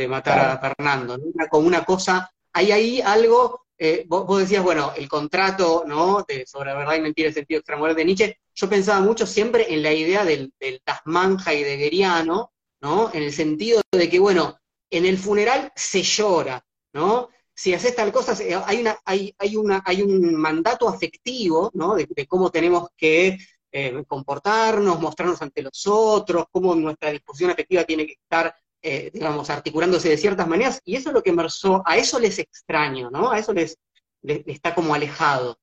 matar 0.07 0.51
a 0.51 0.59
Fernando, 0.59 1.17
¿no? 1.17 1.25
como 1.49 1.67
una 1.67 1.83
cosa, 1.83 2.31
hay 2.53 2.73
ahí 2.73 3.01
algo 3.01 3.66
eh, 3.79 4.05
vos, 4.09 4.41
decías, 4.41 4.63
bueno, 4.63 4.93
el 4.97 5.09
contrato, 5.09 5.85
¿no? 5.87 6.25
De, 6.27 6.47
sobre 6.47 6.75
verdad 6.75 6.95
y 6.95 7.01
mentira, 7.01 7.29
el 7.29 7.35
sentido 7.35 7.59
extramoral 7.59 7.95
de 7.95 8.05
Nietzsche, 8.05 8.41
yo 8.55 8.69
pensaba 8.69 9.01
mucho 9.01 9.27
siempre 9.27 9.73
en 9.73 9.83
la 9.83 9.93
idea 9.93 10.25
del, 10.25 10.53
del 10.59 10.81
Tasman 10.83 11.37
heideggeriano, 11.47 12.53
¿no? 12.81 13.11
En 13.13 13.23
el 13.23 13.33
sentido 13.33 13.83
de 13.93 14.09
que, 14.09 14.19
bueno, 14.19 14.59
en 14.91 15.05
el 15.05 15.19
funeral 15.19 15.73
se 15.77 16.03
llora, 16.03 16.65
¿no? 16.95 17.29
Si 17.55 17.75
haces 17.75 17.95
tal 17.95 18.13
cosa, 18.13 18.37
hay, 18.67 18.81
una, 18.81 18.99
hay, 19.05 19.35
hay, 19.39 19.57
una, 19.57 19.83
hay 19.85 20.03
un 20.03 20.35
mandato 20.35 20.89
afectivo, 20.89 21.71
¿no? 21.75 21.97
De, 21.97 22.27
cómo 22.27 22.51
tenemos 22.51 22.89
que 22.97 23.39
eh, 23.73 24.05
comportarnos, 24.07 25.01
mostrarnos 25.01 25.41
ante 25.43 25.63
los 25.63 25.87
otros, 25.87 26.47
cómo 26.51 26.75
nuestra 26.75 27.11
disposición 27.11 27.51
afectiva 27.51 27.85
tiene 27.85 28.07
que 28.07 28.13
estar 28.13 28.55
eh, 28.83 29.11
digamos, 29.13 29.51
articulándose 29.51 30.09
de 30.09 30.17
ciertas 30.17 30.47
maneras, 30.47 30.81
y 30.85 30.97
eso 30.97 31.11
es 31.11 31.15
lo 31.15 31.23
que 31.23 31.33
Merceau, 31.33 31.83
a 31.85 31.97
eso 31.97 32.19
les 32.19 32.39
extraño, 32.39 33.11
¿no? 33.11 33.31
A 33.31 33.39
eso 33.39 33.53
les, 33.53 33.79
está 34.23 34.75
como 34.75 34.95
alejado. 34.95 35.59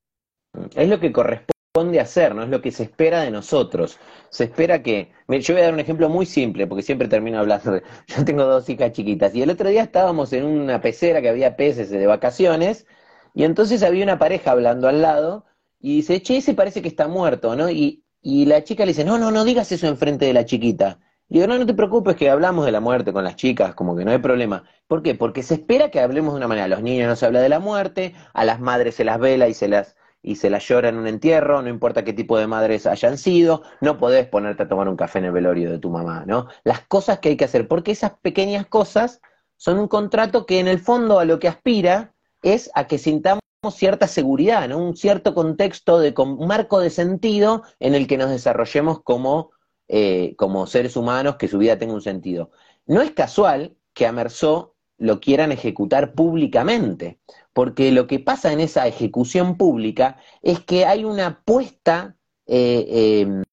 Es 0.75 0.89
lo 0.89 0.99
que 0.99 1.11
corresponde 1.11 1.99
hacer, 1.99 2.35
¿no? 2.35 2.43
Es 2.43 2.49
lo 2.49 2.61
que 2.61 2.71
se 2.71 2.83
espera 2.83 3.21
de 3.21 3.31
nosotros. 3.31 3.97
Se 4.29 4.45
espera 4.45 4.83
que. 4.83 5.11
Yo 5.27 5.53
voy 5.53 5.61
a 5.61 5.65
dar 5.65 5.73
un 5.73 5.79
ejemplo 5.79 6.09
muy 6.09 6.25
simple, 6.25 6.67
porque 6.67 6.83
siempre 6.83 7.07
termino 7.07 7.39
hablando 7.39 7.71
de. 7.71 7.83
Yo 8.07 8.25
tengo 8.25 8.43
dos 8.45 8.69
hijas 8.69 8.91
chiquitas, 8.91 9.33
y 9.35 9.41
el 9.41 9.49
otro 9.49 9.69
día 9.69 9.83
estábamos 9.83 10.33
en 10.33 10.45
una 10.45 10.81
pecera 10.81 11.21
que 11.21 11.29
había 11.29 11.55
peces 11.55 11.89
de 11.89 12.05
vacaciones, 12.05 12.85
y 13.33 13.43
entonces 13.43 13.83
había 13.83 14.03
una 14.03 14.19
pareja 14.19 14.51
hablando 14.51 14.87
al 14.87 15.01
lado, 15.01 15.45
y 15.79 15.97
dice, 15.97 16.21
che, 16.21 16.37
ese 16.37 16.53
parece 16.53 16.81
que 16.81 16.87
está 16.87 17.07
muerto, 17.07 17.55
¿no? 17.55 17.69
Y, 17.69 18.03
y 18.21 18.45
la 18.45 18.63
chica 18.63 18.85
le 18.85 18.91
dice, 18.91 19.03
no, 19.03 19.17
no, 19.17 19.31
no 19.31 19.43
digas 19.43 19.71
eso 19.71 19.87
enfrente 19.87 20.25
de 20.25 20.33
la 20.33 20.45
chiquita. 20.45 20.99
Y 21.33 21.37
digo, 21.37 21.47
no, 21.47 21.57
no 21.57 21.65
te 21.65 21.73
preocupes 21.73 22.15
que 22.15 22.29
hablamos 22.29 22.63
de 22.63 22.71
la 22.71 22.79
muerte 22.79 23.11
con 23.11 23.23
las 23.23 23.35
chicas, 23.35 23.73
como 23.73 23.95
que 23.95 24.05
no 24.05 24.11
hay 24.11 24.19
problema. 24.19 24.65
¿Por 24.85 25.01
qué? 25.01 25.15
Porque 25.15 25.41
se 25.41 25.55
espera 25.55 25.89
que 25.89 25.99
hablemos 25.99 26.35
de 26.35 26.37
una 26.37 26.47
manera. 26.47 26.65
A 26.65 26.67
los 26.67 26.83
niños 26.83 27.07
no 27.07 27.15
se 27.15 27.25
habla 27.25 27.41
de 27.41 27.49
la 27.49 27.59
muerte, 27.59 28.13
a 28.35 28.45
las 28.45 28.59
madres 28.59 28.93
se 28.93 29.03
las 29.03 29.19
vela 29.19 29.47
y 29.47 29.55
se 29.55 29.67
las, 29.67 29.95
y 30.21 30.35
se 30.35 30.51
las 30.51 30.67
llora 30.67 30.89
en 30.89 30.97
un 30.97 31.07
entierro, 31.07 31.63
no 31.63 31.69
importa 31.69 32.03
qué 32.03 32.13
tipo 32.13 32.37
de 32.37 32.45
madres 32.45 32.85
hayan 32.85 33.17
sido, 33.17 33.63
no 33.81 33.97
podés 33.97 34.27
ponerte 34.27 34.61
a 34.61 34.67
tomar 34.67 34.87
un 34.87 34.95
café 34.95 35.17
en 35.17 35.25
el 35.25 35.31
velorio 35.31 35.71
de 35.71 35.79
tu 35.79 35.89
mamá, 35.89 36.23
¿no? 36.27 36.49
Las 36.63 36.81
cosas 36.81 37.17
que 37.17 37.29
hay 37.29 37.35
que 37.35 37.45
hacer, 37.45 37.67
porque 37.67 37.93
esas 37.93 38.11
pequeñas 38.19 38.67
cosas 38.67 39.19
son 39.57 39.79
un 39.79 39.87
contrato 39.87 40.45
que 40.45 40.59
en 40.59 40.67
el 40.67 40.77
fondo 40.77 41.17
a 41.17 41.25
lo 41.25 41.39
que 41.39 41.47
aspira 41.47 42.13
es 42.43 42.69
a 42.75 42.85
que 42.85 42.99
sintamos 42.99 43.41
cierta 43.71 44.05
seguridad, 44.05 44.69
¿no? 44.69 44.77
Un 44.77 44.95
cierto 44.95 45.33
contexto 45.33 45.97
de 45.97 46.13
un 46.15 46.45
marco 46.45 46.79
de 46.79 46.91
sentido 46.91 47.63
en 47.79 47.95
el 47.95 48.05
que 48.05 48.19
nos 48.19 48.29
desarrollemos 48.29 49.01
como 49.01 49.49
eh, 49.87 50.35
como 50.37 50.67
seres 50.67 50.95
humanos, 50.95 51.35
que 51.37 51.47
su 51.47 51.57
vida 51.57 51.77
tenga 51.77 51.93
un 51.93 52.01
sentido. 52.01 52.51
No 52.85 53.01
es 53.01 53.11
casual 53.11 53.75
que 53.93 54.07
a 54.07 54.11
Merceau 54.11 54.73
lo 54.97 55.19
quieran 55.19 55.51
ejecutar 55.51 56.13
públicamente, 56.13 57.19
porque 57.53 57.91
lo 57.91 58.07
que 58.07 58.19
pasa 58.19 58.53
en 58.53 58.59
esa 58.59 58.87
ejecución 58.87 59.57
pública 59.57 60.17
es 60.41 60.59
que 60.61 60.85
hay 60.85 61.03
una 61.03 61.27
apuesta 61.27 62.15
eh, 62.45 63.21
em, 63.21 63.43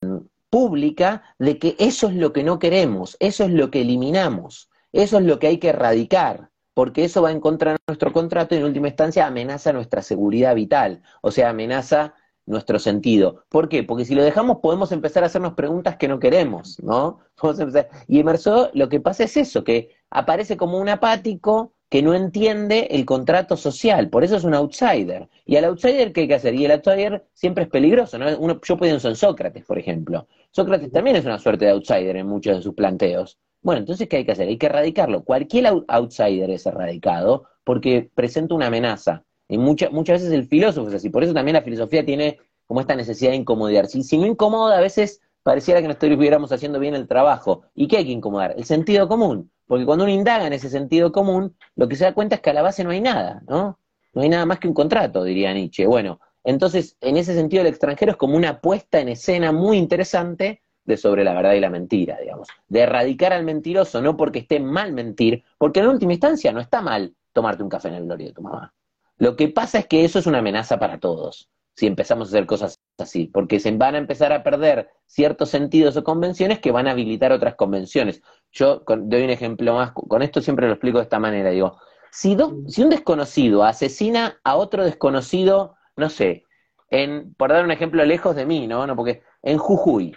pública 0.51 1.23
de 1.39 1.59
que 1.59 1.77
eso 1.79 2.09
es 2.09 2.15
lo 2.15 2.33
que 2.33 2.43
no 2.43 2.59
queremos, 2.59 3.17
eso 3.21 3.45
es 3.45 3.51
lo 3.51 3.71
que 3.71 3.83
eliminamos, 3.83 4.71
eso 4.93 5.19
es 5.19 5.25
lo 5.25 5.39
que 5.39 5.47
hay 5.47 5.59
que 5.59 5.69
erradicar, 5.69 6.51
porque 6.75 7.05
eso 7.05 7.23
va 7.23 7.31
en 7.31 7.41
contra 7.41 7.73
de 7.73 7.79
nuestro 7.87 8.13
contrato 8.13 8.55
y 8.55 8.59
en 8.59 8.65
última 8.65 8.89
instancia 8.89 9.27
amenaza 9.27 9.73
nuestra 9.73 10.03
seguridad 10.03 10.55
vital, 10.55 11.03
o 11.23 11.31
sea, 11.31 11.51
amenaza 11.51 12.15
nuestro 12.51 12.79
sentido. 12.79 13.45
¿Por 13.49 13.69
qué? 13.69 13.83
Porque 13.83 14.05
si 14.05 14.15
lo 14.15 14.23
dejamos 14.23 14.59
podemos 14.59 14.93
empezar 14.93 15.23
a 15.23 15.27
hacernos 15.27 15.55
preguntas 15.55 15.97
que 15.97 16.09
no 16.09 16.19
queremos, 16.19 16.83
¿no? 16.83 17.21
Y 18.09 18.21
Emerson 18.21 18.69
lo 18.75 18.89
que 18.89 19.01
pasa 19.01 19.25
es 19.25 19.37
eso, 19.37 19.65
que 19.65 19.91
aparece 20.11 20.57
como 20.57 20.79
un 20.79 20.89
apático 20.89 21.73
que 21.89 22.03
no 22.03 22.15
entiende 22.15 22.87
el 22.93 23.05
contrato 23.05 23.57
social, 23.57 24.11
por 24.11 24.23
eso 24.23 24.37
es 24.37 24.45
un 24.45 24.55
outsider. 24.55 25.29
Y 25.45 25.57
al 25.57 25.65
outsider, 25.65 26.13
¿qué 26.13 26.23
hay 26.23 26.29
que 26.29 26.35
hacer? 26.35 26.55
Y 26.55 26.65
el 26.65 26.71
outsider 26.71 27.27
siempre 27.33 27.65
es 27.65 27.71
peligroso, 27.71 28.17
¿no? 28.17 28.61
Yo 28.63 28.79
pienso 28.79 29.09
en 29.09 29.17
Sócrates, 29.17 29.65
por 29.65 29.79
ejemplo. 29.79 30.29
Sócrates 30.53 30.93
también 30.93 31.17
es 31.17 31.25
una 31.25 31.39
suerte 31.39 31.65
de 31.65 31.73
outsider 31.73 32.17
en 32.17 32.29
muchos 32.29 32.57
de 32.57 32.63
sus 32.63 32.75
planteos. 32.75 33.39
Bueno, 33.63 33.81
entonces, 33.81 34.09
¿qué 34.09 34.19
hay 34.19 34.25
que 34.25 34.33
hacer? 34.33 34.49
Hay 34.49 34.57
que 34.57 34.67
erradicarlo. 34.67 35.25
Cualquier 35.25 35.67
outsider 35.89 36.51
es 36.51 36.65
erradicado 36.65 37.45
porque 37.65 38.09
presenta 38.15 38.55
una 38.55 38.69
amenaza 38.69 39.25
y 39.51 39.59
muchas 39.59 39.93
veces 39.93 40.33
el 40.33 40.47
filósofo 40.47 40.89
es 40.89 40.95
así, 40.95 41.11
por 41.11 41.25
eso 41.25 41.35
también 41.35 41.55
la 41.55 41.63
filosofía 41.63 42.05
tiene 42.05 42.39
como 42.67 42.81
esta 42.81 42.95
necesidad 42.95 43.33
de 43.33 43.37
incomodar. 43.37 43.89
Si, 43.89 44.05
si 44.05 44.17
no 44.17 44.27
incomoda, 44.27 44.79
a 44.79 44.81
veces 44.81 45.21
pareciera 45.43 45.81
que 45.81 45.89
no 45.89 45.95
estuviéramos 45.95 46.53
haciendo 46.53 46.79
bien 46.79 46.95
el 46.95 47.09
trabajo. 47.09 47.63
¿Y 47.75 47.89
qué 47.89 47.97
hay 47.97 48.05
que 48.05 48.13
incomodar? 48.13 48.55
El 48.57 48.65
sentido 48.65 49.09
común. 49.09 49.51
Porque 49.67 49.85
cuando 49.85 50.05
uno 50.05 50.13
indaga 50.13 50.47
en 50.47 50.53
ese 50.53 50.71
sentido 50.71 51.11
común, 51.11 51.57
lo 51.75 51.89
que 51.89 51.97
se 51.97 52.05
da 52.05 52.15
cuenta 52.15 52.37
es 52.37 52.43
que 52.43 52.51
a 52.51 52.53
la 52.53 52.63
base 52.63 52.85
no 52.85 52.91
hay 52.91 53.01
nada, 53.01 53.43
¿no? 53.49 53.81
No 54.13 54.23
hay 54.23 54.29
nada 54.29 54.47
más 54.47 54.61
que 54.61 54.69
un 54.69 54.75
contrato, 54.75 55.25
diría 55.25 55.53
Nietzsche. 55.53 55.87
Bueno, 55.87 56.21
Entonces, 56.45 56.97
en 57.01 57.17
ese 57.17 57.35
sentido, 57.35 57.63
el 57.63 57.69
extranjero 57.69 58.13
es 58.13 58.19
como 58.19 58.37
una 58.37 58.61
puesta 58.61 59.01
en 59.01 59.09
escena 59.09 59.51
muy 59.51 59.79
interesante 59.79 60.63
de 60.85 60.97
sobre 60.97 61.25
la 61.25 61.35
verdad 61.35 61.55
y 61.55 61.61
la 61.61 61.71
mentira, 61.71 62.19
digamos. 62.21 62.49
De 62.69 62.81
erradicar 62.81 63.33
al 63.33 63.45
mentiroso, 63.45 64.01
no 64.01 64.17
porque 64.17 64.41
esté 64.41 64.61
mal 64.61 64.93
mentir, 64.93 65.45
porque 65.59 65.81
en 65.81 65.89
última 65.89 66.13
instancia 66.13 66.53
no 66.53 66.61
está 66.61 66.81
mal 66.83 67.15
tomarte 67.33 67.63
un 67.63 67.69
café 67.69 67.89
en 67.89 67.95
el 67.95 68.05
gloria 68.05 68.29
de 68.29 68.33
tu 68.33 68.43
mamá. 68.43 68.73
Lo 69.21 69.37
que 69.37 69.49
pasa 69.49 69.79
es 69.79 69.87
que 69.87 70.05
eso 70.05 70.19
es 70.19 70.27
una 70.27 70.39
amenaza 70.39 70.79
para 70.79 70.99
todos, 70.99 71.51
si 71.77 71.87
empezamos 71.87 72.29
a 72.29 72.31
hacer 72.31 72.47
cosas 72.47 72.79
así, 72.99 73.27
porque 73.27 73.61
se 73.61 73.71
van 73.71 73.95
a 73.95 73.99
empezar 73.99 74.33
a 74.33 74.43
perder 74.43 74.89
ciertos 75.07 75.51
sentidos 75.51 75.97
o 75.97 76.05
convenciones 76.05 76.59
que 76.59 76.73
van 76.73 76.89
a 76.89 76.93
habilitar 76.93 77.31
otras 77.31 77.55
convenciones. 77.55 78.23
Yo 78.51 78.83
doy 78.87 79.23
un 79.23 79.31
ejemplo 79.31 79.75
más, 79.75 79.93
con 79.93 80.23
esto 80.23 80.41
siempre 80.41 80.67
lo 80.67 80.73
explico 80.73 80.99
de 80.99 81.05
esta 81.05 81.19
manera, 81.19 81.51
digo, 81.51 81.79
si, 82.11 82.37
si 82.67 82.83
un 82.83 82.89
desconocido 82.89 83.63
asesina 83.63 84.41
a 84.43 84.57
otro 84.57 84.85
desconocido, 84.85 85.77
no 85.97 86.09
sé, 86.09 86.45
en, 86.89 87.35
por 87.35 87.51
dar 87.51 87.63
un 87.65 87.71
ejemplo 87.71 88.03
lejos 88.05 88.35
de 88.35 88.47
mí, 88.47 88.67
¿no? 88.67 88.87
no 88.87 88.97
porque 88.97 89.23
en 89.43 89.59
Jujuy, 89.59 90.17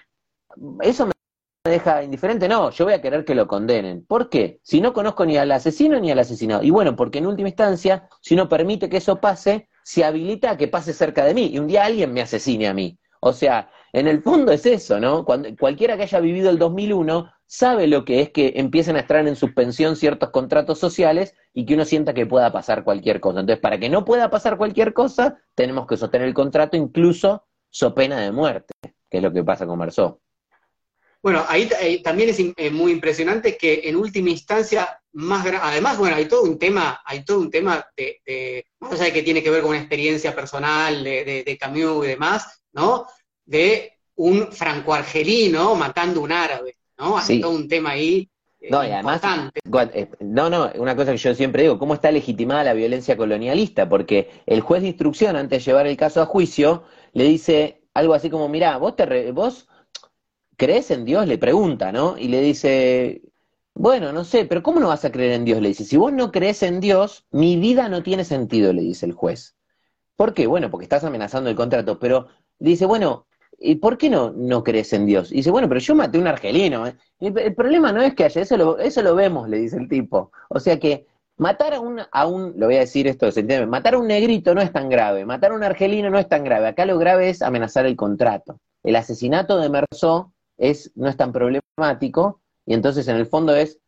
¿Eso 0.81 1.07
me 1.07 1.12
deja 1.69 2.03
indiferente? 2.03 2.49
No, 2.49 2.71
yo 2.71 2.83
voy 2.83 2.93
a 2.93 3.01
querer 3.01 3.23
que 3.23 3.35
lo 3.35 3.47
condenen. 3.47 4.05
¿Por 4.05 4.29
qué? 4.29 4.59
Si 4.63 4.81
no 4.81 4.91
conozco 4.91 5.25
ni 5.25 5.37
al 5.37 5.51
asesino 5.51 5.97
ni 5.99 6.11
al 6.11 6.19
asesinado. 6.19 6.61
Y 6.61 6.71
bueno, 6.71 6.95
porque 6.95 7.19
en 7.19 7.27
última 7.27 7.47
instancia, 7.47 8.09
si 8.21 8.33
uno 8.33 8.49
permite 8.49 8.89
que 8.89 8.97
eso 8.97 9.21
pase, 9.21 9.69
se 9.83 10.03
habilita 10.03 10.51
a 10.51 10.57
que 10.57 10.67
pase 10.67 10.93
cerca 10.93 11.23
de 11.23 11.33
mí 11.33 11.51
y 11.53 11.59
un 11.59 11.67
día 11.67 11.85
alguien 11.85 12.11
me 12.11 12.21
asesine 12.21 12.67
a 12.67 12.73
mí. 12.73 12.99
O 13.21 13.31
sea, 13.31 13.69
en 13.93 14.07
el 14.07 14.21
fondo 14.21 14.51
es 14.51 14.65
eso, 14.65 14.99
¿no? 14.99 15.25
Cualquiera 15.25 15.95
que 15.95 16.03
haya 16.03 16.19
vivido 16.19 16.49
el 16.49 16.59
2001 16.59 17.31
sabe 17.45 17.87
lo 17.87 18.03
que 18.03 18.19
es 18.19 18.31
que 18.31 18.53
empiecen 18.57 18.97
a 18.97 18.99
extraer 18.99 19.27
en 19.29 19.37
suspensión 19.37 19.95
ciertos 19.95 20.31
contratos 20.31 20.79
sociales 20.79 21.33
y 21.53 21.65
que 21.65 21.75
uno 21.75 21.85
sienta 21.85 22.13
que 22.13 22.25
pueda 22.25 22.51
pasar 22.51 22.83
cualquier 22.83 23.21
cosa. 23.21 23.39
Entonces, 23.39 23.61
para 23.61 23.79
que 23.79 23.87
no 23.89 24.03
pueda 24.03 24.29
pasar 24.29 24.57
cualquier 24.57 24.93
cosa, 24.93 25.37
tenemos 25.55 25.87
que 25.87 25.95
sostener 25.95 26.27
el 26.27 26.33
contrato 26.33 26.75
incluso 26.75 27.45
so 27.69 27.95
pena 27.95 28.19
de 28.19 28.33
muerte, 28.33 28.73
que 29.09 29.17
es 29.17 29.23
lo 29.23 29.31
que 29.31 29.43
pasa 29.43 29.65
con 29.65 29.77
Marceau. 29.77 30.19
Bueno, 31.23 31.45
ahí 31.47 31.69
también 32.03 32.29
es 32.29 32.37
eh, 32.39 32.69
muy 32.69 32.91
impresionante 32.91 33.57
que 33.57 33.81
en 33.85 33.95
última 33.95 34.29
instancia, 34.29 34.99
más 35.13 35.45
además, 35.45 35.97
bueno, 35.97 36.17
hay 36.17 36.25
todo 36.25 36.43
un 36.43 36.59
tema, 36.59 37.01
hay 37.05 37.23
todo 37.23 37.39
un 37.39 37.49
tema 37.49 37.85
de, 37.95 38.65
más 38.81 38.91
allá 38.91 39.05
de 39.05 39.13
que 39.13 39.23
tiene 39.23 39.41
que 39.41 39.49
ver 39.49 39.61
con 39.61 39.69
una 39.69 39.79
experiencia 39.79 40.35
personal 40.35 41.01
de, 41.01 41.43
de, 41.45 41.57
Camus 41.57 42.05
y 42.05 42.09
demás, 42.09 42.61
¿no? 42.73 43.07
De 43.45 43.99
un 44.15 44.51
franco-argelino 44.51 45.75
matando 45.75 46.19
un 46.19 46.33
árabe, 46.33 46.75
¿no? 46.97 47.17
Hay 47.17 47.39
todo 47.39 47.51
un 47.51 47.69
tema 47.69 47.91
ahí 47.91 48.29
eh, 48.63 48.69
no, 48.71 48.81
y 48.81 48.91
además, 48.91 49.21
eh, 49.93 50.07
no, 50.21 50.49
no, 50.49 50.71
una 50.75 50.95
cosa 50.95 51.11
que 51.11 51.17
yo 51.17 51.35
siempre 51.35 51.63
digo, 51.63 51.77
¿cómo 51.77 51.93
está 51.95 52.11
legitimada 52.11 52.63
la 52.63 52.73
violencia 52.73 53.17
colonialista? 53.17 53.89
Porque 53.89 54.29
el 54.45 54.61
juez 54.61 54.81
de 54.81 54.87
instrucción, 54.87 55.35
antes 55.35 55.59
de 55.59 55.71
llevar 55.71 55.85
el 55.85 55.97
caso 55.97 56.21
a 56.21 56.25
juicio, 56.25 56.83
le 57.11 57.25
dice 57.25 57.81
algo 57.93 58.13
así 58.13 58.29
como, 58.29 58.47
mirá, 58.47 58.77
vos, 58.77 58.95
te 58.95 59.31
vos 59.33 59.67
¿crees 60.63 60.91
en 60.91 61.03
Dios? 61.03 61.27
Le 61.27 61.37
pregunta, 61.37 61.91
¿no? 61.91 62.17
Y 62.17 62.29
le 62.29 62.39
dice, 62.39 63.21
bueno, 63.73 64.13
no 64.13 64.23
sé, 64.23 64.45
pero 64.45 64.63
¿cómo 64.63 64.79
no 64.79 64.87
vas 64.87 65.03
a 65.03 65.11
creer 65.11 65.33
en 65.33 65.43
Dios? 65.43 65.61
Le 65.61 65.69
dice, 65.69 65.83
si 65.83 65.97
vos 65.97 66.13
no 66.13 66.31
crees 66.31 66.63
en 66.63 66.79
Dios, 66.79 67.25
mi 67.31 67.57
vida 67.57 67.89
no 67.89 68.01
tiene 68.01 68.23
sentido, 68.23 68.71
le 68.71 68.81
dice 68.81 69.05
el 69.05 69.11
juez. 69.11 69.57
¿Por 70.15 70.33
qué? 70.33 70.47
Bueno, 70.47 70.71
porque 70.71 70.85
estás 70.85 71.03
amenazando 71.03 71.49
el 71.49 71.57
contrato, 71.57 71.99
pero 71.99 72.27
dice, 72.59 72.85
bueno, 72.85 73.27
¿y 73.59 73.75
por 73.75 73.97
qué 73.97 74.09
no, 74.09 74.31
no 74.31 74.63
crees 74.63 74.93
en 74.93 75.05
Dios? 75.05 75.33
Y 75.33 75.37
dice, 75.37 75.51
bueno, 75.51 75.67
pero 75.67 75.81
yo 75.81 75.95
maté 75.95 76.17
a 76.17 76.21
un 76.21 76.27
argelino. 76.27 76.87
¿eh? 76.87 76.95
El, 77.19 77.55
problema 77.55 77.91
no 77.91 78.01
es 78.01 78.13
que 78.13 78.23
haya, 78.23 78.41
eso 78.41 78.55
lo, 78.55 78.79
eso 78.79 79.01
lo 79.01 79.15
vemos, 79.15 79.49
le 79.49 79.57
dice 79.57 79.75
el 79.77 79.89
tipo. 79.89 80.31
O 80.49 80.61
sea 80.61 80.79
que 80.79 81.07
matar 81.35 81.73
a 81.73 81.81
un, 81.81 81.99
a 82.09 82.27
un, 82.27 82.53
lo 82.57 82.67
voy 82.67 82.77
a 82.77 82.81
decir 82.81 83.07
esto. 83.07 83.27
Matar 83.67 83.95
a 83.95 83.97
un 83.97 84.07
negrito 84.07 84.55
no 84.55 84.61
es 84.61 84.71
tan 84.71 84.87
grave, 84.87 85.25
matar 85.25 85.51
a 85.51 85.55
un 85.55 85.63
argelino 85.63 86.09
no 86.09 86.19
es 86.19 86.29
tan 86.29 86.45
grave. 86.45 86.67
Acá 86.67 86.85
lo 86.85 86.97
grave 86.97 87.29
es 87.29 87.41
amenazar 87.41 87.85
el 87.85 87.97
contrato. 87.97 88.59
El 88.83 88.95
asesinato 88.95 89.57
de 89.57 89.69
Merceau 89.69 90.32
es, 90.57 90.91
no 90.95 91.09
es 91.09 91.17
tan 91.17 91.31
problemático, 91.31 92.41
y 92.65 92.73
entonces 92.73 93.07
en 93.07 93.17
el 93.17 93.25
fondo 93.25 93.55
es, 93.55 93.79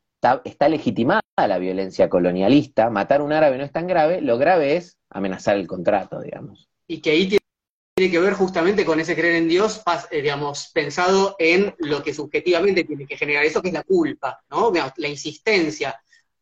está, 0.43 0.69
legitimada 0.69 1.21
la 1.37 1.57
violencia 1.57 2.09
colonialista, 2.09 2.89
matar 2.89 3.21
a 3.21 3.23
un 3.23 3.33
árabe 3.33 3.57
no 3.57 3.63
es 3.63 3.71
tan 3.71 3.87
grave, 3.87 4.21
lo 4.21 4.37
grave 4.37 4.77
es 4.77 4.97
amenazar 5.09 5.57
el 5.57 5.67
contrato, 5.67 6.21
digamos. 6.21 6.69
Y 6.87 7.01
que 7.01 7.11
ahí 7.11 7.27
tiene 7.95 8.11
que 8.11 8.19
ver 8.19 8.33
justamente 8.33 8.85
con 8.85 8.99
ese 8.99 9.15
creer 9.15 9.35
en 9.35 9.47
Dios, 9.47 9.81
eh, 10.11 10.21
digamos, 10.21 10.69
pensado 10.73 11.35
en 11.39 11.73
lo 11.79 12.03
que 12.03 12.13
subjetivamente 12.13 12.83
tiene 12.83 13.05
que 13.05 13.17
generar 13.17 13.45
eso, 13.45 13.61
que 13.61 13.69
es 13.69 13.73
la 13.73 13.83
culpa, 13.83 14.43
¿no? 14.49 14.71
La 14.97 15.07
insistencia, 15.07 15.99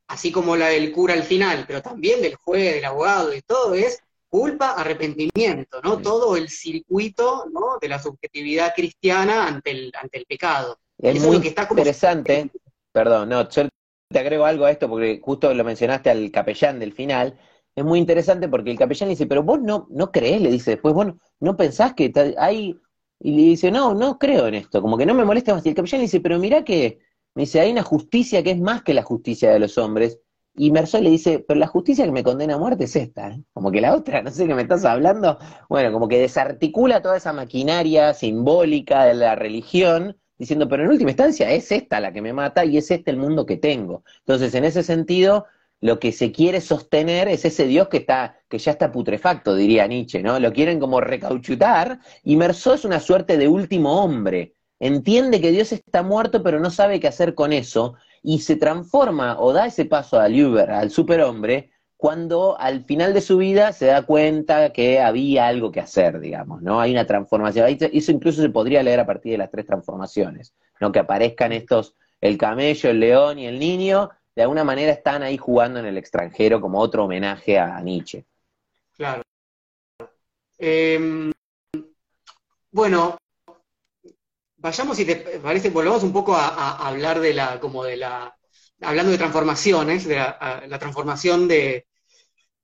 así 0.08 0.32
como 0.32 0.56
la 0.56 0.68
del 0.68 0.92
cura 0.92 1.14
al 1.14 1.24
final, 1.24 1.66
pero 1.68 1.82
también 1.82 2.22
del 2.22 2.36
juez, 2.36 2.76
del 2.76 2.86
abogado, 2.86 3.30
de 3.30 3.42
todo, 3.42 3.74
es 3.74 4.03
culpa, 4.34 4.72
arrepentimiento, 4.72 5.80
¿no? 5.84 6.00
Todo 6.00 6.36
el 6.36 6.50
circuito 6.50 7.46
¿no? 7.54 7.78
de 7.80 7.88
la 7.88 8.00
subjetividad 8.00 8.74
cristiana 8.76 9.48
ante 9.48 9.70
el, 9.70 9.92
ante 10.02 10.18
el 10.18 10.26
pecado. 10.26 10.80
Es 10.98 11.24
muy 11.24 11.40
que 11.40 11.50
está 11.50 11.68
interesante, 11.70 12.50
perdón, 12.92 13.30
no, 13.30 13.48
yo 13.48 13.70
te 14.10 14.20
agrego 14.20 14.46
algo 14.46 14.66
a 14.66 14.72
esto 14.72 14.90
porque 14.90 15.22
justo 15.24 15.54
lo 15.54 15.64
mencionaste 15.64 16.10
al 16.10 16.32
capellán 16.32 16.80
del 16.80 16.94
final, 16.94 17.40
es 17.76 17.86
muy 17.86 18.00
interesante 18.00 18.48
porque 18.48 18.72
el 18.72 18.80
capellán 18.80 19.10
le 19.10 19.14
dice, 19.14 19.28
pero 19.28 19.44
vos 19.44 19.62
no, 19.62 19.86
no 19.92 20.12
crees, 20.12 20.42
le 20.42 20.50
dice 20.50 20.72
después, 20.72 20.96
vos 20.96 21.14
no, 21.40 21.56
pensás 21.56 21.94
que 21.94 22.12
hay, 22.40 22.76
y 23.20 23.32
le 23.36 23.42
dice, 23.44 23.70
no, 23.70 23.94
no 23.94 24.18
creo 24.18 24.48
en 24.48 24.56
esto, 24.56 24.82
como 24.82 24.98
que 24.98 25.06
no 25.06 25.14
me 25.14 25.26
molesta 25.26 25.54
más. 25.54 25.64
Y 25.64 25.70
el 25.70 25.76
capellán 25.76 26.00
le 26.00 26.06
dice, 26.06 26.22
pero 26.22 26.40
mira 26.40 26.64
que, 26.64 26.98
me 27.36 27.44
dice, 27.44 27.60
hay 27.60 27.72
una 27.72 27.84
justicia 27.84 28.42
que 28.42 28.50
es 28.50 28.60
más 28.60 28.82
que 28.82 28.96
la 28.96 29.04
justicia 29.04 29.52
de 29.52 29.60
los 29.60 29.78
hombres, 29.78 30.20
y 30.56 30.72
Merceau 30.72 31.02
le 31.02 31.10
dice, 31.10 31.44
pero 31.48 31.60
la 31.60 31.68
justicia 31.68 32.06
que 32.06 32.12
me 32.12 32.24
condena 32.24 32.56
a 32.56 32.58
muerte 32.58 32.84
es 32.84 32.96
esta, 32.96 33.30
¿eh? 33.30 33.44
como 33.54 33.72
que 33.72 33.82
la 33.82 33.96
otra, 33.96 34.22
no 34.22 34.32
sé 34.32 34.46
qué 34.48 34.54
me 34.54 34.62
estás 34.62 34.86
hablando. 34.86 35.40
Bueno, 35.68 35.92
como 35.92 36.08
que 36.08 36.20
desarticula 36.20 37.02
toda 37.02 37.18
esa 37.18 37.34
maquinaria 37.34 38.14
simbólica 38.14 39.06
de 39.06 39.16
la 39.16 39.36
religión, 39.36 40.18
diciendo, 40.38 40.68
pero 40.68 40.84
en 40.84 40.90
última 40.90 41.12
instancia 41.12 41.50
es 41.52 41.72
esta 41.72 42.00
la 42.00 42.14
que 42.14 42.22
me 42.22 42.34
mata 42.34 42.66
y 42.66 42.78
es 42.78 42.92
este 42.92 43.10
el 43.12 43.18
mundo 43.18 43.46
que 43.46 43.58
tengo. 43.58 44.04
Entonces, 44.20 44.54
en 44.54 44.66
ese 44.66 44.84
sentido, 44.84 45.46
lo 45.82 46.00
que 46.00 46.12
se 46.12 46.32
quiere 46.32 46.62
sostener 46.62 47.28
es 47.28 47.46
ese 47.46 47.66
Dios 47.66 47.88
que 47.90 47.98
está, 47.98 48.38
que 48.48 48.60
ya 48.60 48.72
está 48.72 48.92
putrefacto, 48.92 49.56
diría 49.56 49.88
Nietzsche, 49.88 50.22
¿no? 50.22 50.40
Lo 50.40 50.54
quieren 50.54 50.80
como 50.80 51.02
recauchutar, 51.02 52.00
y 52.24 52.36
Merceau 52.38 52.76
es 52.76 52.86
una 52.86 53.00
suerte 53.00 53.38
de 53.38 53.48
último 53.48 54.04
hombre. 54.04 54.56
Entiende 54.80 55.42
que 55.42 55.52
Dios 55.52 55.72
está 55.72 56.04
muerto, 56.04 56.44
pero 56.44 56.60
no 56.60 56.70
sabe 56.70 57.00
qué 57.00 57.08
hacer 57.08 57.36
con 57.36 57.54
eso, 57.54 57.96
y 58.24 58.40
se 58.40 58.56
transforma 58.56 59.40
o 59.40 59.54
da 59.54 59.68
ese 59.68 59.86
paso 59.86 60.20
al 60.20 60.34
Uber, 60.34 60.72
al 60.72 60.90
superhombre, 60.90 61.72
cuando 61.98 62.58
al 62.60 62.84
final 62.84 63.14
de 63.14 63.22
su 63.22 63.38
vida 63.38 63.72
se 63.72 63.86
da 63.86 64.02
cuenta 64.02 64.74
que 64.74 65.00
había 65.00 65.48
algo 65.48 65.72
que 65.72 65.80
hacer, 65.80 66.20
digamos, 66.20 66.62
¿no? 66.62 66.82
Hay 66.82 66.92
una 66.92 67.06
transformación. 67.06 67.78
Eso 67.80 68.12
incluso 68.12 68.42
se 68.42 68.50
podría 68.50 68.84
leer 68.84 69.00
a 69.00 69.06
partir 69.06 69.34
de 69.34 69.38
las 69.38 69.52
tres 69.52 69.66
transformaciones, 69.66 70.54
¿no? 70.82 70.92
Que 70.92 71.00
aparezcan 71.00 71.54
estos, 71.54 71.96
el 72.20 72.38
camello, 72.38 72.90
el 72.90 73.00
león 73.00 73.40
y 73.40 73.46
el 73.46 73.60
niño, 73.60 74.10
de 74.36 74.42
alguna 74.42 74.64
manera 74.64 74.92
están 74.92 75.24
ahí 75.24 75.38
jugando 75.38 75.80
en 75.80 75.86
el 75.86 75.98
extranjero 75.98 76.60
como 76.60 76.80
otro 76.80 77.06
homenaje 77.06 77.60
a 77.60 77.80
Nietzsche. 77.82 78.26
Claro. 78.96 79.22
Em, 80.58 81.32
bueno, 82.72 83.18
vayamos, 84.64 84.96
si 84.96 85.04
te 85.04 85.18
parece, 85.18 85.70
volvamos 85.70 86.04
un 86.04 86.14
poco 86.14 86.36
a, 86.36 86.88
hablar 86.88 87.20
de 87.20 87.34
la, 87.34 87.60
como 87.60 87.84
de 87.84 87.98
la, 87.98 88.36
hablando 88.80 89.12
de 89.12 89.18
transformaciones, 89.18 90.06
de 90.06 90.16
la, 90.16 90.80
transformación 90.80 91.50
de, 91.50 91.86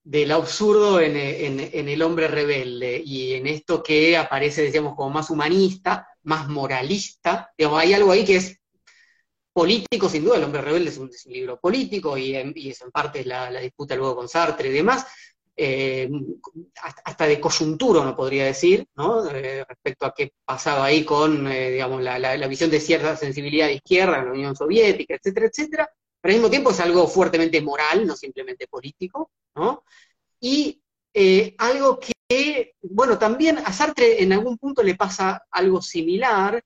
del 0.01 0.31
absurdo 0.31 1.01
en, 1.01 1.17
el 1.17 2.01
hombre 2.01 2.29
rebelde 2.29 3.03
y 3.05 3.33
en 3.33 3.47
esto 3.47 3.83
que 3.83 4.15
aparece, 4.15 4.61
decíamos, 4.63 4.95
como 4.95 5.09
más 5.09 5.29
humanista, 5.29 6.07
más 6.23 6.47
moralista. 6.47 7.51
hay 7.57 7.93
algo 7.93 8.11
ahí 8.13 8.23
que 8.23 8.37
es 8.37 8.57
político, 9.51 10.07
sin 10.07 10.23
duda, 10.23 10.37
El 10.37 10.45
hombre 10.45 10.61
rebelde 10.61 10.91
es 10.91 10.97
un, 10.97 11.11
libro 11.25 11.59
político 11.59 12.17
y, 12.17 12.33
es 12.33 12.81
en 12.81 12.91
parte 12.91 13.25
la, 13.25 13.51
la, 13.51 13.59
disputa 13.59 13.97
luego 13.97 14.15
con 14.15 14.29
Sartre 14.29 14.69
y 14.69 14.73
demás, 14.73 15.05
eh, 15.61 16.09
hasta 17.03 17.27
de 17.27 17.37
coyuntura, 17.37 17.99
uno 17.99 18.15
podría 18.15 18.45
decir, 18.45 18.87
¿no? 18.95 19.29
Eh, 19.29 19.65
respecto 19.67 20.05
a 20.05 20.13
qué 20.15 20.31
pasaba 20.45 20.85
ahí 20.85 21.03
con, 21.03 21.51
eh, 21.51 21.71
digamos, 21.71 22.01
la, 22.01 22.47
visión 22.47 22.69
de 22.71 22.79
cierta 22.79 23.17
sensibilidad 23.17 23.67
de 23.67 23.73
izquierda 23.73 24.19
en 24.19 24.25
la 24.25 24.31
Unión 24.31 24.55
Soviética, 24.55 25.15
etcétera, 25.15 25.47
etcétera, 25.47 25.89
pero 26.21 26.31
al 26.31 26.39
mismo 26.39 26.49
tiempo 26.49 26.71
es 26.71 26.79
algo 26.79 27.05
fuertemente 27.09 27.61
moral, 27.61 28.07
no 28.07 28.15
simplemente 28.15 28.69
político, 28.69 29.31
¿no? 29.55 29.83
Y 30.39 30.81
algo 31.57 31.99
que, 31.99 32.75
bueno, 32.81 33.17
también 33.17 33.57
a 33.57 33.73
Sartre 33.73 34.23
en 34.23 34.31
algún 34.31 34.57
punto 34.57 34.81
le 34.81 34.95
pasa 34.95 35.43
algo 35.51 35.81
similar, 35.81 36.63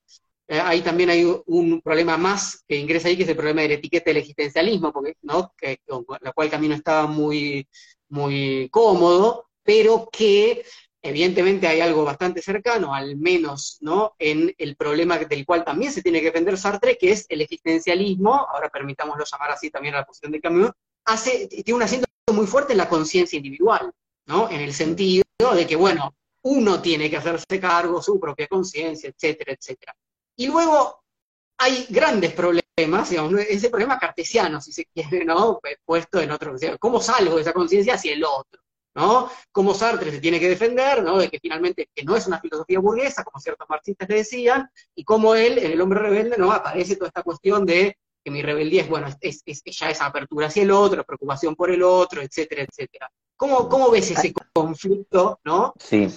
ahí 0.48 0.82
también 0.82 1.10
hay 1.10 1.26
un 1.48 1.82
problema 1.82 2.16
más 2.18 2.64
que 2.68 2.78
ingresa 2.78 3.08
ahí, 3.08 3.18
que 3.18 3.24
es 3.24 3.30
el 3.30 3.36
problema 3.36 3.62
de 3.62 3.70
la 3.70 3.74
etiqueta 3.76 4.12
del 4.12 4.18
existencialismo, 4.18 4.94
porque, 4.94 5.16
¿no? 5.24 5.52
Con 5.88 6.06
la 6.22 6.32
cual 6.32 6.52
Camino 6.52 6.76
estaba 6.76 7.08
muy 7.08 7.68
muy 8.14 8.70
cómodo, 8.70 9.48
pero 9.64 10.08
que 10.12 10.64
evidentemente 11.02 11.68
hay 11.68 11.82
algo 11.82 12.06
bastante 12.06 12.42
cercano, 12.42 12.94
al 12.94 13.18
menos 13.18 13.78
¿no? 13.82 14.14
en 14.20 14.54
el 14.58 14.76
problema 14.76 15.18
del 15.18 15.46
cual 15.46 15.66
también 15.66 15.92
se 15.92 16.02
tiene 16.02 16.20
que 16.20 16.28
defender 16.28 16.58
Sartre, 16.58 16.98
que 16.98 17.12
es 17.12 17.26
el 17.28 17.42
existencialismo, 17.42 18.34
ahora 18.34 18.70
permitámoslo 18.70 19.26
llamar 19.26 19.52
así 19.52 19.70
también 19.70 19.96
a 19.96 20.00
la 20.00 20.06
posición 20.06 20.32
de 20.32 20.40
Camus, 20.40 20.72
hace, 21.06 21.48
tiene 21.48 21.74
un 21.74 21.84
asiento 21.84 22.08
muy 22.32 22.46
fuerte 22.46 22.74
en 22.74 22.78
la 22.78 22.88
conciencia 22.88 23.36
individual, 23.36 23.92
¿no? 24.28 24.50
en 24.50 24.62
el 24.62 24.74
sentido 24.74 25.24
de 25.56 25.68
que, 25.68 25.76
bueno, 25.76 26.16
uno 26.44 26.82
tiene 26.82 27.10
que 27.10 27.18
hacerse 27.18 27.60
cargo, 27.60 28.02
su 28.02 28.20
propia 28.20 28.48
conciencia, 28.48 29.10
etcétera, 29.10 29.54
etcétera. 29.54 29.96
Y 30.38 30.48
luego 30.48 31.03
hay 31.64 31.86
grandes 31.90 32.34
problemas, 32.34 33.10
digamos, 33.10 33.34
ese 33.42 33.70
problema 33.70 33.98
cartesiano, 33.98 34.60
si 34.60 34.72
se 34.72 34.86
quiere, 34.86 35.24
¿no? 35.26 35.60
Puesto 35.86 36.20
en 36.20 36.32
otro, 36.32 36.56
¿cómo 36.80 37.00
salgo 37.00 37.36
de 37.36 37.42
esa 37.42 37.54
conciencia 37.54 37.96
hacia 37.96 38.14
el 38.14 38.24
otro? 38.24 38.62
¿no? 38.96 39.30
Cómo 39.52 39.74
Sartre 39.74 40.12
se 40.12 40.20
tiene 40.20 40.40
que 40.40 40.50
defender, 40.50 41.04
¿no? 41.04 41.18
De 41.18 41.30
que 41.30 41.40
finalmente 41.40 41.90
que 41.94 42.04
no 42.04 42.16
es 42.16 42.28
una 42.28 42.40
filosofía 42.40 42.80
burguesa, 42.80 43.24
como 43.24 43.40
ciertos 43.40 43.68
marxistas 43.68 44.08
le 44.08 44.18
decían, 44.18 44.70
y 44.96 45.04
cómo 45.04 45.36
él, 45.36 45.58
en 45.58 45.72
El 45.72 45.82
hombre 45.82 46.00
rebelde, 46.00 46.38
¿no? 46.38 46.52
Aparece 46.52 46.96
toda 46.96 47.08
esta 47.08 47.24
cuestión 47.24 47.66
de 47.66 47.98
que 48.24 48.32
mi 48.32 48.42
rebeldía 48.42 48.84
es, 48.84 48.90
bueno, 48.90 49.08
es, 49.20 49.42
es, 49.46 49.64
ya 49.66 49.90
esa 49.90 50.06
apertura 50.06 50.48
hacia 50.48 50.64
el 50.64 50.72
otro, 50.72 51.04
preocupación 51.04 51.56
por 51.56 51.72
el 51.72 51.84
otro, 51.84 52.22
etcétera, 52.22 52.64
etcétera. 52.64 53.10
¿Cómo, 53.36 53.68
cómo 53.68 53.92
ves 53.92 54.12
ese 54.12 54.32
conflicto, 54.54 55.40
no? 55.44 55.74
Sí. 55.80 56.08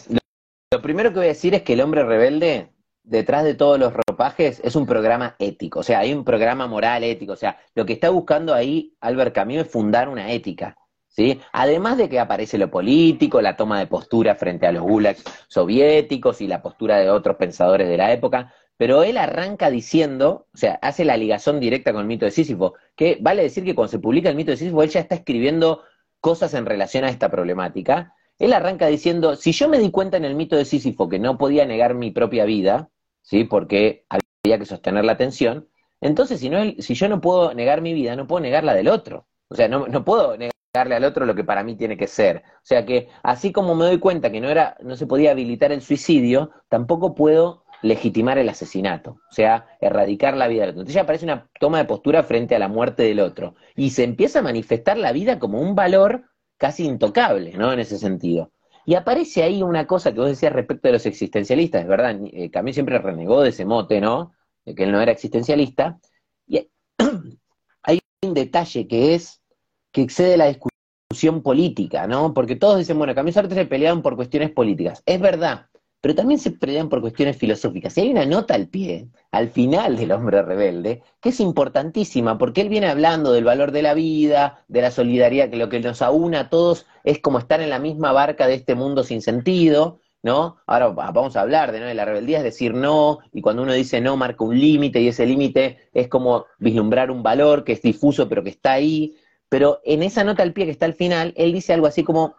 Lo 0.71 0.83
primero 0.83 1.11
que 1.11 1.17
voy 1.17 1.27
a 1.27 1.29
decir 1.29 1.55
es 1.55 1.63
que 1.63 1.73
El 1.73 1.81
hombre 1.81 2.05
rebelde 2.05 2.73
detrás 3.07 3.45
de 3.45 3.55
todos 3.55 3.79
los 3.79 3.93
ropajes 3.95 4.61
es 4.65 4.77
un 4.77 4.85
programa 4.85 5.37
ético, 5.39 5.81
o 5.81 5.83
sea, 5.83 6.01
hay 6.01 6.13
un 6.13 6.25
programa 6.25 6.67
moral 6.67 7.05
ético, 7.05 7.33
o 7.33 7.37
sea, 7.37 7.59
lo 7.75 7.87
que 7.87 7.93
está 7.93 8.11
buscando 8.11 8.53
ahí 8.53 8.95
Albert 9.01 9.35
Camus 9.35 9.59
es 9.59 9.71
fundar 9.71 10.09
una 10.09 10.33
ética, 10.33 10.77
¿sí? 11.07 11.41
Además 11.53 11.99
de 11.99 12.09
que 12.09 12.19
aparece 12.19 12.59
lo 12.59 12.71
político, 12.71 13.41
la 13.41 13.57
toma 13.57 13.79
de 13.79 13.87
postura 13.87 14.35
frente 14.35 14.67
a 14.67 14.73
los 14.73 14.83
gulags 14.83 15.23
soviéticos 15.49 16.41
y 16.41 16.49
la 16.49 16.61
postura 16.61 16.99
de 16.99 17.09
otros 17.09 17.37
pensadores 17.37 17.89
de 17.89 17.97
la 17.97 18.13
época, 18.13 18.53
pero 18.77 19.05
él 19.05 19.17
arranca 19.19 19.71
diciendo, 19.71 20.49
o 20.53 20.57
sea, 20.57 20.79
hace 20.83 21.05
la 21.05 21.17
ligación 21.17 21.61
directa 21.61 21.93
con 21.93 22.03
el 22.03 22.09
mito 22.09 22.27
de 22.27 22.33
Sísifo, 22.33 22.75
que 22.97 23.19
vale 23.21 23.43
decir 23.43 23.65
que 23.65 23.75
cuando 23.75 23.93
se 23.93 24.01
publica 24.01 24.29
el 24.29 24.37
mito 24.37 24.51
de 24.51 24.57
Sísifo, 24.57 24.83
él 24.83 24.91
ya 24.91 25.01
está 25.01 25.15
escribiendo 25.15 25.83
cosas 26.21 26.55
en 26.55 26.67
relación 26.67 27.05
a 27.05 27.09
esta 27.09 27.31
problemática. 27.31 28.15
Él 28.39 28.53
arranca 28.53 28.89
diciendo, 28.89 29.37
si 29.37 29.53
yo 29.53 29.69
me 29.69 29.79
di 29.79 29.91
cuenta 29.91 30.17
en 30.17 30.25
el 30.27 30.35
mito 30.35 30.57
de 30.57 30.65
Sísifo 30.65 31.09
que 31.09 31.19
no 31.19 31.39
podía 31.39 31.65
negar 31.65 31.95
mi 31.95 32.11
propia 32.11 32.45
vida, 32.45 32.91
¿sí? 33.27 33.45
Porque 33.45 34.07
había 34.09 34.59
que 34.59 34.65
sostener 34.65 35.05
la 35.05 35.13
atención. 35.13 35.69
Entonces, 36.01 36.41
si, 36.41 36.49
no, 36.49 36.59
si 36.79 36.95
yo 36.95 37.09
no 37.09 37.21
puedo 37.21 37.53
negar 37.55 37.83
mi 37.83 37.93
vida, 37.93 38.17
no 38.17 38.27
puedo 38.27 38.41
negar 38.41 38.65
la 38.65 38.75
del 38.75 38.89
otro. 38.89 39.27
O 39.49 39.55
sea, 39.55 39.69
no, 39.69 39.87
no 39.87 40.05
puedo 40.05 40.37
negarle 40.37 40.95
al 40.95 41.05
otro 41.05 41.27
lo 41.27 41.35
que 41.35 41.45
para 41.45 41.65
mí 41.65 41.77
tiene 41.77 41.97
que 41.97 42.07
ser. 42.07 42.39
O 42.39 42.65
sea 42.65 42.87
que, 42.87 43.09
así 43.23 43.53
como 43.53 43.75
me 43.75 43.85
doy 43.85 43.99
cuenta 43.99 44.31
que 44.31 44.41
no, 44.41 44.49
era, 44.49 44.77
no 44.83 44.97
se 44.97 45.07
podía 45.07 45.33
habilitar 45.33 45.73
el 45.73 45.83
suicidio, 45.83 46.51
tampoco 46.69 47.15
puedo 47.15 47.65
legitimar 47.83 48.39
el 48.39 48.49
asesinato, 48.49 49.19
o 49.31 49.33
sea, 49.33 49.67
erradicar 49.81 50.37
la 50.37 50.49
vida 50.49 50.63
del 50.63 50.71
otro. 50.71 50.81
Entonces 50.83 50.95
ya 50.95 51.03
aparece 51.03 51.25
una 51.25 51.49
toma 51.61 51.79
de 51.79 51.85
postura 51.85 52.23
frente 52.23 52.55
a 52.57 52.59
la 52.59 52.69
muerte 52.69 53.03
del 53.03 53.21
otro. 53.21 53.55
Y 53.75 53.91
se 53.91 54.05
empieza 54.05 54.41
a 54.41 54.43
manifestar 54.43 54.97
la 54.97 55.13
vida 55.13 55.39
como 55.39 55.61
un 55.61 55.75
valor 55.75 56.25
casi 56.59 56.85
intocable, 56.87 57.53
¿no? 57.53 57.73
En 57.73 57.81
ese 57.81 57.99
sentido. 57.99 58.51
Y 58.87 58.95
aparece 58.95 59.43
ahí 59.43 59.65
una 59.65 59.85
cosa 59.85 60.13
que 60.15 60.21
vos 60.21 60.29
decías 60.29 60.53
respecto 60.53 60.87
de 60.87 60.93
los 60.93 61.07
existencialistas, 61.07 61.83
es 61.83 61.89
verdad, 61.89 62.17
eh, 62.33 62.51
siempre 62.73 62.99
renegó 62.99 63.43
de 63.43 63.49
ese 63.49 63.65
mote, 63.65 64.01
¿no? 64.01 64.33
De 64.65 64.77
que 64.77 64.85
él 64.85 64.93
no 64.93 65.01
era 65.01 65.11
existencialista. 65.11 65.99
Y 66.47 66.71
hay 67.83 67.99
un 68.23 68.33
detalle 68.33 68.87
que 68.87 69.17
es 69.17 69.43
que 69.91 70.03
excede 70.03 70.37
la 70.37 70.47
discusión 70.47 71.43
política, 71.43 72.07
¿no? 72.07 72.33
Porque 72.33 72.55
todos 72.55 72.79
dicen, 72.79 72.97
bueno, 72.97 73.13
Camille 73.13 73.33
Sartre 73.33 73.57
se 73.57 73.67
peleaban 73.67 74.03
por 74.03 74.15
cuestiones 74.15 74.53
políticas. 74.53 75.03
Es 75.05 75.21
verdad, 75.21 75.67
pero 76.07 76.15
también 76.15 76.39
se 76.39 76.53
pelean 76.53 76.89
por 76.89 77.01
cuestiones 77.01 77.37
filosóficas. 77.37 77.99
Y 77.99 78.03
hay 78.03 78.11
una 78.13 78.25
nota 78.25 78.55
al 78.55 78.69
pie, 78.69 79.09
al 79.33 79.49
final 79.49 79.97
del 79.97 80.13
hombre 80.13 80.41
rebelde, 80.41 81.03
que 81.21 81.31
es 81.31 81.41
importantísima, 81.41 82.39
porque 82.39 82.61
él 82.61 82.69
viene 82.69 82.87
hablando 82.87 83.33
del 83.33 83.43
valor 83.43 83.73
de 83.73 83.83
la 83.83 83.93
vida, 83.93 84.65
de 84.69 84.83
la 84.83 84.93
solidaridad, 84.93 85.51
que 85.51 85.57
lo 85.57 85.69
que 85.69 85.81
nos 85.81 86.03
aúna 86.03 86.43
a 86.43 86.49
todos 86.49 86.87
es 87.03 87.19
como 87.19 87.41
estar 87.41 87.61
en 87.61 87.71
la 87.71 87.81
misma 87.81 88.13
barca 88.13 88.47
de 88.47 88.55
este 88.55 88.77
mundo 88.77 89.03
sin 89.03 89.21
sentido, 89.21 89.99
¿no? 90.23 90.59
Ahora 90.69 90.91
vamos 90.91 91.35
a 91.35 91.41
hablar 91.41 91.73
de, 91.73 91.81
¿no? 91.81 91.87
de 91.87 91.95
la 91.95 92.05
rebeldía, 92.05 92.39
es 92.39 92.45
decir 92.45 92.73
no, 92.73 93.19
y 93.33 93.41
cuando 93.41 93.65
uno 93.65 93.73
dice 93.73 94.01
no 94.01 94.17
marca 94.17 94.45
un 94.45 94.57
límite, 94.57 95.01
y 95.01 95.09
ese 95.09 95.27
límite 95.27 95.89
es 95.93 96.07
como 96.07 96.47
vislumbrar 96.61 97.11
un 97.11 97.25
valor 97.25 97.65
que 97.65 97.73
es 97.73 97.83
difuso 97.83 98.29
pero 98.29 98.45
que 98.45 98.51
está 98.51 98.75
ahí. 98.75 99.17
Pero 99.49 99.81
en 99.85 100.05
esa 100.05 100.23
nota 100.23 100.45
al 100.45 100.53
pie 100.53 100.67
que 100.67 100.71
está 100.71 100.87
al 100.87 100.95
final, 100.95 101.35
él 101.37 101.53
dice 101.53 101.73
algo 101.73 101.89
así 101.89 102.05
como, 102.05 102.37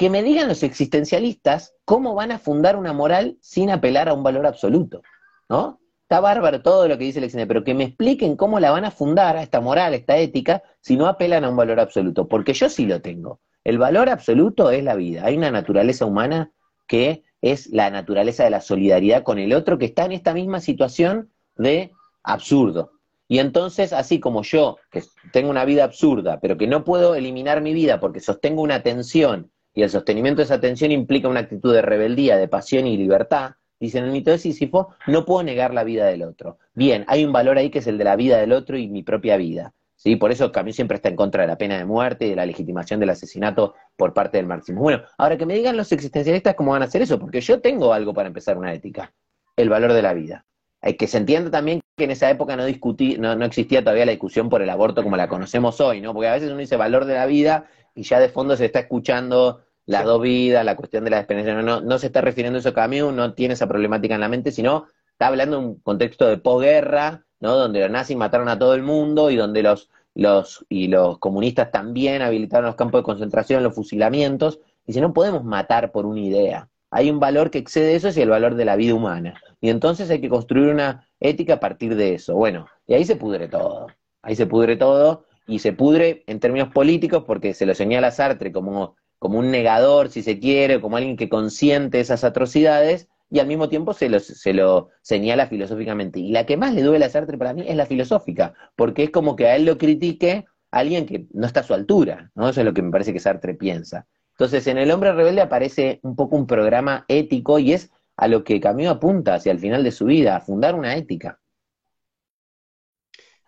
que 0.00 0.08
me 0.08 0.22
digan 0.22 0.48
los 0.48 0.62
existencialistas 0.62 1.74
cómo 1.84 2.14
van 2.14 2.32
a 2.32 2.38
fundar 2.38 2.74
una 2.74 2.94
moral 2.94 3.36
sin 3.42 3.68
apelar 3.68 4.08
a 4.08 4.14
un 4.14 4.22
valor 4.22 4.46
absoluto, 4.46 5.02
¿no? 5.46 5.78
Está 6.04 6.20
bárbaro 6.20 6.62
todo 6.62 6.88
lo 6.88 6.96
que 6.96 7.04
dice 7.04 7.18
el 7.18 7.24
existencialista, 7.24 7.52
pero 7.52 7.64
que 7.64 7.74
me 7.74 7.84
expliquen 7.84 8.34
cómo 8.34 8.60
la 8.60 8.70
van 8.70 8.86
a 8.86 8.90
fundar 8.90 9.36
a 9.36 9.42
esta 9.42 9.60
moral, 9.60 9.92
a 9.92 9.96
esta 9.96 10.16
ética, 10.16 10.62
si 10.80 10.96
no 10.96 11.06
apelan 11.06 11.44
a 11.44 11.50
un 11.50 11.56
valor 11.56 11.80
absoluto, 11.80 12.28
porque 12.28 12.54
yo 12.54 12.70
sí 12.70 12.86
lo 12.86 13.02
tengo. 13.02 13.40
El 13.62 13.76
valor 13.76 14.08
absoluto 14.08 14.70
es 14.70 14.82
la 14.82 14.94
vida. 14.94 15.26
Hay 15.26 15.36
una 15.36 15.50
naturaleza 15.50 16.06
humana 16.06 16.50
que 16.86 17.22
es 17.42 17.66
la 17.66 17.90
naturaleza 17.90 18.44
de 18.44 18.50
la 18.50 18.62
solidaridad 18.62 19.22
con 19.22 19.38
el 19.38 19.52
otro 19.52 19.76
que 19.76 19.84
está 19.84 20.06
en 20.06 20.12
esta 20.12 20.32
misma 20.32 20.60
situación 20.60 21.30
de 21.56 21.92
absurdo. 22.22 22.92
Y 23.28 23.38
entonces, 23.38 23.92
así 23.92 24.18
como 24.18 24.44
yo, 24.44 24.78
que 24.90 25.02
tengo 25.30 25.50
una 25.50 25.66
vida 25.66 25.84
absurda, 25.84 26.40
pero 26.40 26.56
que 26.56 26.66
no 26.66 26.84
puedo 26.84 27.14
eliminar 27.16 27.60
mi 27.60 27.74
vida 27.74 28.00
porque 28.00 28.20
sostengo 28.20 28.62
una 28.62 28.82
tensión 28.82 29.50
y 29.74 29.82
el 29.82 29.90
sostenimiento 29.90 30.40
de 30.40 30.44
esa 30.44 30.60
tensión 30.60 30.90
implica 30.90 31.28
una 31.28 31.40
actitud 31.40 31.72
de 31.72 31.82
rebeldía, 31.82 32.36
de 32.36 32.48
pasión 32.48 32.86
y 32.86 32.96
libertad, 32.96 33.52
dice 33.78 33.98
en 33.98 34.12
mito 34.12 34.30
de 34.30 34.38
Sísifo, 34.38 34.94
no 35.06 35.24
puedo 35.24 35.42
negar 35.42 35.72
la 35.72 35.84
vida 35.84 36.06
del 36.06 36.22
otro. 36.22 36.58
Bien, 36.74 37.04
hay 37.08 37.24
un 37.24 37.32
valor 37.32 37.56
ahí 37.56 37.70
que 37.70 37.78
es 37.78 37.86
el 37.86 37.98
de 37.98 38.04
la 38.04 38.16
vida 38.16 38.38
del 38.38 38.52
otro 38.52 38.76
y 38.76 38.88
mi 38.88 39.02
propia 39.02 39.36
vida. 39.36 39.72
¿sí? 39.96 40.16
Por 40.16 40.32
eso 40.32 40.52
Camus 40.52 40.76
siempre 40.76 40.96
está 40.96 41.08
en 41.08 41.16
contra 41.16 41.42
de 41.42 41.48
la 41.48 41.56
pena 41.56 41.78
de 41.78 41.84
muerte 41.84 42.26
y 42.26 42.30
de 42.30 42.36
la 42.36 42.46
legitimación 42.46 43.00
del 43.00 43.10
asesinato 43.10 43.74
por 43.96 44.12
parte 44.12 44.36
del 44.36 44.46
marxismo. 44.46 44.82
Bueno, 44.82 45.02
ahora 45.16 45.38
que 45.38 45.46
me 45.46 45.54
digan 45.54 45.76
los 45.76 45.92
existencialistas 45.92 46.54
cómo 46.54 46.72
van 46.72 46.82
a 46.82 46.86
hacer 46.86 47.02
eso, 47.02 47.18
porque 47.18 47.40
yo 47.40 47.60
tengo 47.60 47.92
algo 47.92 48.12
para 48.12 48.28
empezar 48.28 48.58
una 48.58 48.72
ética, 48.72 49.12
el 49.56 49.70
valor 49.70 49.92
de 49.92 50.02
la 50.02 50.12
vida. 50.12 50.44
Hay 50.82 50.94
que 50.94 51.06
se 51.06 51.18
entienda 51.18 51.50
también 51.50 51.80
que 51.96 52.04
en 52.04 52.10
esa 52.10 52.30
época 52.30 52.56
no, 52.56 52.64
discutí, 52.64 53.18
no, 53.18 53.36
no 53.36 53.44
existía 53.44 53.82
todavía 53.82 54.06
la 54.06 54.12
discusión 54.12 54.48
por 54.48 54.62
el 54.62 54.70
aborto 54.70 55.02
como 55.02 55.16
la 55.16 55.28
conocemos 55.28 55.78
hoy, 55.82 56.00
¿no? 56.00 56.14
Porque 56.14 56.28
a 56.28 56.32
veces 56.32 56.48
uno 56.48 56.58
dice 56.58 56.76
valor 56.76 57.04
de 57.04 57.14
la 57.14 57.26
vida 57.26 57.66
y 58.00 58.02
ya 58.02 58.18
de 58.18 58.30
fondo 58.30 58.56
se 58.56 58.64
está 58.64 58.78
escuchando 58.78 59.60
las 59.84 60.06
dos 60.06 60.22
vidas, 60.22 60.64
la 60.64 60.74
cuestión 60.74 61.04
de 61.04 61.10
la 61.10 61.18
experiencia, 61.18 61.54
no, 61.60 61.82
no, 61.82 61.98
se 61.98 62.06
está 62.06 62.22
refiriendo 62.22 62.56
a 62.56 62.60
eso 62.60 62.72
Camus, 62.72 63.12
no 63.12 63.34
tiene 63.34 63.52
esa 63.52 63.66
problemática 63.66 64.14
en 64.14 64.22
la 64.22 64.28
mente, 64.30 64.52
sino 64.52 64.86
está 65.12 65.26
hablando 65.26 65.58
en 65.58 65.64
un 65.64 65.74
contexto 65.80 66.26
de 66.26 66.38
posguerra, 66.38 67.26
¿no? 67.40 67.56
Donde 67.56 67.80
los 67.80 67.90
nazis 67.90 68.16
mataron 68.16 68.48
a 68.48 68.58
todo 68.58 68.74
el 68.74 68.82
mundo 68.82 69.30
y 69.30 69.36
donde 69.36 69.62
los, 69.62 69.90
los, 70.14 70.64
y 70.70 70.88
los 70.88 71.18
comunistas 71.18 71.70
también 71.72 72.22
habilitaron 72.22 72.64
los 72.64 72.74
campos 72.74 73.00
de 73.00 73.04
concentración, 73.04 73.62
los 73.62 73.74
fusilamientos, 73.74 74.60
y 74.86 74.94
si 74.94 75.02
no 75.02 75.12
podemos 75.12 75.44
matar 75.44 75.92
por 75.92 76.06
una 76.06 76.20
idea. 76.20 76.70
Hay 76.90 77.10
un 77.10 77.20
valor 77.20 77.50
que 77.50 77.58
excede 77.58 77.96
eso, 77.96 78.08
es 78.08 78.16
el 78.16 78.30
valor 78.30 78.54
de 78.54 78.64
la 78.64 78.76
vida 78.76 78.94
humana. 78.94 79.34
Y 79.60 79.68
entonces 79.68 80.08
hay 80.08 80.22
que 80.22 80.30
construir 80.30 80.70
una 80.70 81.06
ética 81.20 81.54
a 81.54 81.60
partir 81.60 81.96
de 81.96 82.14
eso. 82.14 82.34
Bueno, 82.34 82.66
y 82.86 82.94
ahí 82.94 83.04
se 83.04 83.16
pudre 83.16 83.46
todo. 83.46 83.88
Ahí 84.22 84.36
se 84.36 84.46
pudre 84.46 84.76
todo, 84.76 85.26
y 85.50 85.58
se 85.58 85.72
pudre 85.72 86.22
en 86.26 86.40
términos 86.40 86.72
políticos 86.72 87.24
porque 87.26 87.54
se 87.54 87.66
lo 87.66 87.74
señala 87.74 88.12
Sartre 88.12 88.52
como, 88.52 88.96
como 89.18 89.38
un 89.38 89.50
negador, 89.50 90.08
si 90.08 90.22
se 90.22 90.38
quiere, 90.38 90.80
como 90.80 90.96
alguien 90.96 91.16
que 91.16 91.28
consiente 91.28 92.00
esas 92.00 92.24
atrocidades, 92.24 93.08
y 93.30 93.38
al 93.38 93.46
mismo 93.46 93.68
tiempo 93.68 93.92
se 93.92 94.08
lo, 94.08 94.20
se 94.20 94.52
lo 94.52 94.88
señala 95.02 95.46
filosóficamente. 95.46 96.20
Y 96.20 96.32
la 96.32 96.46
que 96.46 96.56
más 96.56 96.74
le 96.74 96.82
duele 96.82 97.04
a 97.04 97.10
Sartre 97.10 97.38
para 97.38 97.52
mí 97.52 97.64
es 97.66 97.76
la 97.76 97.86
filosófica, 97.86 98.54
porque 98.76 99.04
es 99.04 99.10
como 99.10 99.36
que 99.36 99.46
a 99.46 99.56
él 99.56 99.64
lo 99.64 99.78
critique 99.78 100.46
alguien 100.70 101.06
que 101.06 101.26
no 101.32 101.46
está 101.46 101.60
a 101.60 101.64
su 101.64 101.74
altura, 101.74 102.30
¿no? 102.34 102.48
Eso 102.48 102.60
es 102.60 102.66
lo 102.66 102.74
que 102.74 102.82
me 102.82 102.90
parece 102.90 103.12
que 103.12 103.20
Sartre 103.20 103.54
piensa. 103.54 104.06
Entonces, 104.32 104.66
en 104.68 104.78
El 104.78 104.90
hombre 104.90 105.12
rebelde 105.12 105.42
aparece 105.42 106.00
un 106.02 106.16
poco 106.16 106.36
un 106.36 106.46
programa 106.46 107.04
ético 107.08 107.58
y 107.58 107.72
es 107.72 107.90
a 108.16 108.28
lo 108.28 108.44
que 108.44 108.60
Camus 108.60 108.86
apunta 108.86 109.34
hacia 109.34 109.52
el 109.52 109.58
final 109.58 109.84
de 109.84 109.92
su 109.92 110.06
vida, 110.06 110.36
a 110.36 110.40
fundar 110.40 110.74
una 110.74 110.96
ética. 110.96 111.40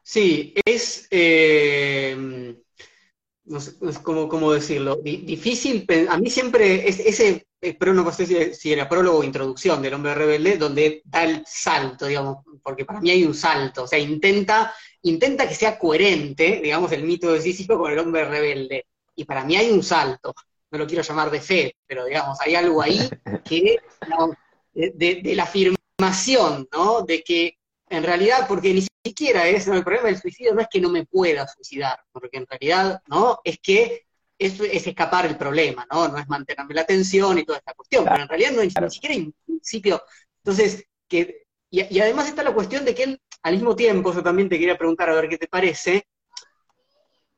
Sí, 0.02 0.52
es, 0.64 1.06
eh, 1.10 2.56
no 3.44 3.60
sé, 3.60 3.72
cómo, 4.02 4.52
decirlo, 4.52 4.96
difícil, 4.96 5.86
a 6.08 6.18
mí 6.18 6.28
siempre 6.28 6.88
es, 6.88 6.98
ese, 7.00 7.46
pero 7.78 7.94
no 7.94 8.10
sé 8.10 8.54
si 8.54 8.72
era 8.72 8.88
prólogo 8.88 9.18
o 9.18 9.24
introducción 9.24 9.80
del 9.80 9.94
hombre 9.94 10.14
rebelde, 10.14 10.58
donde 10.58 11.02
da 11.04 11.24
el 11.24 11.44
salto, 11.46 12.06
digamos, 12.06 12.38
porque 12.62 12.84
para 12.84 13.00
mí 13.00 13.10
hay 13.10 13.24
un 13.24 13.34
salto, 13.34 13.84
o 13.84 13.86
sea, 13.86 13.98
intenta, 13.98 14.74
intenta 15.02 15.48
que 15.48 15.54
sea 15.54 15.78
coherente, 15.78 16.60
digamos, 16.62 16.90
el 16.92 17.04
mito 17.04 17.32
de 17.32 17.40
Sísifo 17.40 17.78
con 17.78 17.92
el 17.92 17.98
hombre 17.98 18.24
rebelde, 18.24 18.86
y 19.14 19.24
para 19.24 19.44
mí 19.44 19.56
hay 19.56 19.70
un 19.70 19.82
salto, 19.82 20.34
no 20.70 20.78
lo 20.78 20.86
quiero 20.86 21.02
llamar 21.02 21.30
de 21.30 21.40
fe, 21.40 21.76
pero 21.86 22.06
digamos, 22.06 22.40
hay 22.40 22.54
algo 22.56 22.82
ahí 22.82 23.08
que, 23.44 23.78
de, 24.72 25.20
de 25.22 25.34
la 25.36 25.44
afirmación, 25.44 26.68
¿no? 26.72 27.02
De 27.02 27.22
que 27.22 27.58
en 27.88 28.02
realidad, 28.02 28.46
porque 28.48 28.72
ni 28.72 28.80
siquiera 29.04 29.48
es, 29.48 29.66
el 29.68 29.84
problema 29.84 30.08
del 30.08 30.20
suicidio 30.20 30.54
no 30.54 30.60
es 30.60 30.68
que 30.70 30.80
no 30.80 30.88
me 30.88 31.04
pueda 31.06 31.46
suicidar, 31.48 31.98
porque 32.12 32.38
en 32.38 32.46
realidad, 32.46 33.02
¿no? 33.06 33.40
Es 33.44 33.58
que 33.58 34.06
es, 34.38 34.60
es 34.60 34.86
escapar 34.86 35.26
el 35.26 35.36
problema, 35.36 35.86
¿no? 35.90 36.08
No 36.08 36.18
es 36.18 36.28
mantenerme 36.28 36.74
la 36.74 36.82
atención 36.82 37.38
y 37.38 37.44
toda 37.44 37.58
esta 37.58 37.74
cuestión, 37.74 38.04
pero 38.04 38.22
en 38.22 38.28
realidad 38.28 38.52
no 38.52 38.60
hay 38.60 38.68
ni 38.68 38.90
siquiera 38.90 39.14
hay 39.14 39.22
un 39.22 39.34
principio. 39.44 40.02
Entonces, 40.38 40.84
que, 41.08 41.46
y, 41.70 42.00
además 42.00 42.28
está 42.28 42.42
la 42.42 42.54
cuestión 42.54 42.84
de 42.84 42.94
que 42.94 43.02
él, 43.04 43.22
al 43.42 43.54
mismo 43.54 43.74
tiempo, 43.76 44.12
yo 44.12 44.22
también 44.22 44.48
te 44.48 44.58
quería 44.58 44.78
preguntar 44.78 45.10
a 45.10 45.14
ver 45.14 45.28
qué 45.28 45.38
te 45.38 45.48
parece, 45.48 46.06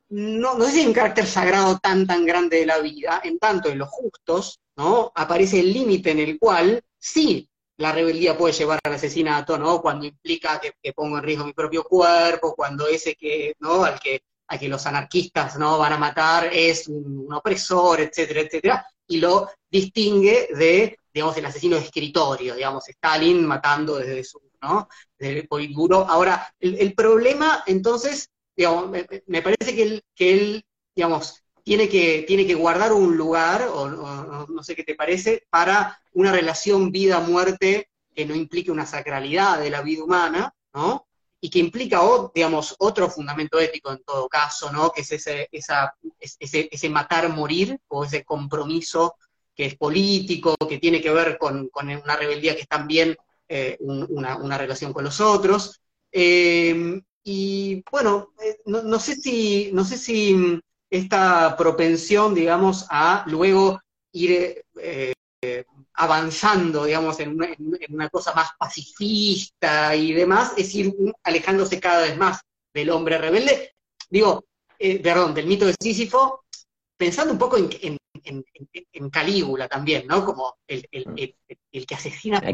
no, 0.09 0.57
no 0.57 0.65
sé 0.67 0.73
si 0.73 0.81
hay 0.81 0.87
un 0.87 0.93
carácter 0.93 1.27
sagrado 1.27 1.79
tan, 1.79 2.07
tan 2.07 2.25
grande 2.27 2.59
de 2.59 2.67
la 2.67 2.79
vida, 2.79 3.21
en 3.25 3.39
tanto 3.39 3.69
en 3.71 3.79
los 3.79 3.89
justos, 3.89 4.61
¿no? 4.77 5.11
Aparece 5.15 5.61
el 5.61 5.73
límite 5.73 6.11
en 6.11 6.19
el 6.21 6.39
cual 6.39 6.83
sí 6.99 7.49
la 7.77 7.93
rebeldía 7.93 8.37
puede 8.37 8.55
llevar 8.55 8.79
al 8.85 8.95
asesinato, 8.95 9.59
¿no? 9.59 9.81
Cuando 9.81 10.07
implica 10.07 10.61
que, 10.61 10.93
pongo 10.93 11.19
en 11.19 11.25
riesgo 11.25 11.45
mi 11.45 11.53
propio 11.53 11.85
cuerpo, 11.85 12.55
cuando 12.55 12.87
ese 12.87 13.15
que, 13.17 13.55
¿no? 13.59 13.85
Al 13.85 13.99
que, 13.99 14.23
a 14.49 14.59
que 14.59 14.69
los 14.69 14.87
anarquistas, 14.87 15.59
¿no? 15.59 15.79
Van 15.79 15.93
a 15.93 15.99
matar 15.99 16.51
es 16.53 16.89
un, 16.89 17.33
opresor, 17.33 18.01
etcétera, 18.01 18.43
etcétera, 18.43 18.87
y 19.07 19.19
lo 19.19 19.51
distingue 19.71 20.49
de, 20.55 20.99
digamos, 21.13 21.37
el 21.37 21.47
asesino 21.47 21.77
de 21.77 21.83
escritorio, 21.83 22.55
digamos, 22.55 22.89
Stalin 22.89 23.45
matando 23.45 23.97
desde 23.97 24.23
su, 24.25 24.41
¿no? 24.63 24.89
Desde 25.19 25.41
el 25.41 25.49
Politburo. 25.49 26.07
Ahora, 26.09 26.55
el, 26.61 26.95
problema, 26.95 27.65
entonces, 27.67 28.31
digamos, 28.57 28.91
me, 28.91 29.43
parece 29.43 29.75
que 29.75 29.83
él, 29.83 30.03
que 30.15 30.33
él, 30.33 30.65
digamos, 30.95 31.44
tiene 31.65 31.89
que, 31.89 32.25
tiene 32.29 32.47
que 32.47 32.55
guardar 32.55 32.93
un 32.93 33.17
lugar, 33.17 33.69
o, 33.73 34.47
no 34.47 34.63
sé 34.63 34.77
qué 34.77 34.85
te 34.85 34.95
parece, 34.95 35.47
para 35.49 35.99
una 36.13 36.31
relación 36.31 36.93
vida-muerte 36.93 37.89
que 38.15 38.27
no 38.27 38.35
implique 38.35 38.71
una 38.71 38.87
sacralidad 38.87 39.59
de 39.59 39.71
la 39.71 39.81
vida 39.81 40.05
humana, 40.05 40.55
¿no? 40.75 41.07
Y 41.41 41.51
que 41.51 41.59
implica, 41.59 42.01
digamos, 42.35 42.77
otro 42.79 43.11
fundamento 43.11 43.59
ético 43.59 43.91
en 43.93 44.05
todo 44.05 44.29
caso, 44.29 44.71
¿no? 44.71 44.93
Que 44.93 45.01
es 45.01 45.13
ese, 45.13 45.49
ese, 45.51 46.69
ese 46.71 46.89
matar-morir, 46.91 47.79
o 47.89 48.05
ese 48.05 48.25
compromiso 48.25 49.15
que 49.57 49.67
es 49.67 49.77
político, 49.77 50.55
que 50.69 50.79
tiene 50.79 51.01
que 51.01 51.11
ver 51.11 51.39
con, 51.39 51.71
una 51.75 52.17
rebeldía 52.17 52.55
que 52.55 52.63
es 52.63 52.69
también 52.69 53.17
eh, 53.49 53.79
una, 53.81 54.59
relación 54.59 54.93
con 54.93 55.05
los 55.05 55.21
otros. 55.21 55.81
Eh, 56.13 57.01
y 57.23 57.83
bueno, 57.91 58.35
eh, 58.43 58.59
no, 58.67 58.83
no, 58.83 58.99
sé 58.99 59.17
si, 59.17 59.71
no 59.73 59.85
sé 59.85 59.97
si 59.97 60.61
esta 60.97 61.57
propensión, 61.57 62.35
digamos, 62.35 62.87
a 62.89 63.25
luego 63.27 63.81
ir 64.13 64.65
eh, 64.81 65.13
avanzando, 65.95 66.85
digamos, 66.85 67.19
en 67.21 67.37
una, 67.89 68.09
cosa 68.09 68.33
más 68.33 68.51
pacifista 68.59 69.95
y 69.97 70.13
demás, 70.13 70.53
es 70.57 70.75
ir 70.75 70.95
alejándose 71.23 71.81
cada 71.81 72.03
vez 72.03 72.17
más 72.17 72.41
del 72.73 72.91
hombre 72.91 73.19
rebelde. 73.19 73.73
Digo, 74.09 74.45
eh, 74.79 75.01
perdón, 75.01 75.35
del 75.35 75.47
mito 75.47 75.67
de 75.67 75.75
Sísifo, 75.81 76.45
pensando 76.97 77.33
un 77.33 77.39
poco 77.39 77.57
en, 77.59 77.99
Calígula 79.11 79.69
también, 79.69 80.07
¿no? 80.07 80.25
Como 80.25 80.57
el, 80.67 80.87
que 80.87 81.95
asesina 81.95 82.39
a 82.39 82.53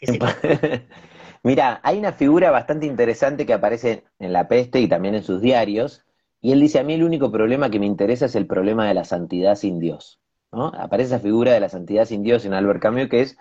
Mira, 1.42 1.80
hay 1.82 1.98
una 1.98 2.12
figura 2.12 2.50
bastante 2.50 2.86
interesante 2.86 3.46
que 3.46 3.54
aparece 3.54 4.04
en 4.18 4.32
La 4.32 4.48
Peste 4.48 4.80
y 4.80 4.88
también 4.88 5.14
en 5.14 5.22
sus 5.22 5.40
diarios, 5.40 6.04
y 6.40 6.52
él 6.52 6.60
dice, 6.60 6.78
a 6.78 6.84
mí 6.84 6.94
el 6.94 7.02
único 7.02 7.32
problema 7.32 7.70
que 7.70 7.80
me 7.80 7.86
interesa 7.86 8.26
es 8.26 8.34
el 8.36 8.46
problema 8.46 8.86
de 8.86 8.94
la 8.94 9.04
santidad 9.04 9.56
sin 9.56 9.78
Dios. 9.78 10.20
¿no? 10.52 10.68
Aparece 10.68 11.14
esa 11.14 11.20
figura 11.20 11.52
de 11.52 11.60
la 11.60 11.68
santidad 11.68 12.04
sin 12.04 12.22
Dios 12.22 12.44
en 12.44 12.54
Albert 12.54 12.80
Camus, 12.80 13.08
que 13.08 13.20
es 13.20 13.36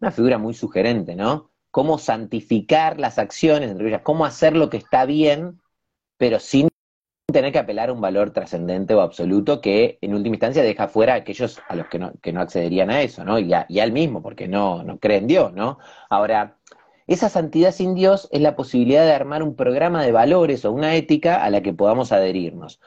una 0.00 0.10
figura 0.10 0.38
muy 0.38 0.54
sugerente, 0.54 1.14
¿no? 1.14 1.50
Cómo 1.70 1.98
santificar 1.98 3.00
las 3.00 3.18
acciones, 3.18 3.70
entre 3.70 3.88
ellas, 3.88 4.02
cómo 4.02 4.26
hacer 4.26 4.54
lo 4.56 4.68
que 4.68 4.76
está 4.76 5.06
bien, 5.06 5.60
pero 6.18 6.38
sin 6.38 6.68
tener 7.32 7.52
que 7.52 7.58
apelar 7.58 7.88
a 7.88 7.92
un 7.92 8.00
valor 8.00 8.30
trascendente 8.32 8.94
o 8.94 9.00
absoluto 9.00 9.60
que 9.60 9.98
en 10.02 10.14
última 10.14 10.36
instancia 10.36 10.62
deja 10.62 10.88
fuera 10.88 11.14
a 11.14 11.16
aquellos 11.16 11.60
a 11.68 11.76
los 11.76 11.86
que 11.88 11.98
no, 11.98 12.12
accederían 12.40 12.90
a 12.90 13.00
eso, 13.02 13.24
¿no? 13.24 13.38
Y 13.38 13.54
a, 13.54 13.66
él 13.68 13.92
mismo, 13.92 14.22
porque 14.22 14.48
no, 14.48 14.82
no 14.82 14.98
cree 14.98 15.18
en 15.18 15.26
Dios, 15.26 15.52
¿no? 15.54 15.78
Ahora, 16.10 16.58
esa 17.12 17.28
santidad 17.28 17.72
sin 17.72 17.94
Dios 17.94 18.28
es 18.32 18.40
la 18.40 18.56
posibilidad 18.56 19.04
de 19.04 19.12
armar 19.12 19.42
un 19.42 19.56
programa 19.56 20.02
de 20.04 20.12
valores 20.12 20.64
o 20.64 20.72
una 20.72 20.94
ética 20.94 21.42
a 21.44 21.50
la 21.50 21.62
que 21.62 21.72
podamos 21.72 22.12
adherirnos. 22.12 22.80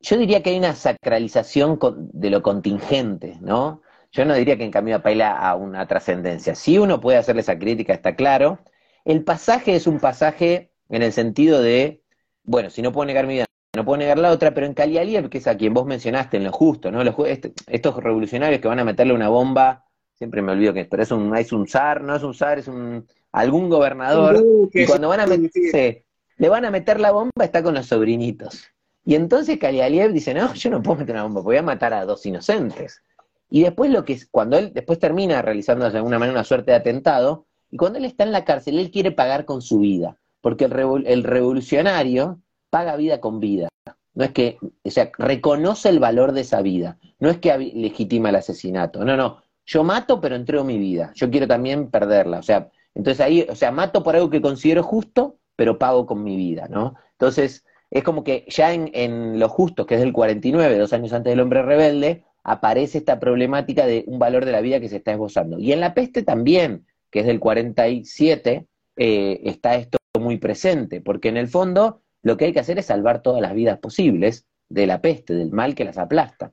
Yo 0.00 0.16
diría 0.16 0.42
que 0.42 0.50
hay 0.50 0.58
una 0.58 0.74
sacralización 0.74 1.78
de 2.12 2.30
lo 2.30 2.42
contingente, 2.42 3.38
¿no? 3.40 3.82
Yo 4.12 4.24
no 4.24 4.34
diría 4.34 4.56
que 4.56 4.64
en 4.64 4.70
cambio 4.70 4.96
apaila 4.96 5.36
a 5.36 5.54
una 5.56 5.86
trascendencia. 5.86 6.54
Si 6.54 6.78
uno 6.78 7.00
puede 7.00 7.18
hacerle 7.18 7.42
esa 7.42 7.58
crítica, 7.58 7.92
está 7.92 8.14
claro. 8.16 8.60
El 9.04 9.24
pasaje 9.24 9.74
es 9.74 9.86
un 9.86 9.98
pasaje 10.00 10.72
en 10.88 11.02
el 11.02 11.12
sentido 11.12 11.60
de, 11.60 12.02
bueno, 12.44 12.70
si 12.70 12.82
no 12.82 12.92
puedo 12.92 13.06
negar 13.06 13.26
mi 13.26 13.34
vida, 13.34 13.46
no 13.76 13.84
puedo 13.84 13.98
negar 13.98 14.18
la 14.18 14.30
otra, 14.30 14.54
pero 14.54 14.66
en 14.66 14.74
Cali 14.74 14.98
que 15.28 15.38
es 15.38 15.46
a 15.46 15.56
quien 15.56 15.74
vos 15.74 15.86
mencionaste, 15.86 16.38
en 16.38 16.44
lo 16.44 16.52
justo, 16.52 16.90
¿no? 16.90 17.02
Este, 17.26 17.52
estos 17.66 17.96
revolucionarios 18.02 18.60
que 18.60 18.68
van 18.68 18.78
a 18.78 18.84
meterle 18.84 19.12
una 19.12 19.28
bomba, 19.28 19.84
siempre 20.14 20.42
me 20.42 20.52
olvido 20.52 20.72
que 20.72 20.80
es, 20.80 20.88
pero 20.88 21.02
es 21.02 21.10
un, 21.10 21.36
es 21.36 21.52
un 21.52 21.68
zar, 21.68 22.02
no 22.02 22.16
es 22.16 22.22
un 22.22 22.34
zar, 22.34 22.58
es 22.58 22.68
un, 22.68 23.06
algún 23.38 23.68
gobernador, 23.68 24.44
y 24.72 24.84
cuando 24.84 25.08
van 25.08 25.20
a 25.20 25.26
meterse, 25.26 26.04
le 26.36 26.48
van 26.48 26.64
a 26.64 26.70
meter 26.70 26.98
la 26.98 27.12
bomba, 27.12 27.44
está 27.44 27.62
con 27.62 27.74
los 27.74 27.86
sobrinitos. 27.86 28.64
Y 29.04 29.14
entonces 29.14 29.58
Kalialiev 29.58 30.12
dice, 30.12 30.34
no, 30.34 30.52
yo 30.54 30.70
no 30.70 30.82
puedo 30.82 30.98
meter 30.98 31.14
una 31.14 31.22
bomba, 31.22 31.40
voy 31.40 31.56
a 31.56 31.62
matar 31.62 31.94
a 31.94 32.04
dos 32.04 32.26
inocentes. 32.26 33.00
Y 33.48 33.62
después 33.62 33.90
lo 33.90 34.04
que 34.04 34.14
es, 34.14 34.26
cuando 34.30 34.58
él 34.58 34.72
después 34.74 34.98
termina 34.98 35.40
realizando 35.40 35.88
de 35.88 35.96
alguna 35.96 36.18
manera 36.18 36.36
una 36.36 36.44
suerte 36.44 36.72
de 36.72 36.78
atentado, 36.78 37.46
y 37.70 37.76
cuando 37.76 37.98
él 37.98 38.04
está 38.04 38.24
en 38.24 38.32
la 38.32 38.44
cárcel, 38.44 38.78
él 38.78 38.90
quiere 38.90 39.12
pagar 39.12 39.44
con 39.44 39.62
su 39.62 39.78
vida, 39.78 40.18
porque 40.40 40.64
el, 40.64 41.06
el 41.06 41.24
revolucionario 41.24 42.40
paga 42.70 42.96
vida 42.96 43.20
con 43.20 43.40
vida. 43.40 43.68
No 44.14 44.24
es 44.24 44.32
que, 44.32 44.58
o 44.82 44.90
sea, 44.90 45.12
reconoce 45.16 45.88
el 45.88 46.00
valor 46.00 46.32
de 46.32 46.40
esa 46.40 46.60
vida, 46.60 46.98
no 47.20 47.30
es 47.30 47.38
que 47.38 47.56
legitima 47.56 48.30
el 48.30 48.36
asesinato, 48.36 49.04
no, 49.04 49.16
no, 49.16 49.42
yo 49.64 49.84
mato 49.84 50.20
pero 50.20 50.34
entrego 50.34 50.64
mi 50.64 50.76
vida, 50.76 51.12
yo 51.14 51.30
quiero 51.30 51.46
también 51.46 51.88
perderla, 51.88 52.40
o 52.40 52.42
sea, 52.42 52.68
entonces 52.98 53.24
ahí, 53.24 53.46
o 53.48 53.54
sea, 53.54 53.70
mato 53.70 54.02
por 54.02 54.16
algo 54.16 54.28
que 54.28 54.42
considero 54.42 54.82
justo, 54.82 55.38
pero 55.54 55.78
pago 55.78 56.04
con 56.04 56.24
mi 56.24 56.36
vida, 56.36 56.66
¿no? 56.68 56.96
Entonces, 57.12 57.64
es 57.90 58.02
como 58.02 58.24
que 58.24 58.44
ya 58.48 58.74
en, 58.74 58.90
en 58.92 59.38
Lo 59.38 59.48
Justo, 59.48 59.86
que 59.86 59.94
es 59.94 60.00
del 60.00 60.12
49, 60.12 60.76
dos 60.76 60.92
años 60.92 61.12
antes 61.12 61.30
del 61.30 61.40
Hombre 61.40 61.62
Rebelde, 61.62 62.24
aparece 62.42 62.98
esta 62.98 63.20
problemática 63.20 63.86
de 63.86 64.04
un 64.08 64.18
valor 64.18 64.44
de 64.44 64.50
la 64.52 64.60
vida 64.60 64.80
que 64.80 64.88
se 64.88 64.96
está 64.96 65.12
esbozando. 65.12 65.60
Y 65.60 65.72
en 65.72 65.78
La 65.78 65.94
Peste 65.94 66.24
también, 66.24 66.86
que 67.10 67.20
es 67.20 67.26
del 67.26 67.38
47, 67.38 68.66
eh, 68.96 69.40
está 69.44 69.76
esto 69.76 69.98
muy 70.20 70.38
presente, 70.38 71.00
porque 71.00 71.28
en 71.28 71.36
el 71.36 71.46
fondo 71.46 72.02
lo 72.22 72.36
que 72.36 72.46
hay 72.46 72.52
que 72.52 72.60
hacer 72.60 72.80
es 72.80 72.86
salvar 72.86 73.22
todas 73.22 73.40
las 73.40 73.54
vidas 73.54 73.78
posibles 73.78 74.44
de 74.68 74.88
la 74.88 75.00
peste, 75.00 75.34
del 75.34 75.52
mal 75.52 75.76
que 75.76 75.84
las 75.84 75.98
aplasta. 75.98 76.52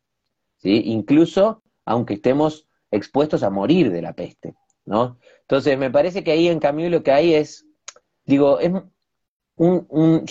¿sí? 0.58 0.84
Incluso 0.86 1.64
aunque 1.86 2.14
estemos 2.14 2.68
expuestos 2.92 3.42
a 3.42 3.50
morir 3.50 3.92
de 3.92 4.04
la 4.04 4.14
peste. 4.14 4.54
¿no? 4.86 5.18
Entonces, 5.48 5.78
me 5.78 5.92
parece 5.92 6.24
que 6.24 6.32
ahí 6.32 6.48
en 6.48 6.60
Camus 6.60 6.90
lo 6.90 7.04
que 7.04 7.12
hay 7.12 7.36
es, 7.36 7.66
digo, 8.26 8.60
es 8.60 8.72
un, 9.58 10.26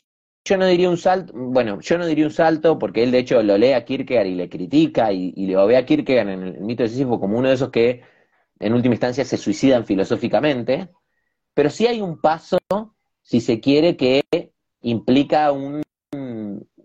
yo 0.45 0.57
no 0.59 0.67
diría 0.67 0.91
un 0.91 0.99
salto, 0.99 1.33
bueno, 1.35 1.81
yo 1.81 1.99
no 1.99 2.07
diría 2.07 2.27
un 2.27 2.33
salto 2.33 2.79
porque 2.79 3.03
él 3.03 3.11
de 3.13 3.21
hecho 3.21 3.43
lo 3.43 3.57
lee 3.57 3.73
a 3.73 3.85
Kierkegaard 3.85 4.27
y 4.27 4.35
le 4.35 4.49
critica 4.49 5.13
y, 5.13 5.33
y 5.37 5.47
lo 5.47 5.67
ve 5.67 5.77
a 5.77 5.87
Kierkegaard 5.87 6.29
en 6.29 6.43
el, 6.43 6.61
mito 6.61 6.83
de 6.83 6.89
Sísifo 6.89 7.21
como 7.21 7.39
uno 7.39 7.49
de 7.49 7.55
esos 7.55 7.71
que 7.71 8.03
en 8.59 8.75
última 8.75 8.95
instancia 8.95 9.25
se 9.25 9.37
suicidan 9.37 9.87
filosóficamente, 9.87 10.91
pero 11.55 11.71
sí 11.71 11.87
hay 11.87 12.01
un 12.01 12.21
paso, 12.21 12.59
si 13.23 13.41
se 13.41 13.61
quiere, 13.61 13.97
que 13.97 14.23
implica 14.83 15.53
un, 15.53 15.83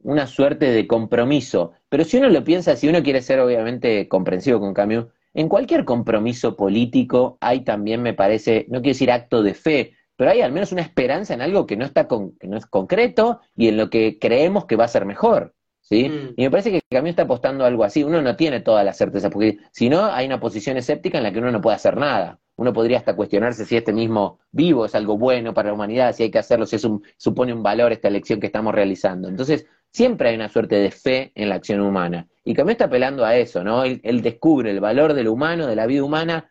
una 0.03 0.27
suerte 0.27 0.71
de 0.71 0.87
compromiso. 0.87 1.73
Pero 1.89 2.03
si 2.03 2.17
uno 2.17 2.29
lo 2.29 2.43
piensa, 2.43 2.75
si 2.75 2.87
uno 2.87 3.03
quiere 3.03 3.21
ser 3.21 3.39
obviamente 3.39 4.07
comprensivo 4.07 4.59
con 4.59 4.73
Camus, 4.73 5.07
en 5.33 5.49
cualquier 5.49 5.85
compromiso 5.85 6.55
político 6.55 7.37
hay 7.41 7.63
también, 7.63 8.01
me 8.01 8.13
parece, 8.13 8.65
no 8.69 8.81
quiero 8.81 8.93
decir 8.93 9.11
acto 9.11 9.43
de 9.43 9.53
fe, 9.53 9.93
pero 10.15 10.31
hay 10.31 10.41
al 10.41 10.51
menos 10.51 10.71
una 10.71 10.81
esperanza 10.81 11.33
en 11.33 11.41
algo 11.41 11.65
que 11.65 11.77
no 11.77 11.85
está 11.85 12.07
que 12.07 12.47
no 12.47 12.57
es 12.57 12.65
concreto 12.65 13.39
y 13.55 13.69
en 13.69 13.77
lo 13.77 13.89
que 13.89 14.19
creemos 14.19 14.65
que 14.65 14.75
va 14.75 14.85
a 14.85 14.89
ser 14.89 15.05
mejor. 15.05 15.55
¿Sí? 15.89 16.07
Mm. 16.07 16.33
Y 16.37 16.43
me 16.43 16.51
parece 16.51 16.69
que 16.69 16.77
el 16.77 16.83
cambio 16.89 17.09
está 17.09 17.23
apostando 17.23 17.63
a 17.63 17.67
algo 17.67 17.83
así. 17.83 18.03
Uno 18.03 18.21
no 18.21 18.35
tiene 18.35 18.61
toda 18.61 18.83
la 18.83 18.93
certeza, 18.93 19.29
porque 19.29 19.57
si 19.71 19.89
no, 19.89 20.05
hay 20.05 20.27
una 20.27 20.39
posición 20.39 20.77
escéptica 20.77 21.17
en 21.17 21.23
la 21.23 21.33
que 21.33 21.39
uno 21.39 21.51
no 21.51 21.61
puede 21.61 21.75
hacer 21.75 21.97
nada. 21.97 22.39
Uno 22.55 22.73
podría 22.73 22.97
hasta 22.97 23.15
cuestionarse 23.15 23.65
si 23.65 23.77
este 23.77 23.93
mismo 23.93 24.39
vivo 24.51 24.85
es 24.85 24.93
algo 24.93 25.17
bueno 25.17 25.53
para 25.53 25.69
la 25.69 25.75
humanidad, 25.75 26.13
si 26.13 26.23
hay 26.23 26.31
que 26.31 26.39
hacerlo, 26.39 26.65
si 26.65 26.75
es 26.75 26.83
un, 26.83 27.03
supone 27.17 27.53
un 27.53 27.63
valor 27.63 27.91
esta 27.91 28.09
elección 28.09 28.39
que 28.39 28.47
estamos 28.47 28.75
realizando. 28.75 29.29
Entonces, 29.29 29.65
siempre 29.91 30.29
hay 30.29 30.35
una 30.35 30.49
suerte 30.49 30.75
de 30.75 30.91
fe 30.91 31.31
en 31.35 31.49
la 31.49 31.55
acción 31.55 31.79
humana. 31.79 32.27
Y 32.43 32.53
Camus 32.53 32.71
está 32.73 32.85
apelando 32.85 33.25
a 33.25 33.37
eso, 33.37 33.63
¿no? 33.63 33.83
Él, 33.83 34.21
descubre 34.21 34.71
el 34.71 34.81
valor 34.81 35.13
de 35.13 35.23
lo 35.23 35.33
humano, 35.33 35.67
de 35.67 35.75
la 35.75 35.85
vida 35.85 36.03
humana, 36.03 36.49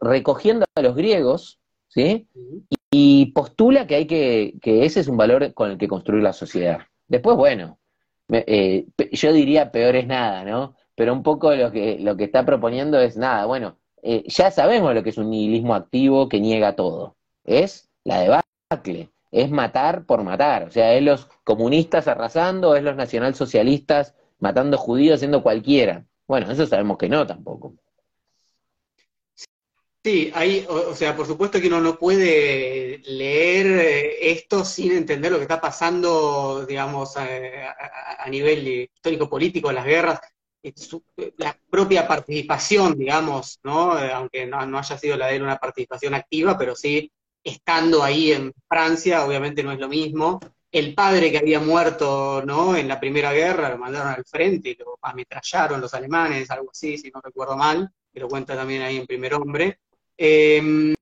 recogiendo 0.00 0.66
a 0.74 0.82
los 0.82 0.96
griegos, 0.96 1.60
¿sí? 1.86 2.26
Y, 2.90 3.26
postula 3.32 3.86
que 3.86 3.94
hay 3.94 4.06
que, 4.06 4.54
que 4.60 4.84
ese 4.86 5.00
es 5.00 5.08
un 5.08 5.16
valor 5.16 5.54
con 5.54 5.70
el 5.70 5.78
que 5.78 5.86
construir 5.86 6.22
la 6.22 6.32
sociedad. 6.32 6.80
Después, 7.06 7.36
bueno, 7.36 7.78
eh, 8.30 8.86
yo 9.12 9.32
diría 9.32 9.72
peor 9.72 9.96
es 9.96 10.06
nada, 10.06 10.44
¿no? 10.44 10.76
Pero 10.94 11.12
un 11.12 11.22
poco 11.22 11.54
lo 11.54 11.70
que, 11.72 11.98
lo 11.98 12.16
que 12.16 12.24
está 12.24 12.44
proponiendo 12.44 13.00
es 13.00 13.16
nada, 13.16 13.46
bueno, 13.46 13.78
eh, 14.02 14.24
ya 14.26 14.50
sabemos 14.50 14.94
lo 14.94 15.02
que 15.02 15.10
es 15.10 15.18
un 15.18 15.30
nihilismo 15.30 15.74
activo 15.74 16.28
que 16.28 16.40
niega 16.40 16.76
todo. 16.76 17.16
Es 17.44 17.88
la 18.04 18.20
debacle 18.20 19.10
es 19.30 19.50
matar 19.50 20.04
por 20.04 20.22
matar. 20.24 20.64
O 20.64 20.70
sea, 20.70 20.94
es 20.94 21.02
los 21.02 21.26
comunistas 21.44 22.08
arrasando, 22.08 22.76
es 22.76 22.82
los 22.82 22.96
nacionalsocialistas 22.96 24.14
matando 24.38 24.78
judíos, 24.78 25.16
haciendo 25.16 25.42
cualquiera. 25.42 26.04
Bueno, 26.26 26.50
eso 26.50 26.66
sabemos 26.66 26.98
que 26.98 27.08
no 27.08 27.26
tampoco. 27.26 27.74
Sí, 30.04 30.30
hay, 30.34 30.64
o, 30.68 30.94
sea, 30.94 31.14
por 31.16 31.26
supuesto 31.26 31.60
que 31.60 31.66
uno 31.66 31.80
no 31.80 31.98
puede 31.98 32.98
leer 33.04 33.66
eh, 33.66 34.30
esto 34.30 34.64
sin 34.64 34.92
entender 34.92 35.30
lo 35.30 35.38
que 35.38 35.42
está 35.42 35.60
pasando, 35.60 36.64
digamos, 36.66 37.16
a, 37.16 37.26
nivel 38.30 38.66
histórico-político, 38.94 39.72
las 39.72 39.84
guerras. 39.84 40.20
la 41.36 41.58
propia 41.70 42.06
participación, 42.06 42.96
digamos, 42.96 43.58
¿no? 43.64 43.92
aunque 43.92 44.46
no, 44.46 44.64
no, 44.66 44.78
haya 44.78 44.98
sido 44.98 45.16
la 45.16 45.26
de 45.26 45.36
él 45.36 45.42
una 45.42 45.56
participación 45.56 46.14
activa, 46.14 46.56
pero 46.58 46.74
sí 46.74 47.10
estando 47.48 48.02
ahí 48.02 48.32
en 48.32 48.52
Francia, 48.68 49.24
obviamente 49.24 49.62
no 49.62 49.72
es 49.72 49.78
lo 49.78 49.88
mismo. 49.88 50.40
El 50.70 50.94
padre 50.94 51.30
que 51.30 51.38
había 51.38 51.60
muerto, 51.60 52.42
¿no? 52.44 52.76
En 52.76 52.88
la 52.88 53.00
Primera 53.00 53.32
Guerra, 53.32 53.70
lo 53.70 53.78
mandaron 53.78 54.12
al 54.12 54.24
frente 54.24 54.70
y 54.70 54.74
lo 54.76 54.98
ametrallaron 55.00 55.80
los 55.80 55.94
alemanes, 55.94 56.50
algo 56.50 56.70
así, 56.70 56.98
si 56.98 57.10
no 57.10 57.20
recuerdo 57.22 57.56
mal, 57.56 57.90
que 58.12 58.20
lo 58.20 58.28
cuenta 58.28 58.54
también 58.54 58.82
ahí 58.82 58.98
en 58.98 59.06
Primer 59.06 59.34
Hombre. 59.34 59.80
Em, 60.18 60.94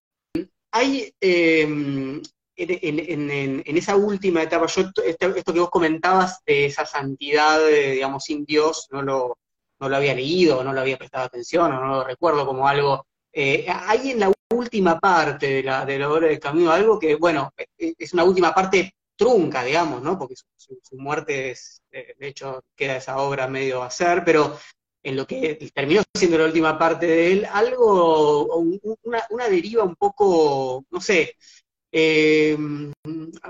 hay, 0.73 1.15
em, 1.21 2.23
en, 2.55 3.77
esa 3.77 3.97
última 3.97 4.43
etapa, 4.43 4.67
yo 4.67 4.83
esto, 5.05 5.53
que 5.55 5.61
vos 5.61 5.71
comentabas 5.71 6.43
de 6.45 6.67
esa 6.67 6.85
santidad, 6.85 7.59
digamos, 7.67 8.25
sin 8.25 8.45
Dios, 8.45 8.89
no 8.91 9.03
lo, 9.03 9.39
no 9.81 9.89
lo 9.89 9.97
había 9.97 10.15
leído, 10.15 10.63
no 10.63 10.73
lo 10.73 10.81
había 10.81 10.99
prestado 10.99 11.25
atención, 11.25 11.73
o 11.73 11.81
no 11.81 11.87
lo 11.87 12.05
recuerdo 12.05 12.47
como 12.47 12.69
algo. 12.69 13.07
Eh, 13.33 13.67
hay 13.69 14.11
en 14.13 14.21
la 14.21 14.33
última 14.55 14.99
parte 14.99 15.47
de 15.47 15.63
la, 15.63 15.85
de 15.85 15.99
la 15.99 16.11
obra 16.11 16.29
de 16.29 16.39
Camino 16.39 16.71
algo 16.71 16.99
que, 16.99 17.17
bueno, 17.17 17.53
e, 17.57 17.95
es 17.99 18.13
una 18.13 18.25
última 18.25 18.55
parte 18.55 18.95
trunca, 19.17 19.65
digamos, 19.65 20.03
¿no? 20.03 20.19
Porque 20.19 20.35
su, 20.37 20.97
muerte 20.97 21.51
es, 21.53 21.83
de 21.91 22.15
hecho, 22.29 22.63
queda 22.75 22.97
esa 22.97 23.19
obra 23.19 23.49
medio 23.49 23.83
a 23.83 23.87
hacer, 23.87 24.23
pero 24.25 24.59
en 25.07 25.17
lo 25.17 25.27
que 25.27 25.71
terminó 25.73 26.03
siendo 26.15 26.39
la 26.39 26.47
última 26.47 26.77
parte 26.77 27.07
de 27.07 27.33
él, 27.33 27.47
algo, 27.53 28.57
una, 29.05 29.49
deriva 29.49 29.85
un 29.85 29.95
poco, 29.95 30.85
no 30.91 31.01
sé, 31.01 31.37
eh, 31.93 32.59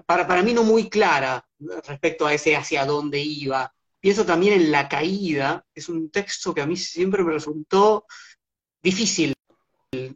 para, 0.05 0.27
para 0.27 0.43
mí 0.43 0.53
no 0.53 0.65
muy 0.65 0.91
clara 0.91 1.43
respecto 1.87 2.27
a 2.27 2.35
ese 2.35 2.55
hacia 2.55 2.85
dónde 2.85 3.21
iba. 3.21 3.73
Pienso 3.99 4.27
también 4.27 4.53
en 4.53 4.71
La 4.71 4.87
Caída, 4.87 5.65
es 5.75 5.89
un 5.89 6.11
texto 6.11 6.53
que 6.55 6.61
a 6.61 6.67
mí 6.67 6.77
siempre 6.77 7.25
me 7.25 7.33
resultó 7.33 8.05
difícil 8.83 9.33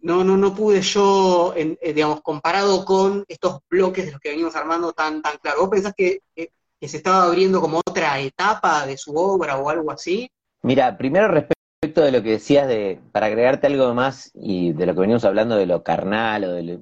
no, 0.03 0.25
no, 0.25 0.37
no 0.37 0.55
pude 0.55 0.83
yo, 0.83 1.55
eh, 1.57 1.93
digamos, 1.95 2.21
comparado 2.23 2.85
con 2.85 3.25
estos 3.29 3.61
bloques 3.69 4.05
de 4.07 4.13
los 4.13 4.21
que 4.21 4.31
venimos 4.31 4.55
armando 4.57 4.93
tan, 4.93 5.23
tan 5.23 5.39
claro. 5.39 5.61
¿Vos 5.61 5.71
pensás 5.71 5.95
que, 5.97 6.21
se 6.37 6.97
estaba 6.97 7.25
abriendo 7.25 7.61
como 7.61 7.79
otra 7.79 8.21
etapa 8.21 8.87
de 8.87 8.97
su 8.97 9.15
obra 9.17 9.59
o 9.59 9.71
algo 9.71 9.91
así? 9.91 10.31
Mira, 10.63 10.99
primero 10.99 11.29
respecto 11.29 12.03
de 12.03 12.13
lo 12.13 12.23
que 12.23 12.31
decías 12.33 12.69
de, 12.69 13.01
para 13.13 13.27
agregarte 13.27 13.67
algo 13.67 13.95
más 13.95 14.31
y 14.35 14.73
de 14.73 14.87
lo 14.87 14.95
que 14.95 15.01
venimos 15.01 15.25
hablando 15.25 15.57
de 15.57 15.67
lo 15.67 15.83
carnal 15.83 16.45
o 16.45 16.53
de 16.53 16.81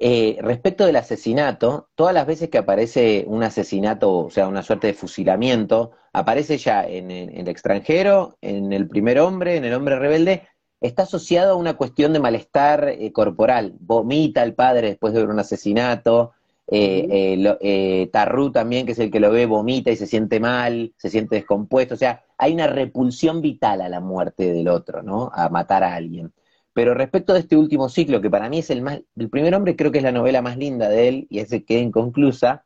eh, 0.00 0.38
respecto 0.40 0.86
del 0.86 0.96
asesinato, 0.96 1.88
todas 1.94 2.14
las 2.14 2.26
veces 2.26 2.48
que 2.48 2.58
aparece 2.58 3.24
un 3.26 3.42
asesinato, 3.42 4.16
o 4.26 4.30
sea, 4.30 4.46
una 4.46 4.62
suerte 4.62 4.86
de 4.86 4.94
fusilamiento, 4.94 5.90
aparece 6.12 6.56
ya 6.56 6.86
en 6.86 7.10
el 7.10 7.48
extranjero, 7.48 8.36
en 8.40 8.72
el 8.72 8.88
primer 8.88 9.18
hombre, 9.18 9.56
en 9.56 9.64
el 9.64 9.74
hombre 9.74 9.98
rebelde, 9.98 10.48
está 10.80 11.02
asociado 11.02 11.54
a 11.54 11.56
una 11.56 11.76
cuestión 11.76 12.12
de 12.12 12.20
malestar 12.20 12.88
eh, 12.88 13.12
corporal. 13.12 13.74
Vomita 13.80 14.42
el 14.42 14.54
padre 14.54 14.88
después 14.88 15.12
de 15.12 15.20
ver 15.20 15.30
un 15.30 15.40
asesinato. 15.40 16.32
Eh, 16.70 17.56
eh, 17.60 18.10
Tarrú 18.12 18.52
también, 18.52 18.84
que 18.84 18.92
es 18.92 18.98
el 18.98 19.10
que 19.10 19.20
lo 19.20 19.30
ve, 19.30 19.46
vomita 19.46 19.90
y 19.90 19.96
se 19.96 20.06
siente 20.06 20.38
mal, 20.38 20.92
se 20.98 21.08
siente 21.08 21.36
descompuesto. 21.36 21.94
O 21.94 21.96
sea, 21.96 22.24
hay 22.36 22.52
una 22.52 22.66
repulsión 22.66 23.40
vital 23.40 23.80
a 23.80 23.88
la 23.88 24.00
muerte 24.00 24.52
del 24.52 24.68
otro, 24.68 25.02
¿no? 25.02 25.30
A 25.32 25.48
matar 25.48 25.82
a 25.82 25.94
alguien. 25.94 26.32
Pero 26.74 26.94
respecto 26.94 27.32
de 27.32 27.40
este 27.40 27.56
último 27.56 27.88
ciclo, 27.88 28.20
que 28.20 28.30
para 28.30 28.48
mí 28.48 28.58
es 28.58 28.70
el 28.70 28.82
más, 28.82 29.00
el 29.16 29.30
primer 29.30 29.54
hombre 29.54 29.76
creo 29.76 29.90
que 29.90 29.98
es 29.98 30.04
la 30.04 30.12
novela 30.12 30.42
más 30.42 30.58
linda 30.58 30.88
de 30.88 31.08
él 31.08 31.26
y 31.30 31.40
ese 31.40 31.64
queda 31.64 31.80
inconclusa, 31.80 32.64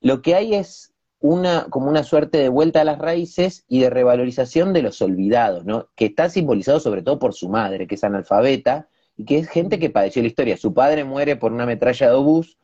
lo 0.00 0.22
que 0.22 0.34
hay 0.34 0.54
es 0.54 0.92
una, 1.20 1.66
como 1.70 1.88
una 1.88 2.04
suerte 2.04 2.38
de 2.38 2.48
vuelta 2.48 2.82
a 2.82 2.84
las 2.84 2.98
raíces 2.98 3.64
y 3.68 3.80
de 3.80 3.90
revalorización 3.90 4.72
de 4.72 4.82
los 4.82 5.02
olvidados, 5.02 5.64
¿no? 5.64 5.88
Que 5.96 6.06
está 6.06 6.30
simbolizado 6.30 6.80
sobre 6.80 7.02
todo 7.02 7.18
por 7.18 7.34
su 7.34 7.48
madre, 7.48 7.86
que 7.86 7.96
es 7.96 8.04
analfabeta, 8.04 8.88
y 9.16 9.24
que 9.24 9.38
es 9.38 9.48
gente 9.48 9.78
que 9.78 9.90
padeció 9.90 10.22
la 10.22 10.28
historia. 10.28 10.56
Su 10.56 10.74
padre 10.74 11.04
muere 11.04 11.36
por 11.36 11.52
una 11.52 11.66
metralla 11.66 12.08
de 12.08 12.14
obús 12.14 12.58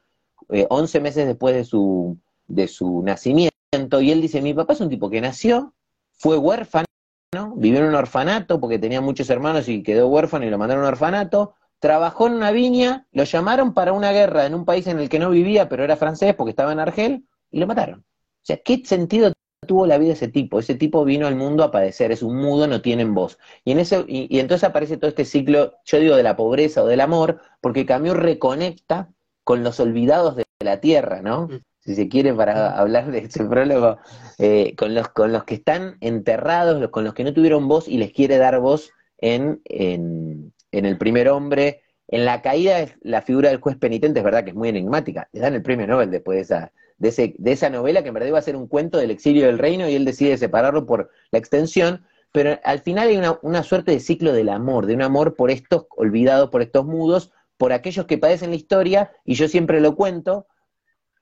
eh, 0.52 0.66
11 0.68 1.00
meses 1.00 1.26
después 1.26 1.54
de 1.54 1.64
su, 1.64 2.18
de 2.48 2.68
su 2.68 3.02
nacimiento, 3.02 4.00
y 4.00 4.10
él 4.10 4.20
dice, 4.20 4.42
mi 4.42 4.54
papá 4.54 4.72
es 4.72 4.80
un 4.80 4.88
tipo 4.88 5.10
que 5.10 5.20
nació, 5.20 5.74
fue 6.12 6.36
huérfano, 6.36 6.86
vivió 7.56 7.80
en 7.80 7.86
un 7.86 7.94
orfanato 7.94 8.60
porque 8.60 8.78
tenía 8.78 9.00
muchos 9.00 9.30
hermanos 9.30 9.68
y 9.68 9.82
quedó 9.82 10.08
huérfano 10.08 10.44
y 10.44 10.50
lo 10.50 10.58
mandaron 10.58 10.84
a 10.84 10.88
un 10.88 10.92
orfanato, 10.92 11.54
trabajó 11.78 12.26
en 12.26 12.34
una 12.34 12.50
viña, 12.50 13.06
lo 13.12 13.24
llamaron 13.24 13.74
para 13.74 13.92
una 13.92 14.12
guerra 14.12 14.46
en 14.46 14.54
un 14.54 14.64
país 14.64 14.86
en 14.86 14.98
el 14.98 15.08
que 15.08 15.18
no 15.18 15.30
vivía, 15.30 15.68
pero 15.68 15.84
era 15.84 15.96
francés 15.96 16.34
porque 16.34 16.50
estaba 16.50 16.72
en 16.72 16.80
Argel, 16.80 17.24
y 17.50 17.58
lo 17.58 17.66
mataron. 17.66 18.00
O 18.00 18.42
sea, 18.42 18.58
¿qué 18.58 18.82
sentido 18.84 19.32
tuvo 19.66 19.86
la 19.86 19.98
vida 19.98 20.12
ese 20.12 20.28
tipo? 20.28 20.58
Ese 20.58 20.74
tipo 20.74 21.04
vino 21.04 21.26
al 21.26 21.36
mundo 21.36 21.64
a 21.64 21.70
padecer, 21.70 22.12
es 22.12 22.22
un 22.22 22.36
mudo, 22.36 22.66
no 22.66 22.80
tienen 22.80 23.14
voz. 23.14 23.38
Y, 23.64 23.72
en 23.72 23.80
ese, 23.80 24.04
y, 24.08 24.38
entonces 24.38 24.68
aparece 24.68 24.96
todo 24.96 25.08
este 25.08 25.24
ciclo, 25.24 25.74
yo 25.84 25.98
digo, 25.98 26.16
de 26.16 26.22
la 26.22 26.36
pobreza 26.36 26.82
o 26.82 26.86
del 26.86 27.00
amor, 27.00 27.40
porque 27.60 27.86
Camus 27.86 28.16
reconecta 28.16 29.10
con 29.50 29.64
los 29.64 29.80
olvidados 29.80 30.36
de 30.36 30.44
la 30.60 30.80
tierra, 30.80 31.22
¿no? 31.22 31.48
Mm. 31.48 31.60
Si 31.80 31.96
se 31.96 32.08
quiere, 32.08 32.32
para 32.32 32.78
hablar 32.78 33.10
de 33.10 33.18
este 33.18 33.44
prólogo, 33.44 33.98
eh, 34.38 34.76
con, 34.76 34.94
los, 34.94 35.08
con 35.08 35.32
los 35.32 35.42
que 35.42 35.54
están 35.54 35.96
enterrados, 36.00 36.88
con 36.90 37.02
los 37.02 37.14
que 37.14 37.24
no 37.24 37.34
tuvieron 37.34 37.66
voz 37.66 37.88
y 37.88 37.98
les 37.98 38.12
quiere 38.12 38.38
dar 38.38 38.60
voz 38.60 38.92
en, 39.18 39.60
en, 39.64 40.52
en 40.70 40.86
el 40.86 40.96
primer 40.98 41.28
hombre. 41.30 41.82
En 42.06 42.26
la 42.26 42.42
caída, 42.42 42.86
la 43.00 43.22
figura 43.22 43.48
del 43.48 43.58
juez 43.58 43.76
penitente 43.76 44.20
es 44.20 44.24
verdad 44.24 44.44
que 44.44 44.50
es 44.50 44.56
muy 44.56 44.68
enigmática. 44.68 45.28
Le 45.32 45.40
dan 45.40 45.54
el 45.54 45.62
premio 45.62 45.88
Nobel 45.88 46.12
después 46.12 46.36
de 46.36 46.42
esa, 46.42 46.72
de, 46.98 47.08
ese, 47.08 47.34
de 47.36 47.50
esa 47.50 47.70
novela, 47.70 48.02
que 48.02 48.08
en 48.08 48.14
verdad 48.14 48.28
iba 48.28 48.38
a 48.38 48.42
ser 48.42 48.54
un 48.54 48.68
cuento 48.68 48.98
del 48.98 49.10
exilio 49.10 49.46
del 49.46 49.58
reino 49.58 49.88
y 49.88 49.96
él 49.96 50.04
decide 50.04 50.38
separarlo 50.38 50.86
por 50.86 51.10
la 51.32 51.40
extensión, 51.40 52.04
pero 52.30 52.56
al 52.62 52.78
final 52.78 53.08
hay 53.08 53.16
una, 53.16 53.36
una 53.42 53.64
suerte 53.64 53.90
de 53.90 53.98
ciclo 53.98 54.32
del 54.32 54.48
amor, 54.48 54.86
de 54.86 54.94
un 54.94 55.02
amor 55.02 55.34
por 55.34 55.50
estos 55.50 55.86
olvidados, 55.96 56.50
por 56.50 56.62
estos 56.62 56.86
mudos, 56.86 57.32
por 57.60 57.74
aquellos 57.74 58.06
que 58.06 58.16
padecen 58.16 58.48
la 58.48 58.56
historia, 58.56 59.12
y 59.22 59.34
yo 59.34 59.46
siempre 59.46 59.82
lo 59.82 59.94
cuento, 59.94 60.46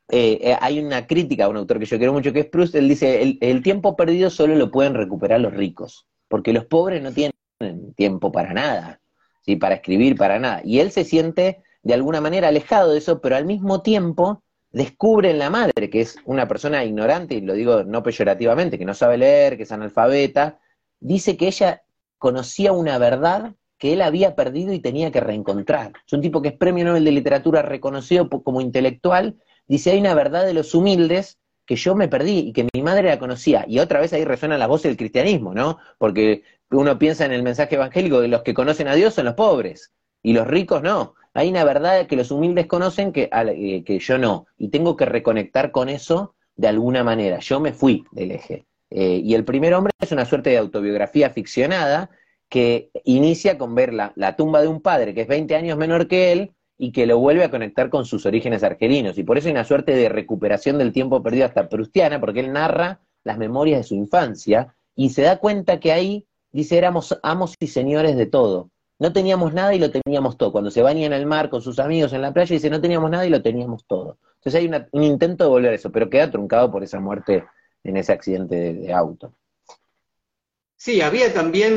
eh, 0.09 0.39
eh, 0.41 0.57
hay 0.61 0.79
una 0.79 1.05
crítica 1.05 1.47
a 1.47 1.49
un 1.49 1.57
autor 1.57 1.81
que 1.81 1.85
yo 1.87 1.99
quiero 1.99 2.13
mucho, 2.13 2.33
que 2.33 2.39
es 2.39 2.47
Proust, 2.47 2.77
él 2.77 2.89
dice, 2.89 3.37
el, 3.41 3.61
tiempo 3.65 3.97
perdido 3.97 4.31
solo 4.31 4.55
lo 4.55 4.71
pueden 4.71 4.95
recuperar 4.95 5.41
los 5.41 5.53
ricos, 5.53 6.07
porque 6.29 6.53
los 6.53 6.65
pobres 6.65 7.03
no 7.03 7.11
tienen 7.11 7.33
tiempo 7.97 8.31
para 8.31 8.55
nada, 8.55 9.01
¿sí? 9.45 9.57
para 9.57 9.75
escribir, 9.75 10.15
para 10.15 10.39
nada. 10.39 10.61
Y 10.63 10.79
él 10.79 10.93
se 10.93 11.03
siente 11.03 11.65
de 11.83 11.95
alguna 11.95 12.21
manera 12.21 12.47
alejado 12.47 12.93
de 12.93 12.99
eso, 12.99 13.21
pero 13.21 13.35
al 13.35 13.45
mismo 13.45 13.83
tiempo 13.83 14.45
descubre 14.71 15.33
en 15.33 15.41
la 15.41 15.51
madre, 15.51 15.91
que 15.91 16.03
es 16.03 16.19
una 16.25 16.47
persona 16.47 16.85
ignorante, 16.85 17.35
y 17.35 17.41
lo 17.41 17.55
digo 17.55 17.83
no 17.83 18.05
peyorativamente, 18.05 18.79
que 18.79 18.85
no 18.85 18.95
sabe 18.95 19.19
leer, 19.19 19.57
que 19.57 19.65
es 19.65 19.73
analfabeta, 19.73 20.61
dice 21.01 21.37
que 21.37 21.49
ella 21.49 21.83
conocía 22.17 22.71
una 22.71 22.97
verdad 22.99 23.57
que 23.79 23.93
él 23.93 24.03
había 24.03 24.35
perdido 24.35 24.73
y 24.73 24.81
tenía 24.81 25.11
que 25.11 25.21
reencontrar. 25.21 25.93
Es 26.07 26.13
un 26.13 26.21
tipo 26.21 26.43
que 26.43 26.49
es 26.49 26.55
premio 26.55 26.85
Nobel 26.85 27.05
de 27.05 27.13
Literatura 27.13 27.63
reconocido 27.63 28.29
como 28.29 28.61
intelectual, 28.61 29.37
dice, 29.67 29.93
hay 29.93 30.01
una 30.01 30.15
verdad 30.15 30.45
de 30.45 30.55
los 30.55 30.75
humildes 30.75 31.39
que 31.65 31.77
yo 31.77 31.95
me 31.95 32.09
perdí 32.09 32.39
y 32.39 32.53
que 32.53 32.67
mi 32.73 32.83
madre 32.83 33.09
la 33.09 33.19
conocía. 33.19 33.65
Y 33.69 33.79
otra 33.79 34.01
vez 34.01 34.13
ahí 34.13 34.25
resuena 34.25 34.59
la 34.59 34.67
voz 34.67 34.83
del 34.83 34.97
cristianismo, 34.97 35.55
¿no? 35.55 35.79
Porque 35.99 36.43
uno 36.71 36.99
piensa 36.99 37.27
en 37.27 37.33
el 37.33 37.43
mensaje 37.43 37.75
evangélico 37.75 38.21
de 38.21 38.29
los 38.29 38.43
que 38.43 38.55
conocen 38.55 38.89
a 38.89 38.95
Dios 38.95 39.15
son 39.15 39.27
los 39.27 39.35
pobres 39.35 39.93
y 40.23 40.33
los 40.33 40.47
ricos 40.47 40.83
no. 40.83 41.15
Hay 41.35 41.51
una 41.51 41.65
verdad 41.65 42.07
que 42.07 42.17
los 42.17 42.31
humildes 42.31 42.67
conocen 42.67 43.13
que, 43.13 43.31
eh, 43.33 43.85
que 43.85 43.99
yo 43.99 44.19
no, 44.19 44.47
y 44.57 44.69
tengo 44.69 44.97
que 44.97 45.05
reconectar 45.05 45.71
con 45.71 45.89
eso 45.89 46.35
de 46.57 46.69
alguna 46.69 47.05
manera. 47.05 47.39
Yo 47.39 47.61
me 47.61 47.73
fui 47.73 48.05
del 48.11 48.33
eje. 48.33 48.67
Eh, 48.91 49.21
y 49.23 49.35
el 49.35 49.45
primer 49.45 49.75
hombre 49.75 49.93
es 50.01 50.11
una 50.11 50.25
suerte 50.25 50.51
de 50.51 50.59
autobiografía 50.59 51.31
ficcionada 51.31 52.11
que 52.49 52.91
inicia 53.05 53.59
con 53.59 53.75
ver 53.75 53.93
la, 53.93 54.13
la, 54.17 54.37
tumba 54.37 54.61
de 54.61 54.69
un 54.69 54.81
padre 54.81 55.15
que 55.15 55.23
es 55.23 55.29
20 55.29 55.55
años 55.55 55.77
menor 55.77 56.09
que 56.09 56.33
él 56.33 56.53
y 56.79 56.93
que 56.93 57.07
lo 57.07 57.19
vuelve 57.19 57.45
a 57.45 57.51
conectar 57.51 57.91
con 57.91 58.05
sus 58.05 58.25
orígenes 58.27 58.63
argelinos. 58.63 59.19
Y 59.19 59.25
por 59.25 59.37
eso 59.37 59.49
hay 59.49 59.53
una 59.53 59.65
suerte 59.65 59.95
de 59.95 60.09
recuperación 60.09 60.79
del 60.79 60.93
tiempo 60.93 61.23
perdido 61.23 61.45
hasta 61.45 61.69
prustiana, 61.69 62.21
porque 62.21 62.41
él 62.41 62.53
narra 62.53 63.01
las 63.25 63.39
memorias 63.39 63.81
de 63.81 63.85
su 63.85 63.95
infancia 63.95 64.75
y 64.95 65.11
se 65.11 65.23
da 65.23 65.39
cuenta 65.39 65.81
que 65.81 65.93
ahí, 65.93 66.27
dice, 66.53 66.79
éramos 66.79 67.19
amos 67.23 67.55
y 67.61 67.67
señores 67.67 68.17
de 68.17 68.27
todo 68.27 68.71
no 68.99 69.13
teníamos 69.13 69.55
nada 69.55 69.75
y 69.75 69.79
lo 69.79 69.91
teníamos 69.91 70.37
todo. 70.37 70.53
Cuando 70.53 70.71
se 70.71 70.83
baña 70.83 71.07
en 71.07 71.13
el 71.13 71.27
mar 71.27 71.51
con 71.51 71.63
sus 71.63 71.79
amigos 71.79 72.13
en 72.13 72.23
la 72.23 72.33
playa, 72.33 72.53
dice, 72.53 72.71
no 72.71 72.81
teníamos 72.81 73.11
nada 73.11 73.27
y 73.27 73.31
lo 73.31 73.43
teníamos 73.43 73.85
todo. 73.87 74.19
Entonces 74.37 74.61
hay 74.61 74.89
un 74.93 75.03
intento 75.03 75.45
de 75.45 75.51
volver 75.51 75.73
a 75.73 75.75
eso, 75.75 75.91
pero 75.93 76.11
queda 76.11 76.31
truncado 76.31 76.71
por 76.71 76.83
esa 76.83 76.99
muerte 77.01 77.45
en 77.85 77.97
ese 77.97 78.13
accidente 78.13 78.75
de, 78.75 78.93
auto. 78.93 79.33
Sí, 80.77 81.01
había 81.01 81.33
también, 81.33 81.77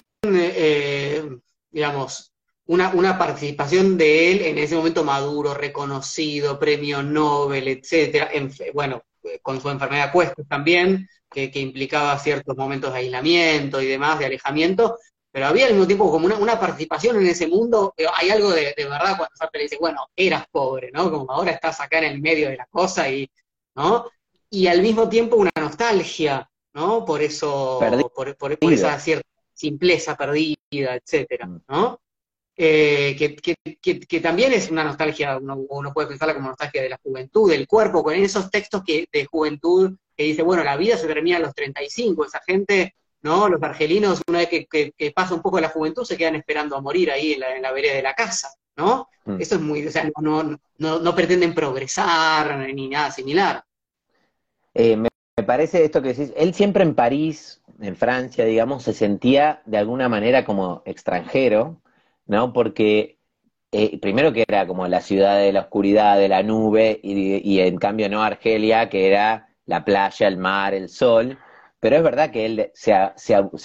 digamos, 1.72 2.34
una, 2.66 2.90
una, 2.90 3.18
participación 3.18 3.98
de 3.98 4.32
él 4.32 4.42
en 4.42 4.58
ese 4.58 4.76
momento 4.76 5.04
maduro, 5.04 5.54
reconocido, 5.54 6.60
premio 6.60 7.02
Nobel, 7.02 7.68
etcétera, 7.68 8.30
bueno, 8.74 9.04
con 9.42 9.60
su 9.60 9.70
enfermedad 9.70 10.12
cuesta 10.12 10.44
también, 10.44 11.08
que, 11.30 11.50
que, 11.52 11.60
implicaba 11.60 12.18
ciertos 12.20 12.56
momentos 12.56 12.94
de 12.94 13.00
aislamiento 13.00 13.82
y 13.82 13.88
demás, 13.88 14.20
de 14.20 14.26
alejamiento, 14.26 14.98
pero 15.32 15.48
había 15.48 15.66
al 15.66 15.72
mismo 15.72 15.88
tiempo 15.88 16.12
como 16.12 16.28
una, 16.28 16.60
participación 16.60 17.16
en 17.16 17.28
ese 17.28 17.48
mundo. 17.48 17.94
Hay 18.18 18.30
algo 18.30 18.52
de, 18.52 18.74
verdad 18.78 19.16
cuando 19.18 19.36
Sartre 19.36 19.60
le 19.60 19.64
dice, 19.64 19.78
bueno, 19.80 20.08
eras 20.16 20.46
pobre, 20.52 20.92
¿no? 20.92 21.10
Como 21.10 21.32
ahora 21.32 21.52
estás 21.52 21.80
acá 21.80 22.00
en 22.00 22.04
el 22.06 22.22
medio 22.22 22.50
de 22.50 22.58
la 22.58 22.66
cosa 22.66 23.10
y, 23.10 23.30
¿no? 23.76 24.10
Y 24.50 24.68
al 24.68 24.82
mismo 24.82 25.08
tiempo 25.08 25.38
una 25.38 25.52
nostalgia, 25.58 26.50
¿no? 26.74 27.06
Por 27.06 27.22
eso, 27.22 27.80
por, 28.14 28.74
esa 28.74 29.00
cierta 29.00 29.28
simpleza 29.62 30.16
perdida, 30.16 30.96
etcétera, 30.96 31.46
mm. 31.48 31.62
¿no? 31.68 32.02
Eh, 32.64 33.16
que, 33.18 34.20
también 34.20 34.54
es 34.54 34.70
una 34.70 34.84
nostalgia, 34.84 35.38
uno, 35.38 35.56
uno, 35.70 35.94
puede 35.94 36.10
pensarla 36.10 36.36
como 36.36 36.50
nostalgia 36.50 36.82
de 36.82 36.90
la 36.90 37.00
juventud, 37.02 37.50
del 37.50 37.66
cuerpo, 37.66 38.04
con 38.04 38.14
esos 38.14 38.52
textos 38.52 38.84
que, 38.86 39.08
de 39.12 39.26
juventud 39.26 39.96
que 40.16 40.24
dice, 40.24 40.44
bueno, 40.44 40.64
la 40.64 40.78
vida 40.78 40.98
se 40.98 41.08
termina 41.08 41.38
a 41.38 41.40
los 41.40 41.56
35, 41.56 42.26
esa 42.26 42.42
gente, 42.46 42.96
¿no? 43.22 43.48
Los 43.48 43.64
argelinos, 43.64 44.22
una 44.28 44.40
vez 44.40 44.50
que, 44.50 45.12
pasa 45.16 45.34
un 45.34 45.42
poco 45.42 45.60
la 45.60 45.70
juventud, 45.70 46.04
se 46.04 46.18
quedan 46.18 46.36
esperando 46.36 46.76
a 46.76 46.82
morir 46.82 47.10
ahí 47.10 47.34
en 47.34 47.40
la, 47.40 47.56
en 47.56 47.62
la 47.62 47.72
vereda 47.72 47.96
de 47.96 48.04
la 48.04 48.14
casa, 48.14 48.50
¿no? 48.76 49.08
Mm. 49.26 49.42
Eso 49.42 49.56
es 49.56 49.62
muy, 49.62 49.88
o 49.88 49.92
sea, 49.92 50.10
no, 50.22 50.44
no, 50.78 51.00
no, 51.00 51.16
pretenden 51.16 51.54
progresar 51.54 52.58
ni 52.74 52.90
nada 52.90 53.12
similar. 53.12 53.64
Eh, 54.74 54.96
me, 54.98 55.10
parece 55.46 55.84
esto 55.84 56.02
que 56.02 56.14
decís, 56.14 56.34
él 56.36 56.54
siempre 56.54 56.84
en 56.84 56.94
París, 56.94 57.62
en 57.82 57.96
Francia, 57.96 58.46
digamos, 58.46 58.84
se 58.84 58.94
sentía 58.94 59.62
de 59.66 59.78
alguna 59.78 60.10
manera 60.10 60.46
como 60.46 60.84
extranjero, 60.86 61.82
¿no? 62.26 62.54
Porque 62.54 63.20
eh, 63.72 64.00
primero 64.00 64.34
que 64.34 64.44
era 64.48 64.68
como 64.68 64.88
la 64.88 65.02
ciudad 65.02 65.40
de 65.40 65.54
la 65.54 65.62
oscuridad, 65.62 66.18
de 66.18 66.30
la 66.30 66.44
nube, 66.44 67.00
y, 67.04 67.60
en 67.60 67.78
cambio 67.78 68.10
no 68.10 68.22
Argelia, 68.24 68.90
que 68.90 69.08
era 69.08 69.50
la 69.66 69.86
playa, 69.86 70.28
el 70.28 70.38
mar, 70.38 70.74
el 70.74 70.90
sol. 70.90 71.38
Pero 71.80 71.96
es 71.98 72.04
verdad 72.04 72.32
que 72.32 72.46
él 72.46 72.72
sea, 72.74 73.16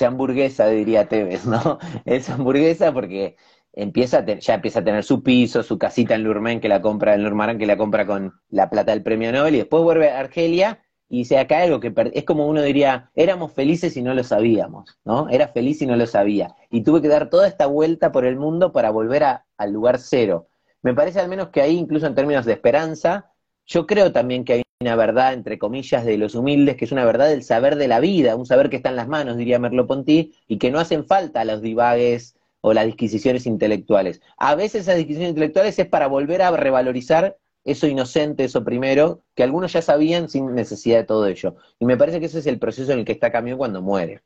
hamburguesa, 0.06 0.68
diría 0.68 1.08
Tevez, 1.08 1.44
¿no? 1.46 1.78
Es 2.04 2.30
hamburguesa 2.30 2.92
porque 2.92 3.36
empieza 3.72 4.24
ya 4.24 4.54
empieza 4.54 4.80
a 4.80 4.84
tener 4.84 5.04
su 5.04 5.22
piso, 5.22 5.62
su 5.62 5.78
casita 5.78 6.14
en 6.14 6.22
Lurmen 6.24 6.60
que 6.60 6.68
la 6.68 6.80
compra, 6.80 7.14
en 7.14 7.24
Lurmarán 7.24 7.58
que 7.58 7.66
la 7.66 7.76
compra 7.76 8.06
con 8.06 8.40
la 8.48 8.70
plata 8.70 8.92
del 8.92 9.02
premio 9.02 9.32
Nobel, 9.32 9.54
y 9.56 9.58
después 9.58 9.82
vuelve 9.82 10.10
a 10.10 10.20
Argelia 10.20 10.80
y 11.08 11.18
dice 11.18 11.38
acá 11.38 11.62
algo 11.62 11.80
que 11.80 11.92
es 12.14 12.24
como 12.24 12.46
uno 12.48 12.62
diría, 12.62 13.10
éramos 13.14 13.52
felices 13.52 13.96
y 13.96 14.02
no 14.02 14.14
lo 14.14 14.24
sabíamos, 14.24 14.98
¿no? 15.04 15.28
Era 15.28 15.48
feliz 15.48 15.80
y 15.82 15.86
no 15.86 15.96
lo 15.96 16.06
sabía. 16.06 16.56
Y 16.70 16.82
tuve 16.82 17.00
que 17.00 17.08
dar 17.08 17.30
toda 17.30 17.46
esta 17.46 17.66
vuelta 17.66 18.10
por 18.10 18.24
el 18.24 18.36
mundo 18.36 18.72
para 18.72 18.90
volver 18.90 19.24
al 19.24 19.72
lugar 19.72 19.98
cero. 19.98 20.48
Me 20.82 20.94
parece 20.94 21.20
al 21.20 21.28
menos 21.28 21.50
que 21.50 21.62
ahí, 21.62 21.76
incluso 21.76 22.06
en 22.06 22.14
términos 22.14 22.44
de 22.44 22.52
esperanza, 22.54 23.32
yo 23.66 23.86
creo 23.86 24.12
también 24.12 24.44
que 24.44 24.54
hay 24.54 24.62
una 24.80 24.96
verdad, 24.96 25.32
entre 25.32 25.58
comillas, 25.58 26.04
de 26.04 26.18
los 26.18 26.34
humildes, 26.34 26.76
que 26.76 26.84
es 26.84 26.92
una 26.92 27.04
verdad 27.04 27.28
del 27.28 27.42
saber 27.42 27.76
de 27.76 27.88
la 27.88 28.00
vida, 28.00 28.36
un 28.36 28.46
saber 28.46 28.68
que 28.68 28.76
está 28.76 28.90
en 28.90 28.96
las 28.96 29.08
manos, 29.08 29.36
diría 29.36 29.58
Merleau-Ponty, 29.58 30.34
y 30.48 30.58
que 30.58 30.70
no 30.70 30.78
hacen 30.78 31.06
falta 31.06 31.44
los 31.44 31.62
divagues 31.62 32.36
o 32.60 32.72
las 32.72 32.86
disquisiciones 32.86 33.46
intelectuales. 33.46 34.20
A 34.36 34.54
veces 34.54 34.82
esas 34.82 34.96
disquisiciones 34.96 35.30
intelectuales 35.30 35.78
es 35.78 35.86
para 35.86 36.08
volver 36.08 36.42
a 36.42 36.50
revalorizar 36.50 37.36
eso 37.66 37.86
inocente, 37.88 38.44
eso 38.44 38.64
primero, 38.64 39.24
que 39.34 39.42
algunos 39.42 39.72
ya 39.72 39.82
sabían 39.82 40.28
sin 40.28 40.54
necesidad 40.54 40.98
de 40.98 41.04
todo 41.04 41.26
ello. 41.26 41.56
Y 41.80 41.84
me 41.84 41.96
parece 41.96 42.20
que 42.20 42.26
ese 42.26 42.38
es 42.38 42.46
el 42.46 42.60
proceso 42.60 42.92
en 42.92 43.00
el 43.00 43.04
que 43.04 43.12
está 43.12 43.32
Camus 43.32 43.56
cuando 43.56 43.82
muere. 43.82 44.22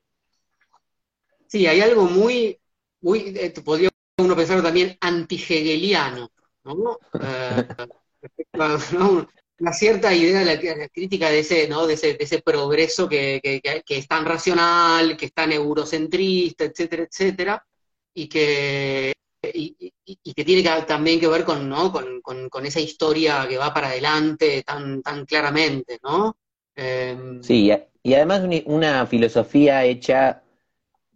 Sí, 1.48 1.66
hay 1.66 1.80
algo 1.80 2.04
muy, 2.04 2.60
muy, 3.00 3.34
eh, 3.36 3.52
podría 3.64 3.88
uno 4.18 4.36
pensarlo 4.36 4.62
también 4.62 4.96
anti-hegeliano, 5.00 6.30
¿no? 6.64 6.98
Eh, 8.22 8.46
Una 9.60 9.72
cierta 9.74 10.14
idea 10.14 10.38
de 10.40 10.44
la, 10.44 10.88
crítica 10.88 11.28
de 11.28 11.40
ese, 11.40 11.68
¿no? 11.68 11.86
de 11.86 11.94
ese, 11.94 12.14
de 12.14 12.24
ese 12.24 12.40
progreso 12.40 13.06
que, 13.08 13.40
que, 13.42 13.60
que, 13.60 13.98
es 13.98 14.08
tan 14.08 14.24
racional, 14.24 15.18
que 15.18 15.26
es 15.26 15.34
tan 15.34 15.52
eurocentrista, 15.52 16.64
etcétera, 16.64 17.02
etcétera, 17.02 17.66
y 18.14 18.26
que 18.26 19.12
y, 19.42 20.34
que 20.34 20.44
tiene 20.44 20.68
también 20.86 21.20
que 21.20 21.28
ver 21.28 21.44
con, 21.44 21.68
¿no? 21.68 21.92
Con, 21.92 22.66
esa 22.66 22.80
historia 22.80 23.46
que 23.48 23.58
va 23.58 23.72
para 23.72 23.88
adelante 23.88 24.62
tan, 24.62 25.02
tan 25.02 25.24
claramente, 25.24 25.98
¿no? 26.02 26.36
Em, 26.74 27.42
sí, 27.42 27.70
y 28.02 28.14
además 28.14 28.42
una 28.66 29.06
filosofía 29.06 29.84
hecha 29.84 30.42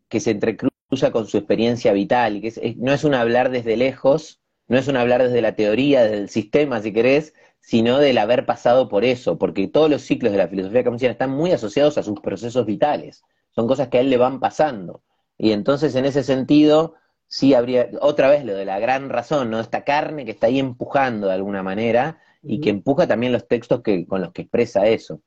que 0.09 0.21
se 0.21 0.33
entrecruza 0.33 1.11
con 1.13 1.27
su 1.27 1.39
experiencia 1.39 1.93
vital, 1.93 2.41
que 2.41 2.77
no 2.79 2.93
es 2.93 3.05
un 3.05 3.15
hablar 3.15 3.51
desde 3.51 3.77
lejos, 3.77 4.41
no 4.69 4.79
es 4.79 4.89
un 4.89 4.97
hablar 4.97 5.23
desde 5.23 5.43
la 5.43 5.55
teoría, 5.55 6.05
del 6.05 6.29
sistema, 6.29 6.81
si 6.81 6.93
querés, 6.93 7.35
sino 7.61 7.99
del 7.99 8.19
haber 8.19 8.47
pasado 8.47 8.89
por 8.89 9.05
eso, 9.05 9.39
porque 9.39 9.69
todos 9.69 9.91
los 9.91 10.03
ciclos 10.03 10.33
de 10.33 10.39
la 10.39 10.49
filosofía 10.49 10.85
camusiana 10.85 11.13
están 11.13 11.31
muy 11.31 11.53
asociados 11.53 11.99
a 11.99 12.03
sus 12.03 12.21
procesos 12.21 12.67
vitales, 12.67 13.23
son 13.51 13.67
cosas 13.67 13.89
que 13.89 13.99
a 13.99 14.01
él 14.01 14.11
le 14.11 14.19
van 14.19 14.41
pasando. 14.41 15.03
Y 15.39 15.53
entonces, 15.53 15.95
en 15.95 16.05
ese 16.05 16.23
sentido, 16.23 16.95
sí 17.35 17.53
habría, 17.53 17.91
otra 18.01 18.29
vez 18.29 18.45
lo 18.45 18.55
de 18.55 18.65
la 18.65 18.79
gran 18.79 19.09
razón, 19.09 19.51
¿no? 19.51 19.59
Esta 19.59 19.83
carne 19.83 20.25
que 20.25 20.31
está 20.31 20.47
ahí 20.47 20.61
empujando 20.61 21.27
de 21.27 21.35
alguna 21.35 21.65
manera 21.65 22.23
y 22.45 22.61
que 22.61 22.71
empuja 22.71 23.09
también 23.09 23.33
los 23.33 23.49
textos 23.49 23.83
que, 23.83 24.07
con 24.07 24.21
los 24.21 24.33
que 24.33 24.43
expresa 24.43 24.87
eso. 24.87 25.21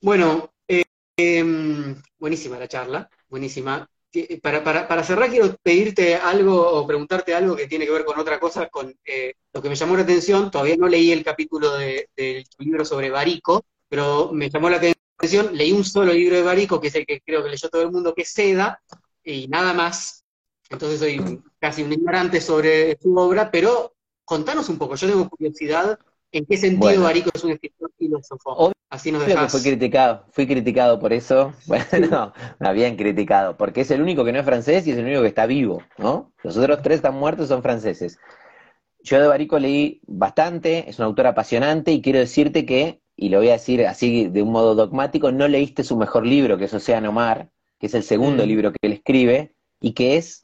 Bueno, 0.00 0.52
eh, 0.66 0.82
em, 1.16 1.94
buenísima 2.18 2.58
la 2.58 2.66
charla, 2.66 3.08
buenísima. 3.28 3.88
Eh, 4.12 4.40
para, 4.40 4.64
para, 4.64 4.88
para, 4.88 5.04
cerrar, 5.04 5.30
quiero 5.30 5.54
pedirte 5.62 6.16
algo 6.16 6.72
o 6.72 6.84
preguntarte 6.88 7.32
algo 7.32 7.54
que 7.54 7.68
tiene 7.68 7.86
que 7.86 7.92
ver 7.92 8.04
con 8.04 8.18
otra 8.18 8.40
cosa, 8.40 8.66
con 8.66 8.92
eh, 9.04 9.34
lo 9.52 9.62
que 9.62 9.68
me 9.68 9.76
llamó 9.76 9.94
la 9.94 10.02
atención. 10.02 10.50
Todavía 10.50 10.76
no 10.76 10.88
leí 10.88 11.12
el 11.12 11.22
capítulo 11.22 11.70
del 11.76 12.44
libro 12.58 12.84
sobre 12.84 13.10
Barico, 13.10 13.64
pero 13.88 14.32
me 14.32 14.50
llamó 14.50 14.68
la 14.70 14.78
atención. 14.78 15.56
Leí 15.56 15.70
un 15.70 15.84
solo 15.84 16.12
libro 16.12 16.34
de 16.34 16.42
Barico, 16.42 16.80
que 16.80 16.88
es 16.88 16.94
el 16.96 17.06
que 17.06 17.20
creo 17.20 17.44
que 17.44 17.50
leyó 17.50 17.68
todo 17.68 17.82
el 17.82 17.92
mundo, 17.92 18.12
que 18.12 18.22
es 18.22 18.32
Seda, 18.32 18.82
y 19.24 19.48
nada 19.48 19.72
más. 19.72 20.24
Entonces 20.70 21.00
soy 21.00 21.42
casi 21.58 21.82
un 21.82 21.92
ignorante 21.92 22.40
sobre 22.40 22.98
su 23.00 23.16
obra, 23.16 23.50
pero 23.50 23.94
contanos 24.24 24.68
un 24.68 24.78
poco, 24.78 24.94
yo 24.94 25.08
tengo 25.08 25.28
curiosidad 25.28 25.98
en 26.32 26.46
qué 26.46 26.56
sentido 26.56 27.02
Barico 27.02 27.30
es 27.32 27.44
un 27.44 27.52
escritor 27.52 27.92
filósofo. 27.96 28.72
Así 28.90 29.10
nos 29.10 29.24
que 29.24 29.36
fui 29.48 29.62
criticado, 29.62 30.24
fui 30.30 30.46
criticado 30.46 31.00
por 31.00 31.12
eso, 31.12 31.52
bueno, 31.66 32.32
no, 32.60 32.72
bien 32.72 32.96
criticado, 32.96 33.56
porque 33.56 33.80
es 33.80 33.90
el 33.90 34.00
único 34.00 34.24
que 34.24 34.32
no 34.32 34.38
es 34.38 34.44
francés 34.44 34.86
y 34.86 34.92
es 34.92 34.98
el 34.98 35.04
único 35.04 35.22
que 35.22 35.28
está 35.28 35.46
vivo, 35.46 35.82
¿no? 35.98 36.32
Los 36.42 36.56
otros 36.56 36.80
tres 36.82 36.96
están 36.96 37.14
muertos, 37.14 37.48
son 37.48 37.62
franceses. 37.62 38.18
Yo 39.00 39.20
de 39.20 39.26
Barico 39.26 39.58
leí 39.58 40.00
bastante, 40.06 40.88
es 40.88 40.98
un 40.98 41.06
autor 41.06 41.26
apasionante 41.26 41.92
y 41.92 42.02
quiero 42.02 42.20
decirte 42.20 42.64
que, 42.64 43.00
y 43.16 43.30
lo 43.30 43.38
voy 43.38 43.48
a 43.48 43.54
decir 43.54 43.86
así 43.86 44.28
de 44.28 44.42
un 44.42 44.52
modo 44.52 44.74
dogmático, 44.74 45.32
no 45.32 45.48
leíste 45.48 45.82
su 45.82 45.96
mejor 45.96 46.24
libro, 46.24 46.56
que 46.56 46.64
es 46.66 46.74
Océano 46.74 47.10
Mar, 47.10 47.50
que 47.84 47.88
es 47.88 47.94
el 47.94 48.02
segundo 48.02 48.46
mm. 48.46 48.48
libro 48.48 48.72
que 48.72 48.78
él 48.80 48.92
escribe, 48.94 49.54
y 49.78 49.92
que 49.92 50.16
es 50.16 50.42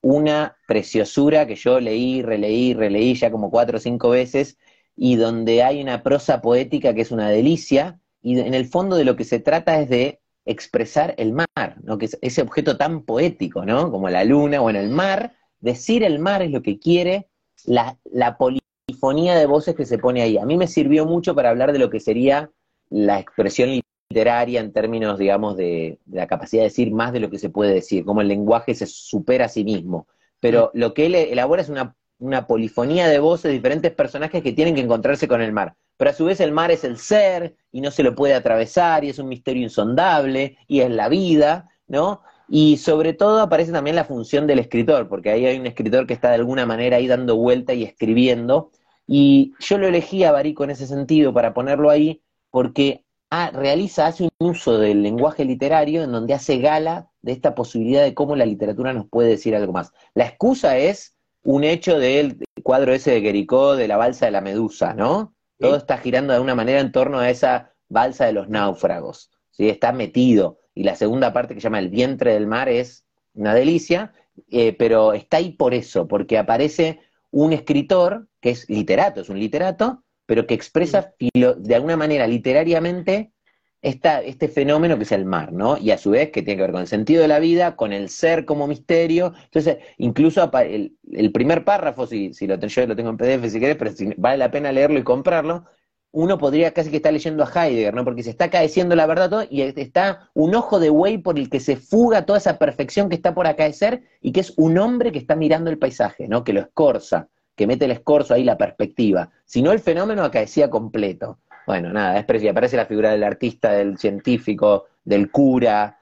una 0.00 0.56
preciosura 0.68 1.44
que 1.44 1.56
yo 1.56 1.80
leí, 1.80 2.22
releí, 2.22 2.72
releí 2.72 3.16
ya 3.16 3.32
como 3.32 3.50
cuatro 3.50 3.78
o 3.78 3.80
cinco 3.80 4.10
veces, 4.10 4.58
y 4.94 5.16
donde 5.16 5.64
hay 5.64 5.82
una 5.82 6.04
prosa 6.04 6.40
poética 6.40 6.94
que 6.94 7.00
es 7.00 7.10
una 7.10 7.30
delicia, 7.30 7.98
y 8.22 8.38
en 8.38 8.54
el 8.54 8.64
fondo 8.66 8.94
de 8.94 9.02
lo 9.02 9.16
que 9.16 9.24
se 9.24 9.40
trata 9.40 9.80
es 9.80 9.88
de 9.88 10.20
expresar 10.44 11.16
el 11.18 11.32
mar, 11.32 11.78
¿no? 11.82 11.98
que 11.98 12.04
es 12.04 12.18
ese 12.22 12.42
objeto 12.42 12.76
tan 12.76 13.02
poético, 13.02 13.64
¿no? 13.64 13.90
como 13.90 14.08
la 14.08 14.22
luna, 14.22 14.62
o 14.62 14.70
en 14.70 14.76
el 14.76 14.88
mar, 14.88 15.34
decir 15.58 16.04
el 16.04 16.20
mar 16.20 16.42
es 16.42 16.52
lo 16.52 16.62
que 16.62 16.78
quiere 16.78 17.26
la, 17.64 17.98
la 18.04 18.38
polifonía 18.38 19.34
de 19.34 19.46
voces 19.46 19.74
que 19.74 19.84
se 19.84 19.98
pone 19.98 20.22
ahí. 20.22 20.38
A 20.38 20.46
mí 20.46 20.56
me 20.56 20.68
sirvió 20.68 21.06
mucho 21.06 21.34
para 21.34 21.50
hablar 21.50 21.72
de 21.72 21.80
lo 21.80 21.90
que 21.90 21.98
sería 21.98 22.52
la 22.88 23.18
expresión 23.18 23.80
literaria 24.10 24.60
en 24.60 24.72
términos, 24.72 25.18
digamos, 25.18 25.56
de, 25.56 25.98
la 26.10 26.26
capacidad 26.26 26.62
de 26.62 26.68
decir 26.68 26.92
más 26.92 27.12
de 27.12 27.20
lo 27.20 27.30
que 27.30 27.38
se 27.38 27.50
puede 27.50 27.74
decir, 27.74 28.04
cómo 28.04 28.22
el 28.22 28.28
lenguaje 28.28 28.74
se 28.74 28.86
supera 28.86 29.46
a 29.46 29.48
sí 29.48 29.64
mismo. 29.64 30.06
Pero 30.40 30.70
lo 30.74 30.94
que 30.94 31.06
él 31.06 31.14
elabora 31.14 31.62
es 31.62 31.68
una, 31.68 31.94
una 32.18 32.46
polifonía 32.46 33.08
de 33.08 33.18
voces 33.18 33.44
de 33.44 33.52
diferentes 33.52 33.92
personajes 33.92 34.42
que 34.42 34.52
tienen 34.52 34.74
que 34.74 34.80
encontrarse 34.80 35.28
con 35.28 35.42
el 35.42 35.52
mar. 35.52 35.74
Pero 35.96 36.10
a 36.10 36.14
su 36.14 36.24
vez 36.24 36.40
el 36.40 36.52
mar 36.52 36.70
es 36.70 36.84
el 36.84 36.96
ser 36.96 37.56
y 37.72 37.80
no 37.80 37.90
se 37.90 38.02
lo 38.02 38.14
puede 38.14 38.34
atravesar 38.34 39.04
y 39.04 39.10
es 39.10 39.18
un 39.18 39.28
misterio 39.28 39.62
insondable 39.62 40.56
y 40.68 40.80
es 40.80 40.90
la 40.90 41.08
vida, 41.08 41.68
¿no? 41.86 42.22
Y 42.48 42.78
sobre 42.78 43.12
todo 43.12 43.40
aparece 43.40 43.72
también 43.72 43.96
la 43.96 44.04
función 44.04 44.46
del 44.46 44.60
escritor, 44.60 45.08
porque 45.08 45.30
ahí 45.30 45.44
hay 45.44 45.58
un 45.58 45.66
escritor 45.66 46.06
que 46.06 46.14
está 46.14 46.28
de 46.28 46.36
alguna 46.36 46.64
manera 46.64 46.96
ahí 46.96 47.06
dando 47.06 47.36
vuelta 47.36 47.74
y 47.74 47.82
escribiendo. 47.84 48.70
Y 49.06 49.52
yo 49.60 49.76
lo 49.76 49.86
elegí 49.86 50.24
a 50.24 50.32
Barico 50.32 50.64
en 50.64 50.70
ese 50.70 50.86
sentido 50.86 51.34
para 51.34 51.52
ponerlo 51.52 51.90
ahí, 51.90 52.22
porque 52.50 53.04
Ah, 53.30 53.50
realiza, 53.52 54.06
hace 54.06 54.24
un 54.24 54.48
uso 54.48 54.78
del 54.78 55.02
lenguaje 55.02 55.44
literario 55.44 56.02
en 56.02 56.12
donde 56.12 56.32
hace 56.32 56.58
gala 56.58 57.10
de 57.20 57.32
esta 57.32 57.54
posibilidad 57.54 58.02
de 58.02 58.14
cómo 58.14 58.36
la 58.36 58.46
literatura 58.46 58.94
nos 58.94 59.06
puede 59.06 59.28
decir 59.28 59.54
algo 59.54 59.72
más. 59.72 59.92
La 60.14 60.24
excusa 60.24 60.78
es 60.78 61.14
un 61.42 61.62
hecho 61.62 61.98
del 61.98 62.42
cuadro 62.62 62.94
ese 62.94 63.10
de 63.10 63.20
Guericó, 63.20 63.76
de 63.76 63.86
la 63.86 63.98
balsa 63.98 64.26
de 64.26 64.32
la 64.32 64.40
medusa, 64.40 64.94
¿no? 64.94 65.34
Todo 65.58 65.76
está 65.76 65.98
girando 65.98 66.32
de 66.32 66.36
alguna 66.36 66.54
manera 66.54 66.80
en 66.80 66.90
torno 66.90 67.18
a 67.18 67.28
esa 67.28 67.74
balsa 67.88 68.24
de 68.24 68.32
los 68.32 68.48
náufragos, 68.48 69.30
¿sí? 69.50 69.68
Está 69.68 69.92
metido. 69.92 70.60
Y 70.74 70.84
la 70.84 70.94
segunda 70.94 71.32
parte 71.32 71.54
que 71.54 71.60
se 71.60 71.64
llama 71.64 71.80
El 71.80 71.90
vientre 71.90 72.32
del 72.32 72.46
mar 72.46 72.70
es 72.70 73.04
una 73.34 73.52
delicia, 73.52 74.12
eh, 74.50 74.72
pero 74.72 75.12
está 75.12 75.36
ahí 75.36 75.52
por 75.52 75.74
eso, 75.74 76.08
porque 76.08 76.38
aparece 76.38 77.00
un 77.30 77.52
escritor 77.52 78.28
que 78.40 78.50
es 78.50 78.70
literato, 78.70 79.20
es 79.20 79.28
un 79.28 79.38
literato, 79.38 80.04
pero 80.28 80.46
que 80.46 80.52
expresa 80.52 81.14
de 81.18 81.74
alguna 81.74 81.96
manera 81.96 82.26
literariamente 82.26 83.32
esta, 83.80 84.20
este 84.20 84.48
fenómeno 84.48 84.98
que 84.98 85.04
es 85.04 85.12
el 85.12 85.24
mar, 85.24 85.54
¿no? 85.54 85.78
Y 85.78 85.90
a 85.90 85.96
su 85.96 86.10
vez 86.10 86.30
que 86.30 86.42
tiene 86.42 86.56
que 86.56 86.62
ver 86.64 86.72
con 86.72 86.82
el 86.82 86.86
sentido 86.86 87.22
de 87.22 87.28
la 87.28 87.38
vida, 87.38 87.76
con 87.76 87.94
el 87.94 88.10
ser 88.10 88.44
como 88.44 88.66
misterio. 88.66 89.32
Entonces, 89.44 89.78
incluso 89.96 90.50
el, 90.52 91.32
primer 91.32 91.64
párrafo, 91.64 92.06
si, 92.06 92.34
si 92.34 92.46
lo, 92.46 92.58
yo 92.58 92.86
lo 92.86 92.94
tengo 92.94 93.08
en 93.08 93.16
PDF 93.16 93.50
si 93.50 93.58
querés, 93.58 93.76
pero 93.76 93.90
vale 94.18 94.36
la 94.36 94.50
pena 94.50 94.70
leerlo 94.70 94.98
y 94.98 95.02
comprarlo, 95.02 95.64
uno 96.12 96.36
podría 96.36 96.74
casi 96.74 96.90
que 96.90 96.98
estar 96.98 97.12
leyendo 97.12 97.42
a 97.42 97.66
Heidegger, 97.66 97.94
¿no? 97.94 98.04
Porque 98.04 98.22
se 98.22 98.30
está 98.30 98.46
acaeciendo 98.46 98.94
la 98.96 99.06
verdad 99.06 99.30
todo 99.30 99.44
y 99.48 99.62
está 99.62 100.28
un 100.34 100.54
ojo 100.54 100.78
de 100.78 100.90
buey 100.90 101.16
por 101.16 101.38
el 101.38 101.48
que 101.48 101.60
se 101.60 101.76
fuga 101.76 102.26
toda 102.26 102.38
esa 102.38 102.58
perfección 102.58 103.08
que 103.08 103.16
está 103.16 103.34
por 103.34 103.46
acaecer 103.46 104.02
y 104.20 104.32
que 104.32 104.40
es 104.40 104.52
un 104.58 104.76
hombre 104.76 105.10
que 105.10 105.18
está 105.20 105.36
mirando 105.36 105.70
el 105.70 105.78
paisaje, 105.78 106.28
¿no? 106.28 106.44
Que 106.44 106.52
lo 106.52 106.60
escorza, 106.60 107.28
que 107.58 107.66
mete 107.66 107.86
el 107.86 107.90
escorzo 107.90 108.34
ahí, 108.34 108.44
la 108.44 108.56
perspectiva. 108.56 109.30
Si 109.44 109.62
no, 109.62 109.72
el 109.72 109.80
fenómeno 109.80 110.22
acaecía 110.22 110.70
completo. 110.70 111.40
Bueno, 111.66 111.92
nada. 111.92 112.20
Aparece 112.20 112.76
la 112.76 112.86
figura 112.86 113.10
del 113.10 113.24
artista, 113.24 113.72
del 113.72 113.98
científico, 113.98 114.86
del 115.04 115.32
cura. 115.32 115.98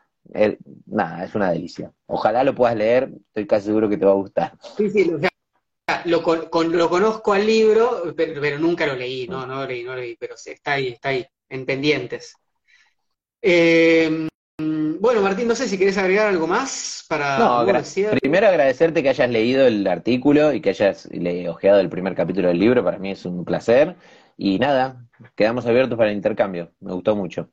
nada, 0.85 1.25
es 1.25 1.35
una 1.35 1.51
delicia. 1.51 1.91
Ojalá 2.05 2.45
lo 2.45 2.55
puedas 2.55 2.77
leer, 2.77 3.11
estoy 3.29 3.47
casi 3.47 3.67
seguro 3.67 3.89
que 3.89 3.97
te 3.97 4.05
va 4.05 4.13
a 4.13 4.17
gustar. 4.17 4.53
Sí, 4.77 4.91
sí, 4.91 5.11
lo, 6.05 6.21
lo 6.65 6.91
conozco 6.91 7.33
al 7.33 7.47
libro, 7.47 8.15
pero, 8.15 8.59
nunca 8.59 8.87
lo 8.87 8.95
leí, 8.95 9.27
no, 9.27 9.47
no 9.47 9.63
lo 9.63 9.67
leí, 9.67 9.83
no 9.83 9.95
lo 9.95 10.03
leí, 10.03 10.15
pero 10.17 10.35
está 10.35 10.75
ahí, 10.75 10.89
está 10.89 11.09
ahí, 11.09 11.27
en 11.49 11.65
pendientes. 11.65 12.35
Eh, 13.41 14.29
bueno, 14.59 15.21
Martín, 15.21 15.49
no 15.49 15.55
sé 15.55 15.69
si 15.69 15.77
quieres 15.77 15.99
agregar 15.99 16.29
algo 16.29 16.47
más 16.47 17.05
para... 17.09 17.39
No, 17.39 17.67
primero 18.21 18.49
agradecerte 18.49 19.03
que 19.03 19.11
hayas 19.11 19.31
leído 19.31 19.67
el 19.67 19.87
artículo 19.87 20.53
y 20.53 20.61
que 20.61 20.71
hayas 20.71 21.09
ojeado 21.49 21.81
el 21.81 21.89
primer 21.89 22.15
capítulo 22.15 22.49
del 22.49 22.59
libro, 22.59 22.83
para 22.83 22.99
mí 22.99 23.11
es 23.11 23.25
un 23.25 23.45
placer. 23.45 23.97
Y 24.37 24.59
nada, 24.59 25.07
quedamos 25.35 25.67
abiertos 25.67 25.97
para 25.99 26.11
el 26.11 26.17
intercambio, 26.17 26.73
me 26.81 26.93
gustó 26.93 27.15
mucho. 27.15 27.51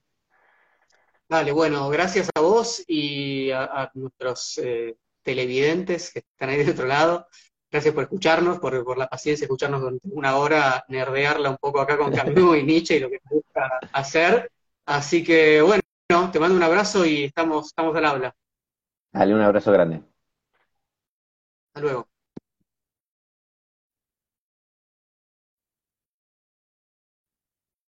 Dale, 1.28 1.51
bueno, 1.51 1.89
gracias 1.89 2.30
a 2.36 2.41
vos 2.41 2.84
y 2.88 3.51
a, 3.51 3.91
nuestros 3.93 4.58
eh, 4.60 4.95
televidentes 5.22 6.12
que 6.12 6.20
están 6.20 6.49
ahí 6.49 6.58
del 6.58 6.72
otro 6.72 6.86
lado. 6.86 7.28
Gracias 7.72 7.93
por 7.93 8.04
escucharnos, 8.04 8.60
por, 8.60 8.97
la 8.97 9.08
paciencia, 9.08 9.45
escucharnos 9.45 9.82
durante 9.82 10.08
una 10.12 10.38
hora, 10.38 10.86
nerdearla 10.89 11.49
un 11.49 11.58
poco 11.58 11.82
acá 11.82 11.97
con 11.97 12.12
Camus 12.12 12.58
y 12.58 12.64
Nietzsche 12.64 12.97
y 12.97 12.99
lo 12.99 13.10
que 13.10 13.20
nos 13.24 13.43
gusta 13.43 13.80
hacer. 13.91 14.51
Así 14.86 15.24
que 15.24 15.62
bueno, 16.14 16.32
te 16.32 16.39
mando 16.39 16.55
un 16.55 16.64
abrazo 16.64 17.05
y 17.05 17.24
estamos, 17.24 17.68
estamos 17.68 17.95
al 17.95 18.05
habla. 18.05 18.36
Dale, 19.11 19.34
un 19.34 19.41
abrazo 19.41 19.72
grande. 19.72 20.03
Hasta 21.68 21.82
luego. 21.82 22.07